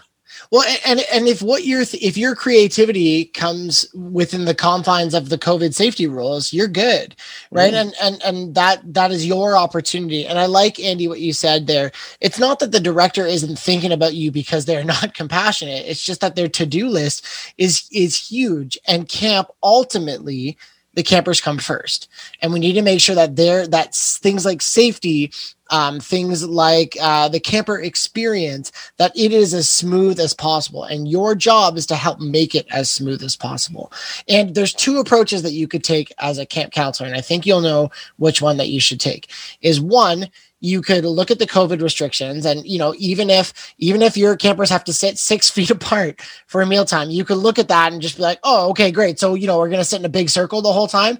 well, 0.51 0.65
and 0.87 1.05
and 1.13 1.27
if 1.27 1.43
what 1.43 1.65
your 1.65 1.83
if 1.83 2.17
your 2.17 2.35
creativity 2.35 3.27
comes 3.27 3.87
within 3.95 4.45
the 4.45 4.55
confines 4.55 5.15
of 5.15 5.29
the 5.29 5.39
COVID 5.39 5.75
safety 5.75 6.07
rules, 6.07 6.53
you're 6.53 6.69
good, 6.69 7.17
right? 7.51 7.73
Mm. 7.73 7.81
And 7.81 7.95
and 8.03 8.23
and 8.23 8.55
that 8.55 8.95
that 8.95 9.11
is 9.11 9.27
your 9.27 9.57
opportunity. 9.57 10.27
And 10.27 10.39
I 10.39 10.47
like 10.47 10.79
Andy 10.81 11.09
what 11.09 11.21
you 11.21 11.33
said 11.33 11.67
there. 11.67 11.93
It's 12.21 12.39
not 12.39 12.59
that 12.59 12.73
the 12.73 12.81
director 12.81 13.27
isn't 13.27 13.59
thinking 13.59 13.93
about 13.93 14.15
you 14.15 14.31
because 14.31 14.65
they're 14.65 14.85
not 14.95 15.15
compassionate. 15.15 15.87
It's 15.87 16.05
just 16.05 16.21
that 16.21 16.37
their 16.37 16.49
to 16.49 16.67
do 16.67 16.89
list 16.89 17.27
is 17.59 17.89
is 17.93 18.29
huge, 18.29 18.79
and 18.87 19.09
camp 19.09 19.49
ultimately 19.63 20.57
the 20.95 21.03
campers 21.03 21.41
come 21.41 21.59
first. 21.59 22.09
And 22.41 22.53
we 22.53 22.61
need 22.61 22.75
to 22.75 22.83
make 22.83 23.01
sure 23.01 23.15
that 23.15 23.37
there 23.37 23.67
that 23.69 23.95
things 23.95 24.45
like 24.45 24.63
safety 24.63 25.33
um, 25.71 25.99
things 25.99 26.47
like 26.47 26.95
uh, 27.01 27.29
the 27.29 27.41
camper 27.41 27.81
experience 27.81 28.71
that 28.99 29.17
it 29.17 29.33
is 29.33 29.55
as 29.55 29.69
smooth 29.69 30.21
as 30.21 30.35
possible. 30.35 30.85
And 30.85 31.09
your 31.09 31.35
job 31.35 31.79
is 31.79 31.87
to 31.87 31.97
help 31.97 32.21
make 32.21 32.55
it 32.55 32.67
as 32.71 32.91
smooth 32.91 33.23
as 33.23 33.35
possible. 33.35 33.91
And 34.29 34.55
there's 34.55 34.75
two 34.75 34.99
approaches 34.99 35.43
that 35.43 35.53
you 35.53 35.67
could 35.67 35.83
take 35.83 36.13
as 36.19 36.39
a 36.39 36.47
camp 36.47 36.73
counselor 36.73 37.07
and 37.09 37.17
i 37.17 37.21
think 37.21 37.47
you'll 37.47 37.61
know 37.61 37.91
which 38.17 38.43
one 38.43 38.57
that 38.57 38.69
you 38.69 38.81
should 38.81 39.01
take 39.01 39.31
is 39.63 39.81
one 39.81 40.29
you 40.65 40.81
could 40.81 41.05
look 41.05 41.31
at 41.31 41.39
the 41.39 41.47
COVID 41.47 41.83
restrictions, 41.83 42.47
and 42.47 42.67
you 42.67 42.79
know, 42.79 42.95
even 42.97 43.29
if 43.29 43.53
even 43.77 44.01
if 44.01 44.17
your 44.17 44.35
campers 44.35 44.71
have 44.71 44.85
to 44.85 44.95
sit 44.95 45.19
six 45.19 45.51
feet 45.55 45.71
apart 45.71 46.23
for 46.47 46.63
a 46.63 46.67
mealtime, 46.67 47.11
you 47.11 47.25
could 47.25 47.37
look 47.37 47.59
at 47.59 47.69
that 47.69 47.93
and 47.93 48.01
just 48.01 48.17
be 48.17 48.23
like, 48.23 48.39
"Oh, 48.43 48.71
okay, 48.71 48.91
great. 48.91 49.19
So 49.19 49.35
you 49.35 49.47
know, 49.47 49.59
we're 49.59 49.69
gonna 49.69 49.85
sit 49.85 50.01
in 50.01 50.07
a 50.07 50.09
big 50.09 50.31
circle 50.31 50.63
the 50.63 50.73
whole 50.73 50.89
time." 50.89 51.19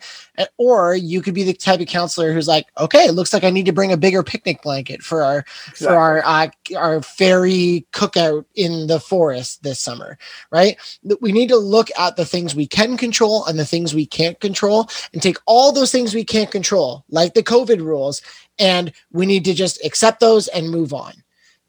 Or 0.57 0.97
you 0.97 1.23
could 1.23 1.35
be 1.35 1.45
the 1.45 1.53
type 1.53 1.81
of 1.81 1.87
counselor 1.87 2.33
who's 2.33 2.49
like, 2.49 2.67
"Okay, 2.79 3.05
it 3.05 3.13
looks 3.13 3.33
like 3.33 3.45
I 3.45 3.51
need 3.51 3.67
to 3.67 3.73
bring 3.73 3.93
a 3.93 3.99
bigger 3.99 4.23
picnic 4.23 4.63
blanket 4.63 5.03
for 5.03 5.23
our 5.23 5.45
exactly. 5.69 5.87
for 5.87 5.95
our 5.95 6.25
uh, 6.25 6.49
our 6.77 7.03
fairy 7.03 7.87
cookout 7.93 8.47
in 8.55 8.87
the 8.87 8.99
forest 8.99 9.63
this 9.63 9.79
summer." 9.79 10.17
Right? 10.51 10.79
We 11.21 11.33
need 11.33 11.51
to 11.51 11.57
look 11.57 11.89
at 11.99 12.17
the 12.17 12.25
things 12.25 12.55
we 12.55 12.67
can 12.67 12.97
control 12.97 13.45
and 13.45 13.59
the 13.59 13.67
things 13.67 13.95
we 13.95 14.07
can't 14.07 14.41
control, 14.41 14.89
and 15.13 15.23
take 15.23 15.37
all 15.45 15.71
those 15.71 15.93
things 15.93 16.15
we 16.15 16.25
can't 16.25 16.51
control, 16.51 17.05
like 17.11 17.35
the 17.35 17.43
COVID 17.43 17.81
rules, 17.81 18.23
and 18.59 18.93
we 19.13 19.27
need 19.27 19.45
to 19.45 19.55
just 19.55 19.85
accept 19.85 20.21
those 20.21 20.49
and 20.49 20.71
move 20.71 20.93
on. 20.93 21.13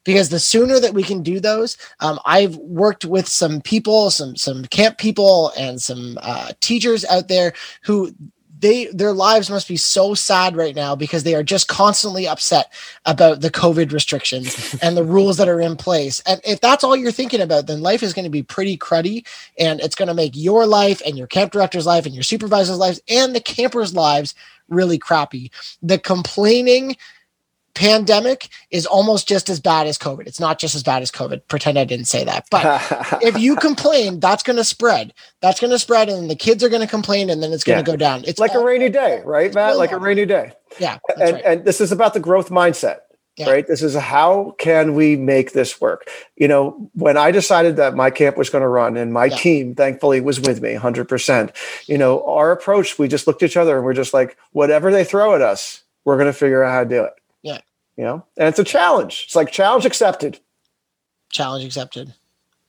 Because 0.03 0.29
the 0.29 0.39
sooner 0.39 0.79
that 0.79 0.93
we 0.93 1.01
can 1.01 1.23
do 1.23 1.39
those 1.39 1.77
um, 1.99 2.19
i've 2.25 2.55
worked 2.57 3.05
with 3.05 3.27
some 3.27 3.59
people 3.59 4.11
some 4.11 4.35
some 4.35 4.63
camp 4.65 4.99
people 4.99 5.51
and 5.57 5.81
some 5.81 6.19
uh, 6.21 6.51
teachers 6.61 7.03
out 7.05 7.27
there 7.27 7.53
who 7.81 8.13
they 8.59 8.85
their 8.87 9.13
lives 9.13 9.49
must 9.49 9.67
be 9.67 9.77
so 9.77 10.13
sad 10.13 10.55
right 10.55 10.75
now 10.75 10.95
because 10.95 11.23
they 11.23 11.35
are 11.35 11.43
just 11.43 11.67
constantly 11.67 12.27
upset 12.27 12.71
about 13.05 13.41
the 13.41 13.51
covid 13.51 13.91
restrictions 13.91 14.75
and 14.81 14.95
the 14.95 15.03
rules 15.03 15.37
that 15.37 15.49
are 15.49 15.61
in 15.61 15.75
place 15.75 16.21
and 16.21 16.41
if 16.43 16.61
that's 16.61 16.83
all 16.83 16.95
you're 16.95 17.11
thinking 17.11 17.41
about 17.41 17.67
then 17.67 17.81
life 17.81 18.03
is 18.03 18.13
going 18.13 18.25
to 18.25 18.29
be 18.29 18.43
pretty 18.43 18.77
cruddy 18.77 19.25
and 19.59 19.79
it's 19.81 19.95
going 19.95 20.07
to 20.07 20.13
make 20.13 20.33
your 20.35 20.65
life 20.65 21.01
and 21.05 21.17
your 21.17 21.27
camp 21.27 21.51
director's 21.51 21.85
life 21.85 22.05
and 22.05 22.15
your 22.15 22.23
supervisor's 22.23 22.77
lives 22.77 23.01
and 23.09 23.35
the 23.35 23.41
campers 23.41 23.93
lives 23.93 24.35
really 24.69 24.97
crappy. 24.97 25.51
The 25.81 25.99
complaining 25.99 26.97
pandemic 27.75 28.49
is 28.71 28.85
almost 28.85 29.27
just 29.27 29.49
as 29.49 29.59
bad 29.59 29.85
as 29.85 29.97
COVID. 29.97 30.25
It's 30.25 30.39
not 30.39 30.57
just 30.57 30.73
as 30.73 30.81
bad 30.81 31.03
as 31.03 31.11
COVID. 31.11 31.41
Pretend 31.47 31.77
I 31.77 31.83
didn't 31.83 32.05
say 32.05 32.23
that. 32.23 32.47
But 32.49 32.81
if 33.21 33.37
you 33.37 33.55
complain, 33.57 34.19
that's 34.19 34.41
going 34.41 34.57
to 34.57 34.63
spread. 34.63 35.13
That's 35.41 35.59
going 35.59 35.71
to 35.71 35.79
spread, 35.79 36.09
and 36.09 36.29
the 36.29 36.35
kids 36.35 36.63
are 36.63 36.69
going 36.69 36.81
to 36.81 36.87
complain, 36.87 37.29
and 37.29 37.43
then 37.43 37.51
it's 37.51 37.63
going 37.63 37.83
to 37.83 37.91
yeah. 37.91 37.95
go 37.95 37.97
down. 37.97 38.23
It's 38.25 38.39
like 38.39 38.55
all- 38.55 38.61
a 38.61 38.65
rainy 38.65 38.89
day, 38.89 39.21
right, 39.23 39.53
Matt? 39.53 39.77
Like 39.77 39.91
a 39.91 39.99
rainy 39.99 40.25
day. 40.25 40.53
Yeah. 40.79 40.97
And, 41.19 41.33
right. 41.33 41.43
and 41.45 41.65
this 41.65 41.79
is 41.79 41.91
about 41.91 42.13
the 42.13 42.19
growth 42.19 42.49
mindset. 42.49 42.99
Yeah. 43.37 43.49
Right. 43.49 43.67
This 43.67 43.83
is 43.83 43.95
how 43.95 44.55
can 44.59 44.93
we 44.93 45.17
make 45.17 45.51
this 45.51 45.81
work? 45.81 46.09
You 46.37 46.47
know, 46.47 46.89
when 46.93 47.17
I 47.17 47.31
decided 47.31 47.75
that 47.75 47.93
my 47.93 48.09
camp 48.09 48.37
was 48.37 48.49
going 48.49 48.61
to 48.61 48.67
run 48.67 48.95
and 48.95 49.11
my 49.11 49.25
yeah. 49.25 49.35
team 49.35 49.75
thankfully 49.75 50.21
was 50.21 50.39
with 50.39 50.61
me 50.61 50.75
100%, 50.75 51.53
you 51.85 51.97
know, 51.97 52.25
our 52.25 52.53
approach, 52.53 52.97
we 52.97 53.09
just 53.09 53.27
looked 53.27 53.43
at 53.43 53.49
each 53.49 53.57
other 53.57 53.75
and 53.75 53.83
we're 53.83 53.93
just 53.93 54.13
like, 54.13 54.37
whatever 54.53 54.89
they 54.89 55.03
throw 55.03 55.35
at 55.35 55.41
us, 55.41 55.83
we're 56.05 56.15
going 56.15 56.31
to 56.31 56.33
figure 56.33 56.63
out 56.63 56.71
how 56.71 56.83
to 56.83 56.89
do 56.89 57.03
it. 57.03 57.13
You 57.97 58.03
know, 58.03 58.25
and 58.37 58.47
it's 58.47 58.59
a 58.59 58.63
challenge. 58.63 59.23
It's 59.25 59.35
like 59.35 59.51
challenge 59.51 59.85
accepted. 59.85 60.39
Challenge 61.29 61.65
accepted. 61.65 62.13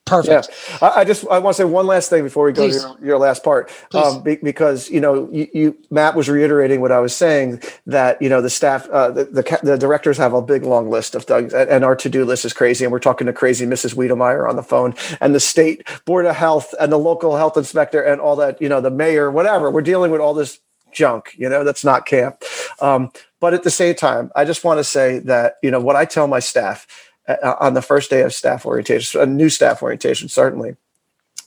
Perfect. 0.07 0.51
Yeah. 0.68 0.89
I, 0.89 1.01
I, 1.01 1.05
just 1.05 1.27
I 1.27 1.41
want 1.41 1.57
to 1.57 1.62
say 1.62 1.64
one 1.64 1.89
last 1.89 2.11
thing 2.11 2.22
before 2.22 2.47
we 2.47 2.53
go 2.53 2.62
Please. 2.62 2.81
to 2.81 2.89
your, 2.91 3.07
your, 3.07 3.18
last 3.18 3.43
part, 3.43 3.72
um, 3.93 4.22
be, 4.22 4.37
because 4.37 4.89
you 4.89 5.01
know 5.01 5.29
you, 5.33 5.49
you, 5.53 5.77
Matt 5.91 6.14
was 6.14 6.29
reiterating 6.29 6.81
what 6.81 6.93
I 6.93 7.01
was 7.01 7.14
saying 7.14 7.61
that 7.87 8.22
you 8.22 8.29
know 8.29 8.41
the 8.41 8.49
staff 8.49 8.89
uh, 8.91 9.11
the, 9.11 9.24
the, 9.24 9.59
the 9.64 9.77
directors 9.77 10.16
have 10.16 10.33
a 10.33 10.41
big 10.41 10.62
long 10.62 10.89
list 10.89 11.16
of 11.16 11.24
things 11.24 11.53
and 11.53 11.85
our 11.85 11.97
to 11.97 12.09
do 12.09 12.24
list 12.24 12.45
is 12.45 12.53
crazy 12.53 12.85
and 12.85 12.93
we're 12.93 13.01
talking 13.01 13.27
to 13.27 13.33
crazy 13.33 13.66
Mrs. 13.66 13.97
Wiedemeyer 13.97 14.49
on 14.49 14.55
the 14.55 14.62
phone 14.62 14.95
and 15.20 15.35
the 15.35 15.41
state 15.41 15.85
board 16.05 16.24
of 16.24 16.37
health 16.37 16.72
and 16.79 16.93
the 16.93 16.99
local 16.99 17.37
health 17.37 17.57
inspector 17.57 18.01
and 18.01 18.20
all 18.20 18.37
that 18.37 18.62
you 18.62 18.68
know 18.68 18.81
the 18.81 18.93
mayor 18.93 19.29
whatever 19.29 19.72
we're 19.72 19.83
dealing 19.83 20.12
with 20.12 20.20
all 20.20 20.35
this 20.35 20.61
junk 20.93 21.35
you 21.37 21.49
know 21.49 21.64
that's 21.64 21.85
not 21.85 22.07
camp 22.07 22.45
um, 22.81 23.11
but 23.41 23.55
at 23.55 23.62
the 23.62 23.70
same 23.70 23.95
time 23.95 24.30
I 24.34 24.45
just 24.45 24.64
want 24.64 24.78
to 24.78 24.84
say 24.84 25.18
that 25.20 25.57
you 25.62 25.70
know 25.70 25.80
what 25.80 25.97
I 25.97 26.05
tell 26.05 26.26
my 26.26 26.41
staff 26.41 26.87
uh, 27.28 27.55
on 27.61 27.74
the 27.74 27.82
first 27.82 28.11
day 28.11 28.22
of 28.22 28.32
staff 28.32 28.64
orientation, 28.64 29.20
a 29.20 29.26
new 29.26 29.49
staff 29.49 29.82
orientation, 29.82 30.28
certainly, 30.28 30.76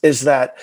is 0.02 0.22
that, 0.22 0.58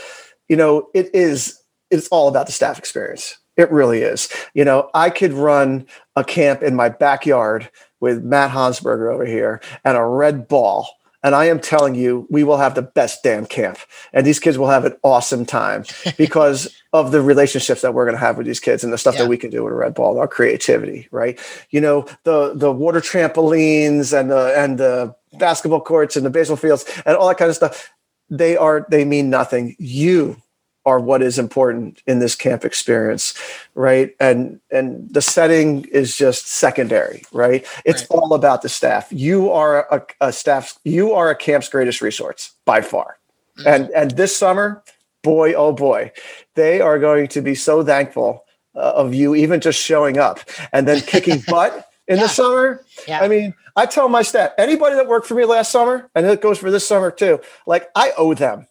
you 0.47 0.55
know, 0.55 0.89
it 0.93 1.09
is, 1.13 1.59
it's 1.89 2.07
all 2.09 2.27
about 2.27 2.45
the 2.45 2.51
staff 2.51 2.77
experience. 2.77 3.37
It 3.55 3.71
really 3.71 4.01
is. 4.01 4.29
You 4.53 4.63
know, 4.63 4.89
I 4.93 5.09
could 5.09 5.33
run 5.33 5.87
a 6.15 6.23
camp 6.23 6.61
in 6.61 6.75
my 6.75 6.89
backyard 6.89 7.69
with 7.99 8.23
Matt 8.23 8.51
Hansberger 8.51 9.11
over 9.11 9.25
here 9.25 9.61
and 9.83 9.97
a 9.97 10.05
red 10.05 10.47
ball 10.47 10.87
and 11.23 11.33
I 11.33 11.45
am 11.45 11.59
telling 11.59 11.95
you, 11.95 12.27
we 12.29 12.43
will 12.43 12.57
have 12.57 12.75
the 12.75 12.81
best 12.81 13.23
damn 13.23 13.45
camp. 13.45 13.79
And 14.13 14.25
these 14.25 14.39
kids 14.39 14.57
will 14.57 14.69
have 14.69 14.85
an 14.85 14.95
awesome 15.03 15.45
time 15.45 15.83
because 16.17 16.73
of 16.93 17.11
the 17.11 17.21
relationships 17.21 17.81
that 17.81 17.93
we're 17.93 18.05
going 18.05 18.15
to 18.15 18.19
have 18.19 18.37
with 18.37 18.45
these 18.45 18.59
kids 18.59 18.83
and 18.83 18.93
the 18.93 18.97
stuff 18.97 19.15
yeah. 19.15 19.23
that 19.23 19.29
we 19.29 19.37
can 19.37 19.49
do 19.49 19.63
with 19.63 19.73
a 19.73 19.75
red 19.75 19.95
ball, 19.95 20.19
our 20.19 20.27
creativity, 20.27 21.07
right? 21.11 21.39
You 21.71 21.81
know, 21.81 22.07
the 22.23 22.53
the 22.53 22.71
water 22.71 23.01
trampolines 23.01 24.17
and 24.17 24.29
the 24.31 24.53
and 24.57 24.77
the 24.77 25.15
basketball 25.33 25.81
courts 25.81 26.15
and 26.15 26.25
the 26.25 26.29
baseball 26.29 26.57
fields 26.57 26.85
and 27.05 27.17
all 27.17 27.27
that 27.27 27.37
kind 27.37 27.49
of 27.49 27.55
stuff. 27.55 27.91
They 28.29 28.55
are 28.55 28.85
they 28.89 29.05
mean 29.05 29.29
nothing. 29.29 29.75
You 29.79 30.41
are 30.87 31.01
what 31.01 31.21
is 31.21 31.37
important 31.37 32.01
in 32.07 32.19
this 32.19 32.33
camp 32.33 32.63
experience 32.63 33.37
right 33.75 34.15
and 34.21 34.59
and 34.71 35.13
the 35.13 35.21
setting 35.21 35.83
is 35.85 36.15
just 36.15 36.47
secondary 36.47 37.23
right 37.33 37.67
it's 37.85 38.03
right. 38.03 38.11
all 38.11 38.33
about 38.33 38.61
the 38.61 38.69
staff 38.69 39.07
you 39.11 39.51
are 39.51 39.85
a, 39.93 40.27
a, 40.27 40.31
staff 40.31 40.79
you 40.85 41.11
are 41.11 41.29
a 41.29 41.35
camp's 41.35 41.67
greatest 41.67 42.01
resource 42.01 42.53
by 42.63 42.79
far 42.79 43.17
mm-hmm. 43.59 43.67
and 43.67 43.89
and 43.89 44.11
this 44.11 44.35
summer 44.35 44.81
boy 45.23 45.53
oh 45.53 45.73
boy 45.73 46.09
they 46.55 46.79
are 46.79 46.97
going 46.97 47.27
to 47.27 47.41
be 47.41 47.53
so 47.53 47.83
thankful 47.83 48.45
uh, 48.73 48.93
of 48.95 49.13
you 49.13 49.35
even 49.35 49.59
just 49.59 49.79
showing 49.83 50.17
up 50.17 50.39
and 50.71 50.87
then 50.87 51.01
kicking 51.01 51.43
butt 51.47 51.85
in 52.07 52.15
yeah. 52.15 52.23
the 52.23 52.29
summer 52.29 52.81
yeah. 53.09 53.19
i 53.19 53.27
mean 53.27 53.53
i 53.75 53.85
tell 53.85 54.07
my 54.07 54.21
staff 54.21 54.51
anybody 54.57 54.95
that 54.95 55.07
worked 55.07 55.27
for 55.27 55.35
me 55.35 55.43
last 55.43 55.69
summer 55.69 56.09
and 56.15 56.25
it 56.25 56.41
goes 56.41 56.57
for 56.57 56.71
this 56.71 56.87
summer 56.87 57.11
too 57.11 57.41
like 57.65 57.89
i 57.93 58.13
owe 58.17 58.33
them 58.33 58.65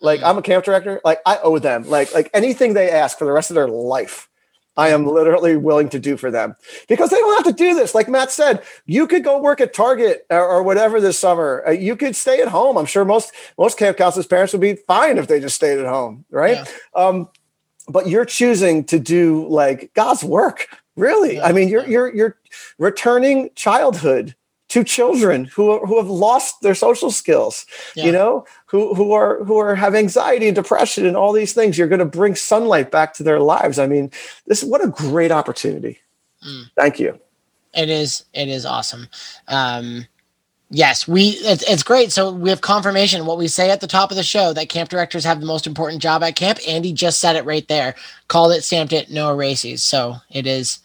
like 0.00 0.22
I'm 0.22 0.38
a 0.38 0.42
camp 0.42 0.64
director. 0.64 1.00
Like 1.04 1.20
I 1.26 1.38
owe 1.42 1.58
them. 1.58 1.88
Like 1.88 2.12
like 2.14 2.30
anything 2.34 2.74
they 2.74 2.90
ask 2.90 3.18
for 3.18 3.24
the 3.24 3.32
rest 3.32 3.50
of 3.50 3.54
their 3.54 3.68
life, 3.68 4.28
I 4.76 4.90
am 4.90 5.06
literally 5.06 5.56
willing 5.56 5.88
to 5.90 5.98
do 5.98 6.16
for 6.16 6.30
them 6.30 6.56
because 6.88 7.10
they 7.10 7.18
don't 7.18 7.44
have 7.44 7.54
to 7.54 7.58
do 7.58 7.74
this. 7.74 7.94
Like 7.94 8.08
Matt 8.08 8.30
said, 8.30 8.62
you 8.86 9.06
could 9.06 9.24
go 9.24 9.40
work 9.40 9.60
at 9.60 9.74
Target 9.74 10.26
or, 10.30 10.46
or 10.46 10.62
whatever 10.62 11.00
this 11.00 11.18
summer. 11.18 11.62
Uh, 11.66 11.72
you 11.72 11.96
could 11.96 12.16
stay 12.16 12.40
at 12.40 12.48
home. 12.48 12.78
I'm 12.78 12.86
sure 12.86 13.04
most 13.04 13.32
most 13.58 13.78
camp 13.78 13.96
counselors' 13.96 14.26
parents 14.26 14.52
would 14.52 14.62
be 14.62 14.74
fine 14.74 15.18
if 15.18 15.26
they 15.26 15.40
just 15.40 15.56
stayed 15.56 15.78
at 15.78 15.86
home, 15.86 16.24
right? 16.30 16.56
Yeah. 16.56 16.66
Um, 16.94 17.28
but 17.88 18.08
you're 18.08 18.24
choosing 18.24 18.84
to 18.84 18.98
do 18.98 19.46
like 19.48 19.92
God's 19.94 20.24
work. 20.24 20.68
Really, 20.96 21.36
yeah. 21.36 21.46
I 21.46 21.52
mean, 21.52 21.68
you're 21.68 21.86
you're 21.86 22.14
you're 22.14 22.36
returning 22.78 23.50
childhood 23.54 24.34
to 24.70 24.84
children 24.84 25.44
who 25.44 25.84
who 25.84 25.98
have 25.98 26.08
lost 26.08 26.62
their 26.62 26.74
social 26.74 27.10
skills 27.10 27.66
yeah. 27.94 28.04
you 28.04 28.12
know 28.12 28.44
who 28.66 28.94
who 28.94 29.12
are 29.12 29.44
who 29.44 29.58
are 29.58 29.74
have 29.74 29.94
anxiety 29.94 30.46
and 30.46 30.54
depression 30.54 31.04
and 31.04 31.16
all 31.16 31.32
these 31.32 31.52
things 31.52 31.76
you're 31.76 31.88
going 31.88 31.98
to 31.98 32.04
bring 32.04 32.34
sunlight 32.34 32.90
back 32.90 33.12
to 33.12 33.22
their 33.22 33.40
lives 33.40 33.78
i 33.78 33.86
mean 33.86 34.10
this 34.46 34.62
is 34.62 34.68
what 34.68 34.82
a 34.82 34.88
great 34.88 35.30
opportunity 35.32 36.00
mm. 36.46 36.64
thank 36.76 36.98
you 36.98 37.18
it 37.74 37.90
is 37.90 38.24
it 38.32 38.48
is 38.48 38.64
awesome 38.64 39.06
um 39.48 40.06
Yes, 40.72 41.08
we 41.08 41.30
it's, 41.30 41.64
it's 41.64 41.82
great. 41.82 42.12
So 42.12 42.30
we 42.30 42.48
have 42.48 42.60
confirmation. 42.60 43.26
What 43.26 43.38
we 43.38 43.48
say 43.48 43.72
at 43.72 43.80
the 43.80 43.88
top 43.88 44.12
of 44.12 44.16
the 44.16 44.22
show 44.22 44.52
that 44.52 44.68
camp 44.68 44.88
directors 44.88 45.24
have 45.24 45.40
the 45.40 45.46
most 45.46 45.66
important 45.66 46.00
job 46.00 46.22
at 46.22 46.36
camp. 46.36 46.60
Andy 46.66 46.92
just 46.92 47.18
said 47.18 47.34
it 47.34 47.44
right 47.44 47.66
there. 47.66 47.96
Called 48.28 48.52
it, 48.52 48.62
stamped 48.62 48.92
it, 48.92 49.10
no 49.10 49.32
erases. 49.32 49.82
So 49.82 50.18
it 50.30 50.46
is 50.46 50.78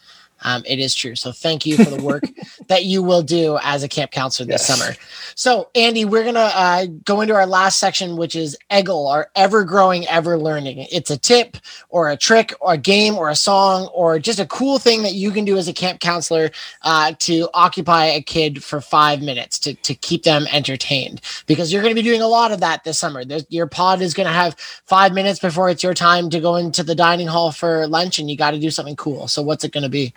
um, 0.46 0.62
it 0.64 0.78
is 0.78 0.94
true. 0.94 1.16
So 1.16 1.32
thank 1.32 1.66
you 1.66 1.76
for 1.76 1.90
the 1.90 2.00
work 2.02 2.22
that 2.68 2.84
you 2.84 3.02
will 3.02 3.22
do 3.22 3.58
as 3.62 3.82
a 3.82 3.88
camp 3.88 4.12
counselor 4.12 4.46
this 4.46 4.66
yes. 4.66 4.78
summer. 4.78 4.94
So 5.34 5.68
Andy, 5.74 6.04
we're 6.04 6.24
gonna 6.24 6.50
uh, 6.54 6.86
go 7.04 7.20
into 7.20 7.34
our 7.34 7.46
last 7.46 7.80
section, 7.80 8.16
which 8.16 8.36
is 8.36 8.56
Eggle, 8.70 9.10
our 9.10 9.28
ever 9.34 9.64
growing, 9.64 10.06
ever 10.06 10.38
learning. 10.38 10.86
It's 10.92 11.10
a 11.10 11.18
tip 11.18 11.56
or 11.88 12.10
a 12.10 12.16
trick 12.16 12.54
or 12.60 12.74
a 12.74 12.78
game 12.78 13.16
or 13.16 13.28
a 13.28 13.34
song 13.34 13.88
or 13.88 14.20
just 14.20 14.38
a 14.38 14.46
cool 14.46 14.78
thing 14.78 15.02
that 15.02 15.14
you 15.14 15.32
can 15.32 15.44
do 15.44 15.56
as 15.56 15.66
a 15.66 15.72
camp 15.72 15.98
counselor 15.98 16.50
uh, 16.82 17.12
to 17.18 17.48
occupy 17.52 18.04
a 18.04 18.22
kid 18.22 18.62
for 18.62 18.80
five 18.80 19.20
minutes 19.22 19.58
to, 19.58 19.74
to 19.74 19.94
keep 19.94 20.22
them 20.22 20.46
entertained 20.52 21.20
because 21.46 21.72
you're 21.72 21.82
going 21.82 21.94
to 21.94 22.00
be 22.00 22.08
doing 22.08 22.22
a 22.22 22.28
lot 22.28 22.52
of 22.52 22.60
that 22.60 22.84
this 22.84 22.98
summer. 22.98 23.24
There's, 23.24 23.44
your 23.48 23.66
pod 23.66 24.00
is 24.00 24.14
going 24.14 24.28
to 24.28 24.32
have 24.32 24.54
five 24.84 25.12
minutes 25.12 25.40
before 25.40 25.68
it's 25.70 25.82
your 25.82 25.94
time 25.94 26.30
to 26.30 26.38
go 26.38 26.54
into 26.54 26.84
the 26.84 26.94
dining 26.94 27.26
hall 27.26 27.50
for 27.50 27.88
lunch 27.88 28.20
and 28.20 28.30
you 28.30 28.36
got 28.36 28.52
to 28.52 28.60
do 28.60 28.70
something 28.70 28.96
cool. 28.96 29.26
So 29.26 29.42
what's 29.42 29.64
it 29.64 29.72
going 29.72 29.82
to 29.82 29.90
be? 29.90 30.14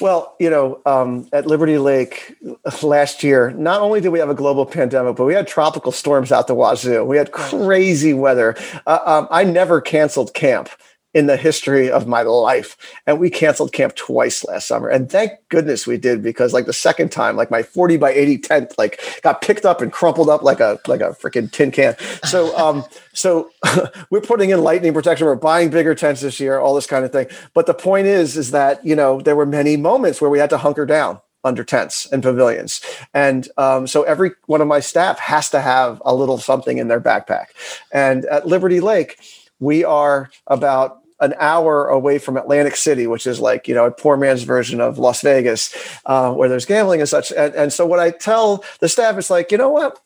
Well, 0.00 0.34
you 0.38 0.48
know, 0.48 0.80
um, 0.86 1.28
at 1.32 1.46
Liberty 1.46 1.76
Lake 1.76 2.36
last 2.82 3.22
year, 3.22 3.50
not 3.52 3.82
only 3.82 4.00
did 4.00 4.08
we 4.08 4.18
have 4.18 4.30
a 4.30 4.34
global 4.34 4.64
pandemic, 4.64 5.16
but 5.16 5.24
we 5.24 5.34
had 5.34 5.46
tropical 5.46 5.92
storms 5.92 6.32
out 6.32 6.46
the 6.46 6.54
wazoo. 6.54 7.04
We 7.04 7.18
had 7.18 7.32
crazy 7.32 8.14
weather. 8.14 8.56
Uh, 8.86 8.98
um, 9.04 9.28
I 9.30 9.44
never 9.44 9.80
canceled 9.80 10.32
camp 10.32 10.70
in 11.12 11.26
the 11.26 11.36
history 11.36 11.90
of 11.90 12.06
my 12.06 12.22
life. 12.22 12.76
And 13.06 13.18
we 13.18 13.30
canceled 13.30 13.72
camp 13.72 13.96
twice 13.96 14.44
last 14.44 14.68
summer. 14.68 14.88
And 14.88 15.10
thank 15.10 15.32
goodness 15.48 15.86
we 15.86 15.98
did 15.98 16.22
because 16.22 16.52
like 16.52 16.66
the 16.66 16.72
second 16.72 17.10
time, 17.10 17.36
like 17.36 17.50
my 17.50 17.62
40 17.62 17.96
by 17.96 18.12
80 18.12 18.38
tent 18.38 18.74
like 18.78 19.00
got 19.22 19.42
picked 19.42 19.64
up 19.64 19.80
and 19.80 19.92
crumpled 19.92 20.28
up 20.28 20.42
like 20.42 20.60
a 20.60 20.78
like 20.86 21.00
a 21.00 21.10
freaking 21.10 21.50
tin 21.50 21.70
can. 21.72 21.96
So 22.24 22.56
um 22.58 22.84
so 23.12 23.50
we're 24.10 24.20
putting 24.20 24.50
in 24.50 24.62
lightning 24.62 24.94
protection, 24.94 25.26
we're 25.26 25.34
buying 25.34 25.70
bigger 25.70 25.94
tents 25.94 26.20
this 26.20 26.38
year, 26.38 26.58
all 26.58 26.74
this 26.74 26.86
kind 26.86 27.04
of 27.04 27.12
thing. 27.12 27.26
But 27.54 27.66
the 27.66 27.74
point 27.74 28.06
is 28.06 28.36
is 28.36 28.52
that, 28.52 28.84
you 28.84 28.94
know, 28.94 29.20
there 29.20 29.36
were 29.36 29.46
many 29.46 29.76
moments 29.76 30.20
where 30.20 30.30
we 30.30 30.38
had 30.38 30.50
to 30.50 30.58
hunker 30.58 30.86
down 30.86 31.20
under 31.42 31.64
tents 31.64 32.06
and 32.12 32.22
pavilions. 32.22 32.82
And 33.14 33.48
um, 33.56 33.86
so 33.86 34.02
every 34.02 34.32
one 34.46 34.60
of 34.60 34.68
my 34.68 34.80
staff 34.80 35.18
has 35.18 35.48
to 35.50 35.60
have 35.60 36.00
a 36.04 36.14
little 36.14 36.38
something 36.38 36.78
in 36.78 36.88
their 36.88 37.00
backpack. 37.00 37.46
And 37.92 38.26
at 38.26 38.46
Liberty 38.46 38.80
Lake, 38.80 39.18
we 39.58 39.84
are 39.84 40.30
about 40.46 40.99
an 41.20 41.34
hour 41.38 41.86
away 41.86 42.18
from 42.18 42.36
Atlantic 42.36 42.76
City, 42.76 43.06
which 43.06 43.26
is 43.26 43.40
like 43.40 43.68
you 43.68 43.74
know 43.74 43.86
a 43.86 43.90
poor 43.90 44.16
man's 44.16 44.42
version 44.42 44.80
of 44.80 44.98
Las 44.98 45.22
Vegas, 45.22 45.74
uh, 46.06 46.32
where 46.32 46.48
there's 46.48 46.66
gambling 46.66 47.00
and 47.00 47.08
such. 47.08 47.32
And, 47.32 47.54
and 47.54 47.72
so 47.72 47.86
what 47.86 48.00
I 48.00 48.10
tell 48.10 48.64
the 48.80 48.88
staff 48.88 49.18
is 49.18 49.30
like, 49.30 49.52
you 49.52 49.58
know 49.58 49.70
what, 49.70 50.00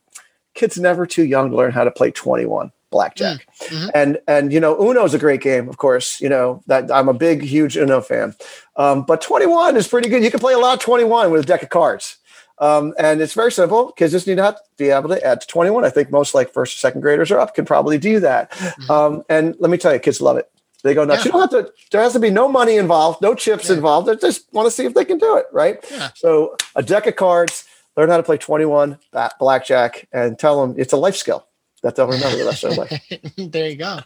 kids 0.54 0.78
never 0.78 1.06
too 1.06 1.24
young 1.24 1.50
to 1.50 1.56
learn 1.56 1.72
how 1.72 1.84
to 1.84 1.90
play 1.90 2.10
21 2.10 2.72
blackjack. 2.90 3.46
Mm, 3.58 3.66
mm-hmm. 3.66 3.88
And 3.94 4.18
and 4.26 4.52
you 4.52 4.60
know 4.60 4.80
Uno 4.80 5.04
is 5.04 5.14
a 5.14 5.18
great 5.18 5.40
game, 5.40 5.68
of 5.68 5.76
course. 5.76 6.20
You 6.20 6.28
know 6.28 6.62
that 6.66 6.90
I'm 6.90 7.08
a 7.08 7.14
big 7.14 7.42
huge 7.42 7.76
Uno 7.76 8.00
fan, 8.00 8.34
um, 8.76 9.02
but 9.02 9.20
21 9.20 9.76
is 9.76 9.88
pretty 9.88 10.08
good. 10.08 10.22
You 10.22 10.30
can 10.30 10.40
play 10.40 10.54
a 10.54 10.58
lot 10.58 10.74
of 10.74 10.80
21 10.80 11.30
with 11.30 11.42
a 11.42 11.46
deck 11.46 11.62
of 11.62 11.68
cards. 11.68 12.18
Um, 12.58 12.94
and 12.98 13.20
it's 13.20 13.34
very 13.34 13.50
simple. 13.50 13.90
Kids 13.92 14.12
just 14.12 14.28
need 14.28 14.36
to 14.36 14.56
be 14.76 14.90
able 14.90 15.08
to 15.08 15.24
add 15.24 15.40
to 15.40 15.46
21. 15.46 15.84
I 15.84 15.90
think 15.90 16.12
most 16.12 16.34
like 16.34 16.52
first 16.52 16.76
or 16.76 16.78
second 16.78 17.00
graders 17.00 17.32
are 17.32 17.40
up 17.40 17.54
can 17.54 17.64
probably 17.64 17.98
do 17.98 18.20
that. 18.20 18.52
Mm-hmm. 18.52 18.90
Um, 18.90 19.24
and 19.28 19.56
let 19.58 19.70
me 19.70 19.76
tell 19.76 19.92
you, 19.92 19.98
kids 19.98 20.20
love 20.20 20.36
it. 20.36 20.48
They 20.84 20.94
go 20.94 21.04
nuts. 21.04 21.24
Yeah. 21.24 21.28
You 21.28 21.32
don't 21.32 21.52
have 21.52 21.66
to. 21.66 21.72
There 21.90 22.02
has 22.02 22.12
to 22.12 22.20
be 22.20 22.30
no 22.30 22.46
money 22.46 22.76
involved, 22.76 23.22
no 23.22 23.34
chips 23.34 23.68
yeah. 23.68 23.76
involved. 23.76 24.06
They 24.06 24.16
just 24.16 24.52
want 24.52 24.66
to 24.66 24.70
see 24.70 24.84
if 24.84 24.94
they 24.94 25.04
can 25.04 25.18
do 25.18 25.36
it, 25.36 25.46
right? 25.50 25.84
Yeah. 25.90 26.10
So 26.14 26.56
a 26.76 26.82
deck 26.82 27.06
of 27.06 27.16
cards, 27.16 27.64
learn 27.96 28.10
how 28.10 28.18
to 28.18 28.22
play 28.22 28.36
twenty 28.36 28.66
one 28.66 28.98
blackjack, 29.40 30.06
and 30.12 30.38
tell 30.38 30.60
them 30.60 30.76
it's 30.78 30.92
a 30.92 30.96
life 30.96 31.16
skill 31.16 31.46
that 31.84 31.96
they'll 31.96 32.06
remember 32.08 32.38
the 32.38 32.46
rest 32.46 32.64
of 32.64 32.78
life. 32.78 33.02
there 33.36 33.68
you 33.68 33.76
go. 33.76 34.00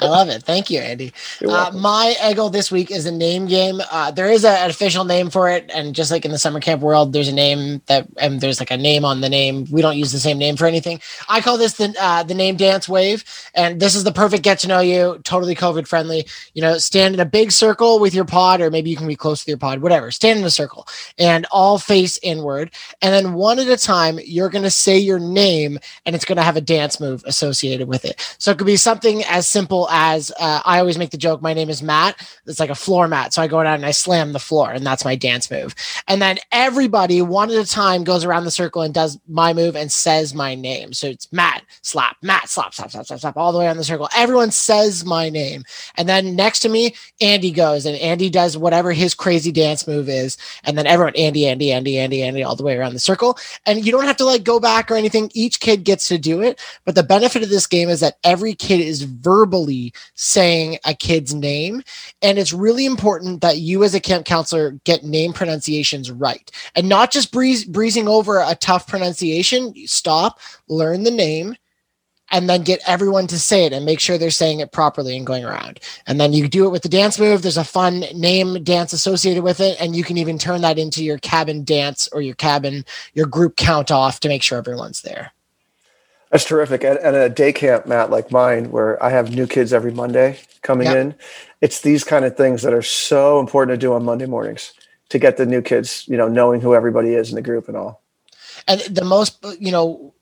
I 0.00 0.06
love 0.06 0.30
it. 0.30 0.42
Thank 0.42 0.70
you, 0.70 0.80
Andy. 0.80 1.12
Uh, 1.48 1.70
my 1.74 2.14
Eggle 2.20 2.52
this 2.52 2.70
week 2.70 2.90
is 2.90 3.06
a 3.06 3.12
name 3.12 3.46
game. 3.46 3.80
Uh, 3.90 4.10
there 4.10 4.30
is 4.30 4.44
a, 4.44 4.50
an 4.50 4.70
official 4.70 5.04
name 5.04 5.30
for 5.30 5.48
it, 5.48 5.70
and 5.74 5.94
just 5.94 6.10
like 6.10 6.24
in 6.24 6.30
the 6.30 6.38
summer 6.38 6.60
camp 6.60 6.82
world, 6.82 7.12
there's 7.12 7.28
a 7.28 7.32
name 7.32 7.80
that 7.86 8.06
and 8.18 8.40
there's 8.40 8.60
like 8.60 8.70
a 8.70 8.76
name 8.76 9.04
on 9.04 9.20
the 9.20 9.28
name. 9.28 9.66
We 9.70 9.82
don't 9.82 9.96
use 9.96 10.12
the 10.12 10.18
same 10.18 10.38
name 10.38 10.56
for 10.56 10.66
anything. 10.66 11.00
I 11.28 11.40
call 11.40 11.56
this 11.56 11.74
the 11.74 11.94
uh, 12.00 12.22
the 12.22 12.34
name 12.34 12.56
dance 12.56 12.88
wave, 12.88 13.24
and 13.54 13.80
this 13.80 13.94
is 13.94 14.04
the 14.04 14.12
perfect 14.12 14.42
get 14.42 14.58
to 14.60 14.68
know 14.68 14.80
you, 14.80 15.20
totally 15.24 15.54
COVID 15.54 15.86
friendly. 15.88 16.26
You 16.54 16.62
know, 16.62 16.78
stand 16.78 17.14
in 17.14 17.20
a 17.20 17.24
big 17.26 17.50
circle 17.50 17.98
with 17.98 18.14
your 18.14 18.24
pod, 18.24 18.60
or 18.60 18.70
maybe 18.70 18.90
you 18.90 18.96
can 18.96 19.08
be 19.08 19.16
close 19.16 19.44
to 19.44 19.50
your 19.50 19.58
pod, 19.58 19.80
whatever. 19.80 20.10
Stand 20.10 20.38
in 20.38 20.44
a 20.44 20.50
circle 20.50 20.86
and 21.18 21.46
all 21.50 21.78
face 21.78 22.18
inward, 22.22 22.72
and 23.00 23.12
then 23.14 23.34
one 23.34 23.58
at 23.58 23.68
a 23.68 23.76
time, 23.76 24.18
you're 24.24 24.50
going 24.50 24.64
to 24.64 24.70
say 24.70 24.98
your 24.98 25.18
name, 25.18 25.78
and 26.04 26.14
it's 26.14 26.24
going 26.24 26.36
to 26.36 26.42
have 26.42 26.56
a 26.56 26.60
dance 26.60 27.00
move 27.00 27.17
move 27.18 27.28
associated 27.28 27.88
with 27.88 28.04
it. 28.04 28.34
So 28.38 28.50
it 28.50 28.58
could 28.58 28.66
be 28.66 28.76
something 28.76 29.24
as 29.24 29.46
simple 29.46 29.88
as 29.90 30.32
uh, 30.38 30.60
I 30.64 30.78
always 30.78 30.98
make 30.98 31.10
the 31.10 31.18
joke, 31.18 31.42
my 31.42 31.54
name 31.54 31.70
is 31.70 31.82
Matt. 31.82 32.16
It's 32.46 32.60
like 32.60 32.70
a 32.70 32.74
floor 32.74 33.08
mat. 33.08 33.32
So 33.32 33.42
I 33.42 33.46
go 33.46 33.62
down 33.62 33.74
and 33.74 33.86
I 33.86 33.90
slam 33.90 34.32
the 34.32 34.38
floor, 34.38 34.70
and 34.70 34.86
that's 34.86 35.04
my 35.04 35.16
dance 35.16 35.50
move. 35.50 35.74
And 36.06 36.20
then 36.22 36.38
everybody, 36.52 37.22
one 37.22 37.50
at 37.50 37.56
a 37.56 37.68
time, 37.68 38.04
goes 38.04 38.24
around 38.24 38.44
the 38.44 38.50
circle 38.50 38.82
and 38.82 38.94
does 38.94 39.18
my 39.28 39.52
move 39.52 39.76
and 39.76 39.90
says 39.90 40.34
my 40.34 40.54
name. 40.54 40.92
So 40.92 41.08
it's 41.08 41.32
Matt, 41.32 41.62
slap, 41.82 42.16
Matt, 42.22 42.48
slap, 42.48 42.74
slap, 42.74 42.90
slap, 42.90 43.06
slap, 43.06 43.20
slap, 43.20 43.36
all 43.36 43.52
the 43.52 43.58
way 43.58 43.66
around 43.66 43.76
the 43.76 43.84
circle. 43.84 44.08
Everyone 44.16 44.50
says 44.50 45.04
my 45.04 45.28
name. 45.28 45.64
And 45.96 46.08
then 46.08 46.36
next 46.36 46.60
to 46.60 46.68
me, 46.68 46.94
Andy 47.20 47.50
goes 47.50 47.86
and 47.86 47.96
Andy 47.98 48.30
does 48.30 48.56
whatever 48.56 48.92
his 48.92 49.14
crazy 49.14 49.52
dance 49.52 49.86
move 49.86 50.08
is. 50.08 50.36
And 50.64 50.76
then 50.76 50.86
everyone, 50.86 51.14
Andy, 51.16 51.46
Andy, 51.46 51.72
Andy, 51.72 51.98
Andy, 51.98 52.22
Andy, 52.22 52.42
all 52.42 52.56
the 52.56 52.62
way 52.62 52.76
around 52.76 52.94
the 52.94 52.98
circle. 52.98 53.38
And 53.66 53.84
you 53.84 53.92
don't 53.92 54.04
have 54.04 54.16
to 54.18 54.24
like 54.24 54.44
go 54.44 54.60
back 54.60 54.90
or 54.90 54.94
anything. 54.94 55.30
Each 55.34 55.60
kid 55.60 55.84
gets 55.84 56.08
to 56.08 56.18
do 56.18 56.42
it. 56.42 56.60
But 56.84 56.94
the 56.94 57.02
benefit 57.08 57.42
of 57.42 57.48
this 57.48 57.66
game 57.66 57.88
is 57.88 58.00
that 58.00 58.18
every 58.22 58.54
kid 58.54 58.80
is 58.80 59.02
verbally 59.02 59.92
saying 60.14 60.78
a 60.84 60.94
kid's 60.94 61.34
name. 61.34 61.82
And 62.22 62.38
it's 62.38 62.52
really 62.52 62.86
important 62.86 63.40
that 63.40 63.58
you, 63.58 63.82
as 63.82 63.94
a 63.94 64.00
camp 64.00 64.26
counselor, 64.26 64.72
get 64.84 65.04
name 65.04 65.32
pronunciations 65.32 66.10
right 66.10 66.50
and 66.74 66.88
not 66.88 67.10
just 67.10 67.32
breeze, 67.32 67.64
breezing 67.64 68.08
over 68.08 68.38
a 68.38 68.54
tough 68.54 68.86
pronunciation. 68.86 69.74
Stop, 69.86 70.38
learn 70.68 71.02
the 71.02 71.10
name, 71.10 71.56
and 72.30 72.48
then 72.48 72.62
get 72.62 72.80
everyone 72.86 73.26
to 73.28 73.38
say 73.38 73.64
it 73.64 73.72
and 73.72 73.84
make 73.84 74.00
sure 74.00 74.18
they're 74.18 74.30
saying 74.30 74.60
it 74.60 74.72
properly 74.72 75.16
and 75.16 75.26
going 75.26 75.44
around. 75.44 75.80
And 76.06 76.20
then 76.20 76.32
you 76.32 76.48
do 76.48 76.66
it 76.66 76.70
with 76.70 76.82
the 76.82 76.88
dance 76.88 77.18
move. 77.18 77.42
There's 77.42 77.56
a 77.56 77.64
fun 77.64 78.04
name 78.14 78.62
dance 78.64 78.92
associated 78.92 79.42
with 79.42 79.60
it. 79.60 79.80
And 79.80 79.96
you 79.96 80.04
can 80.04 80.18
even 80.18 80.38
turn 80.38 80.60
that 80.62 80.78
into 80.78 81.02
your 81.02 81.18
cabin 81.18 81.64
dance 81.64 82.08
or 82.12 82.20
your 82.20 82.34
cabin, 82.34 82.84
your 83.14 83.26
group 83.26 83.56
count 83.56 83.90
off 83.90 84.20
to 84.20 84.28
make 84.28 84.42
sure 84.42 84.58
everyone's 84.58 85.02
there. 85.02 85.32
That's 86.30 86.44
terrific. 86.44 86.84
At, 86.84 86.98
at, 86.98 87.14
a 87.14 87.28
day 87.28 87.52
camp, 87.52 87.86
Matt, 87.86 88.10
like 88.10 88.30
mine, 88.30 88.70
where 88.70 89.02
I 89.02 89.10
have 89.10 89.34
new 89.34 89.46
kids 89.46 89.72
every 89.72 89.92
Monday 89.92 90.38
coming 90.62 90.86
yep. 90.86 90.96
in, 90.96 91.14
it's 91.60 91.80
these 91.80 92.04
kind 92.04 92.24
of 92.24 92.36
things 92.36 92.62
that 92.62 92.74
are 92.74 92.82
so 92.82 93.40
important 93.40 93.78
to 93.78 93.86
do 93.86 93.94
on 93.94 94.04
Monday 94.04 94.26
mornings 94.26 94.72
to 95.08 95.18
get 95.18 95.38
the 95.38 95.46
new 95.46 95.62
kids, 95.62 96.04
you 96.06 96.16
know, 96.16 96.28
knowing 96.28 96.60
who 96.60 96.74
everybody 96.74 97.14
is 97.14 97.30
in 97.30 97.34
the 97.34 97.42
group 97.42 97.68
and 97.68 97.76
all. 97.76 98.02
And 98.66 98.80
the 98.82 99.04
most, 99.04 99.44
you 99.58 99.72
know, 99.72 100.14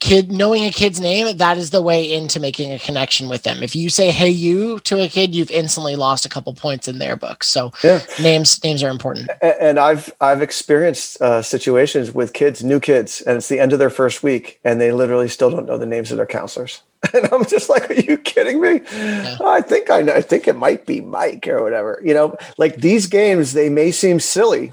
kid 0.00 0.30
knowing 0.30 0.64
a 0.64 0.70
kid's 0.70 1.00
name 1.00 1.36
that 1.36 1.58
is 1.58 1.70
the 1.70 1.82
way 1.82 2.12
into 2.12 2.40
making 2.40 2.72
a 2.72 2.78
connection 2.78 3.28
with 3.28 3.42
them. 3.42 3.62
If 3.62 3.74
you 3.76 3.88
say 3.88 4.10
hey 4.10 4.28
you 4.28 4.80
to 4.80 5.02
a 5.02 5.08
kid 5.08 5.34
you've 5.34 5.50
instantly 5.50 5.96
lost 5.96 6.26
a 6.26 6.28
couple 6.28 6.52
points 6.54 6.88
in 6.88 6.98
their 6.98 7.16
book. 7.16 7.44
So 7.44 7.72
yeah. 7.82 8.00
names 8.20 8.62
names 8.62 8.82
are 8.82 8.90
important. 8.90 9.30
And 9.42 9.78
i've 9.78 10.12
i've 10.20 10.42
experienced 10.42 11.20
uh, 11.20 11.42
situations 11.42 12.12
with 12.12 12.32
kids 12.32 12.62
new 12.62 12.80
kids 12.80 13.20
and 13.22 13.36
it's 13.36 13.48
the 13.48 13.60
end 13.60 13.72
of 13.72 13.78
their 13.78 13.90
first 13.90 14.22
week 14.22 14.60
and 14.64 14.80
they 14.80 14.92
literally 14.92 15.28
still 15.28 15.50
don't 15.50 15.66
know 15.66 15.78
the 15.78 15.86
names 15.86 16.10
of 16.10 16.16
their 16.16 16.26
counselors. 16.26 16.82
And 17.12 17.28
i'm 17.32 17.44
just 17.44 17.68
like 17.68 17.90
are 17.90 17.94
you 17.94 18.16
kidding 18.16 18.62
me? 18.62 18.80
Yeah. 18.92 19.36
i 19.44 19.60
think 19.60 19.90
i 19.90 20.00
know 20.00 20.14
i 20.14 20.22
think 20.22 20.48
it 20.48 20.56
might 20.56 20.86
be 20.86 21.02
mike 21.02 21.46
or 21.46 21.62
whatever 21.62 22.00
you 22.02 22.14
know? 22.14 22.36
Like 22.56 22.76
these 22.76 23.06
games 23.06 23.52
they 23.52 23.68
may 23.68 23.90
seem 23.90 24.20
silly 24.20 24.72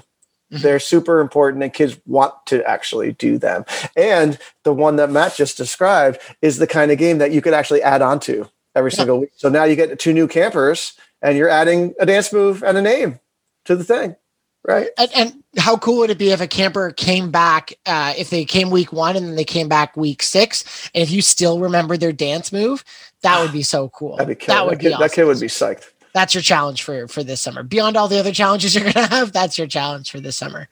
they're 0.60 0.78
super 0.78 1.20
important 1.20 1.62
and 1.62 1.72
kids 1.72 1.98
want 2.06 2.34
to 2.46 2.62
actually 2.68 3.12
do 3.12 3.38
them. 3.38 3.64
And 3.96 4.38
the 4.64 4.72
one 4.72 4.96
that 4.96 5.10
Matt 5.10 5.34
just 5.34 5.56
described 5.56 6.20
is 6.42 6.58
the 6.58 6.66
kind 6.66 6.90
of 6.90 6.98
game 6.98 7.18
that 7.18 7.32
you 7.32 7.40
could 7.40 7.54
actually 7.54 7.82
add 7.82 8.02
on 8.02 8.20
to 8.20 8.48
every 8.74 8.90
yeah. 8.90 8.96
single 8.96 9.20
week. 9.20 9.32
So 9.36 9.48
now 9.48 9.64
you 9.64 9.76
get 9.76 9.98
two 9.98 10.12
new 10.12 10.28
campers 10.28 10.94
and 11.20 11.36
you're 11.36 11.48
adding 11.48 11.94
a 11.98 12.06
dance 12.06 12.32
move 12.32 12.62
and 12.62 12.76
a 12.76 12.82
name 12.82 13.18
to 13.64 13.76
the 13.76 13.84
thing. 13.84 14.16
Right. 14.64 14.90
And, 14.96 15.10
and 15.16 15.44
how 15.58 15.76
cool 15.76 15.98
would 15.98 16.10
it 16.10 16.18
be 16.18 16.30
if 16.30 16.40
a 16.40 16.46
camper 16.46 16.92
came 16.92 17.32
back, 17.32 17.74
uh, 17.84 18.14
if 18.16 18.30
they 18.30 18.44
came 18.44 18.70
week 18.70 18.92
one 18.92 19.16
and 19.16 19.26
then 19.26 19.34
they 19.34 19.44
came 19.44 19.68
back 19.68 19.96
week 19.96 20.22
six, 20.22 20.88
and 20.94 21.02
if 21.02 21.10
you 21.10 21.20
still 21.20 21.58
remember 21.58 21.96
their 21.96 22.12
dance 22.12 22.52
move, 22.52 22.84
that 23.22 23.40
would 23.40 23.52
be 23.52 23.64
so 23.64 23.88
cool. 23.88 24.16
That'd 24.18 24.38
be 24.38 24.46
that 24.46 24.64
would 24.64 24.74
that 24.74 24.80
kid, 24.80 24.88
be 24.88 24.94
awesome. 24.94 25.02
that 25.02 25.12
kid 25.12 25.24
would 25.24 25.40
be 25.40 25.48
psyched 25.48 25.90
that's 26.14 26.34
your 26.34 26.42
challenge 26.42 26.82
for 26.82 27.08
for 27.08 27.22
this 27.22 27.40
summer. 27.40 27.62
Beyond 27.62 27.96
all 27.96 28.08
the 28.08 28.18
other 28.18 28.32
challenges 28.32 28.74
you're 28.74 28.84
going 28.84 29.06
to 29.06 29.14
have, 29.14 29.32
that's 29.32 29.58
your 29.58 29.66
challenge 29.66 30.10
for 30.10 30.20
this 30.20 30.36
summer. 30.36 30.68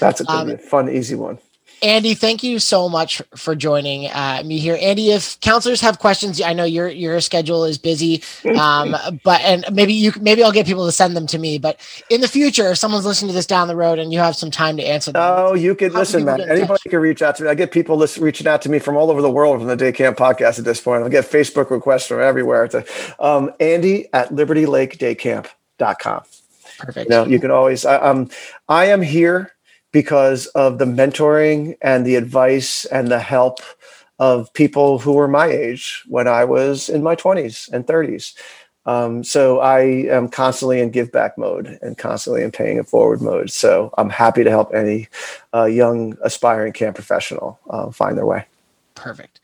That's 0.00 0.20
a 0.20 0.30
um, 0.30 0.58
fun, 0.58 0.88
easy 0.88 1.14
one. 1.14 1.38
Andy, 1.84 2.14
thank 2.14 2.42
you 2.42 2.58
so 2.60 2.88
much 2.88 3.20
for 3.36 3.54
joining 3.54 4.06
uh, 4.06 4.42
me 4.42 4.56
here. 4.56 4.78
Andy, 4.80 5.10
if 5.10 5.38
counselors 5.40 5.82
have 5.82 5.98
questions, 5.98 6.40
I 6.40 6.54
know 6.54 6.64
your 6.64 6.88
your 6.88 7.20
schedule 7.20 7.64
is 7.64 7.76
busy, 7.76 8.22
um, 8.58 8.96
but 9.22 9.42
and 9.42 9.66
maybe 9.70 9.92
you 9.92 10.10
maybe 10.18 10.42
I'll 10.42 10.50
get 10.50 10.64
people 10.64 10.86
to 10.86 10.92
send 10.92 11.14
them 11.14 11.26
to 11.26 11.38
me. 11.38 11.58
But 11.58 11.78
in 12.08 12.22
the 12.22 12.28
future, 12.28 12.70
if 12.70 12.78
someone's 12.78 13.04
listening 13.04 13.28
to 13.28 13.34
this 13.34 13.44
down 13.44 13.68
the 13.68 13.76
road 13.76 13.98
and 13.98 14.14
you 14.14 14.18
have 14.18 14.34
some 14.34 14.50
time 14.50 14.78
to 14.78 14.82
answer 14.82 15.12
them, 15.12 15.20
oh, 15.22 15.52
you 15.52 15.74
can 15.74 15.92
listen, 15.92 16.24
man. 16.24 16.40
Anybody 16.40 16.88
can 16.88 17.00
reach 17.00 17.20
out 17.20 17.36
to 17.36 17.42
me. 17.42 17.50
I 17.50 17.54
get 17.54 17.70
people 17.70 17.98
listen, 17.98 18.24
reaching 18.24 18.46
out 18.46 18.62
to 18.62 18.70
me 18.70 18.78
from 18.78 18.96
all 18.96 19.10
over 19.10 19.20
the 19.20 19.30
world 19.30 19.58
from 19.58 19.68
the 19.68 19.76
Day 19.76 19.92
Camp 19.92 20.16
podcast 20.16 20.58
at 20.58 20.64
this 20.64 20.80
point. 20.80 21.04
I 21.04 21.08
get 21.10 21.26
Facebook 21.26 21.70
requests 21.70 22.06
from 22.06 22.22
everywhere. 22.22 22.66
To 22.68 22.82
um, 23.18 23.52
Andy 23.60 24.08
at 24.14 24.30
LibertyLakeDayCamp.com. 24.30 26.22
Perfect. 26.78 27.10
You 27.10 27.10
know, 27.10 27.26
you 27.26 27.38
can 27.38 27.50
always. 27.50 27.84
I, 27.84 27.96
um, 27.96 28.30
I 28.70 28.86
am 28.86 29.02
here 29.02 29.53
because 29.94 30.46
of 30.48 30.78
the 30.78 30.84
mentoring 30.84 31.76
and 31.80 32.04
the 32.04 32.16
advice 32.16 32.84
and 32.86 33.06
the 33.06 33.20
help 33.20 33.60
of 34.18 34.52
people 34.52 34.98
who 34.98 35.12
were 35.12 35.28
my 35.28 35.46
age 35.46 36.02
when 36.08 36.26
I 36.26 36.44
was 36.44 36.88
in 36.88 37.04
my 37.04 37.14
20s 37.14 37.72
and 37.72 37.86
30s. 37.86 38.34
Um, 38.86 39.22
so 39.22 39.60
I 39.60 39.82
am 40.10 40.28
constantly 40.28 40.80
in 40.80 40.90
give 40.90 41.12
back 41.12 41.38
mode 41.38 41.78
and 41.80 41.96
constantly 41.96 42.42
in 42.42 42.50
paying 42.50 42.78
it 42.78 42.88
forward 42.88 43.22
mode. 43.22 43.52
So 43.52 43.94
I'm 43.96 44.10
happy 44.10 44.42
to 44.42 44.50
help 44.50 44.74
any 44.74 45.06
uh, 45.54 45.66
young 45.66 46.18
aspiring 46.22 46.72
camp 46.72 46.96
professional 46.96 47.60
uh, 47.70 47.92
find 47.92 48.18
their 48.18 48.26
way. 48.26 48.46
Perfect. 48.96 49.38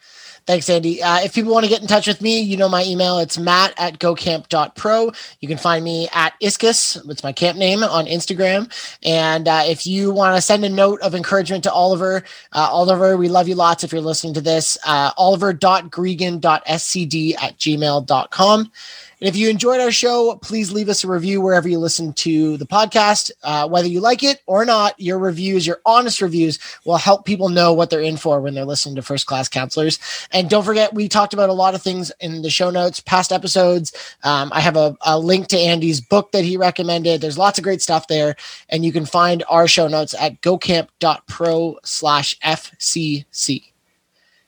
Thanks, 0.47 0.69
Andy. 0.69 1.03
Uh, 1.03 1.21
if 1.21 1.35
people 1.35 1.53
want 1.53 1.65
to 1.65 1.71
get 1.71 1.81
in 1.81 1.87
touch 1.87 2.07
with 2.07 2.21
me, 2.21 2.41
you 2.41 2.57
know 2.57 2.69
my 2.69 2.85
email. 2.85 3.19
It's 3.19 3.39
matt 3.39 3.73
at 3.79 3.99
gocamp.pro. 3.99 5.13
You 5.41 5.49
can 5.49 5.59
find 5.59 5.85
me 5.85 6.09
at 6.13 6.35
Iskus, 6.41 7.11
it's 7.11 7.23
my 7.23 7.33
camp 7.33 7.59
name, 7.59 7.85
on 7.85 8.07
Instagram. 8.07 8.71
And 9.05 9.47
uh, 9.47 9.63
if 9.67 9.87
you 9.87 10.11
want 10.11 10.37
to 10.37 10.43
send 10.43 10.65
a 10.65 10.69
note 10.69 11.01
of 11.03 11.15
encouragement 11.15 11.65
to 11.65 11.73
Oliver, 11.73 12.25
uh, 12.53 12.69
Oliver, 12.71 13.17
we 13.17 13.29
love 13.29 13.49
you 13.49 13.55
lots 13.55 13.85
if 13.85 13.93
you're 13.93 14.01
listening 14.01 14.35
to 14.35 14.41
this, 14.41 14.77
uh, 14.85 15.13
oliver.gregan.scd 15.17 17.43
at 17.43 17.59
gmail.com. 17.59 18.73
And 19.21 19.29
if 19.29 19.37
you 19.37 19.51
enjoyed 19.51 19.81
our 19.81 19.93
show, 19.93 20.37
please 20.37 20.73
leave 20.73 20.89
us 20.89 21.05
a 21.05 21.09
review 21.09 21.41
wherever 21.43 21.69
you 21.69 21.79
listen 21.79 22.15
to 22.15 22.57
the 22.57 22.67
podcast. 22.67 23.31
Uh, 23.43 23.69
whether 23.69 23.87
you 23.87 24.01
like 24.01 24.23
it 24.23 24.41
or 24.47 24.65
not, 24.65 24.99
your 24.99 25.19
reviews, 25.19 25.67
your 25.67 25.81
honest 25.85 26.23
reviews, 26.23 26.59
will 26.87 26.97
help 26.97 27.27
people 27.27 27.51
know 27.51 27.73
what 27.73 27.91
they're 27.91 28.01
in 28.01 28.17
for 28.17 28.41
when 28.41 28.55
they're 28.55 28.65
listening 28.65 28.97
to 28.97 29.03
First 29.03 29.27
Class 29.27 29.49
Counselors. 29.49 29.99
And 30.33 30.49
don't 30.49 30.65
forget, 30.65 30.95
we 30.95 31.07
talked 31.09 31.35
about 31.35 31.51
a 31.51 31.55
lot 31.55 31.75
of 31.75 31.83
things 31.83 32.11
in 32.21 32.41
the 32.41 32.51
show 32.51 32.71
notes, 32.71 33.01
past 33.01 33.31
episodes. 33.31 33.93
Um, 34.25 34.51
I 34.55 34.61
have 34.61 34.77
a, 34.77 34.97
a 35.03 35.19
link 35.19 35.49
to 35.49 35.59
Andy's 35.59 36.01
book 36.01 36.33
that 36.33 36.45
he 36.45 36.57
recommended. 36.57 37.21
There's 37.21 37.39
lots 37.39 37.59
of 37.59 37.65
great 37.65 37.83
stuff 37.83 38.09
there. 38.09 38.37
And 38.71 38.85
you 38.85 38.93
can 38.93 39.05
find 39.05 39.45
our 39.51 39.69
show 39.69 39.87
notes 39.87 40.15
at 40.15 40.41
gocamp.pro 40.41 41.79
slash 41.85 42.39
FCC. 42.41 43.65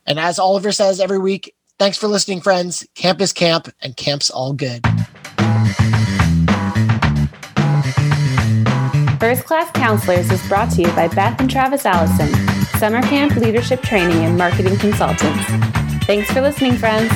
And 0.06 0.18
as 0.18 0.38
Oliver 0.38 0.72
says 0.72 0.98
every 0.98 1.18
week, 1.18 1.54
Thanks 1.78 1.98
for 1.98 2.06
listening, 2.06 2.40
friends. 2.40 2.86
Camp 2.94 3.20
is 3.20 3.32
camp, 3.32 3.68
and 3.80 3.96
camp's 3.96 4.30
all 4.30 4.52
good. 4.52 4.84
First 9.18 9.44
Class 9.44 9.70
Counselors 9.72 10.30
is 10.30 10.46
brought 10.48 10.70
to 10.72 10.82
you 10.82 10.88
by 10.92 11.08
Beth 11.08 11.40
and 11.40 11.50
Travis 11.50 11.86
Allison, 11.86 12.28
Summer 12.78 13.02
Camp 13.02 13.36
Leadership 13.36 13.80
Training 13.82 14.24
and 14.24 14.36
Marketing 14.36 14.76
Consultants. 14.76 15.44
Thanks 16.06 16.30
for 16.32 16.40
listening, 16.40 16.76
friends. 16.76 17.12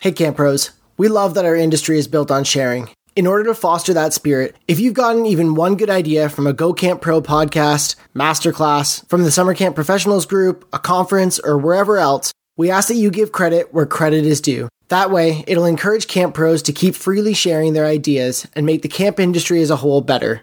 Hey, 0.00 0.12
Camp 0.12 0.36
Pros. 0.36 0.72
We 0.98 1.08
love 1.08 1.34
that 1.34 1.44
our 1.44 1.56
industry 1.56 1.98
is 1.98 2.06
built 2.06 2.30
on 2.30 2.44
sharing. 2.44 2.88
In 3.14 3.26
order 3.26 3.44
to 3.44 3.54
foster 3.54 3.92
that 3.92 4.14
spirit, 4.14 4.56
if 4.66 4.80
you've 4.80 4.94
gotten 4.94 5.26
even 5.26 5.54
one 5.54 5.76
good 5.76 5.90
idea 5.90 6.30
from 6.30 6.46
a 6.46 6.54
Go 6.54 6.72
Camp 6.72 7.02
Pro 7.02 7.20
podcast, 7.20 7.96
masterclass, 8.14 9.06
from 9.06 9.22
the 9.22 9.30
Summer 9.30 9.52
Camp 9.52 9.74
Professionals 9.74 10.24
group, 10.24 10.66
a 10.72 10.78
conference, 10.78 11.38
or 11.38 11.58
wherever 11.58 11.98
else, 11.98 12.32
we 12.56 12.70
ask 12.70 12.88
that 12.88 12.94
you 12.94 13.10
give 13.10 13.30
credit 13.30 13.74
where 13.74 13.84
credit 13.84 14.24
is 14.24 14.40
due. 14.40 14.66
That 14.88 15.10
way, 15.10 15.44
it'll 15.46 15.66
encourage 15.66 16.06
camp 16.08 16.34
pros 16.34 16.62
to 16.62 16.72
keep 16.72 16.94
freely 16.94 17.34
sharing 17.34 17.74
their 17.74 17.84
ideas 17.84 18.46
and 18.56 18.64
make 18.64 18.80
the 18.80 18.88
camp 18.88 19.20
industry 19.20 19.60
as 19.60 19.70
a 19.70 19.76
whole 19.76 20.00
better. 20.00 20.40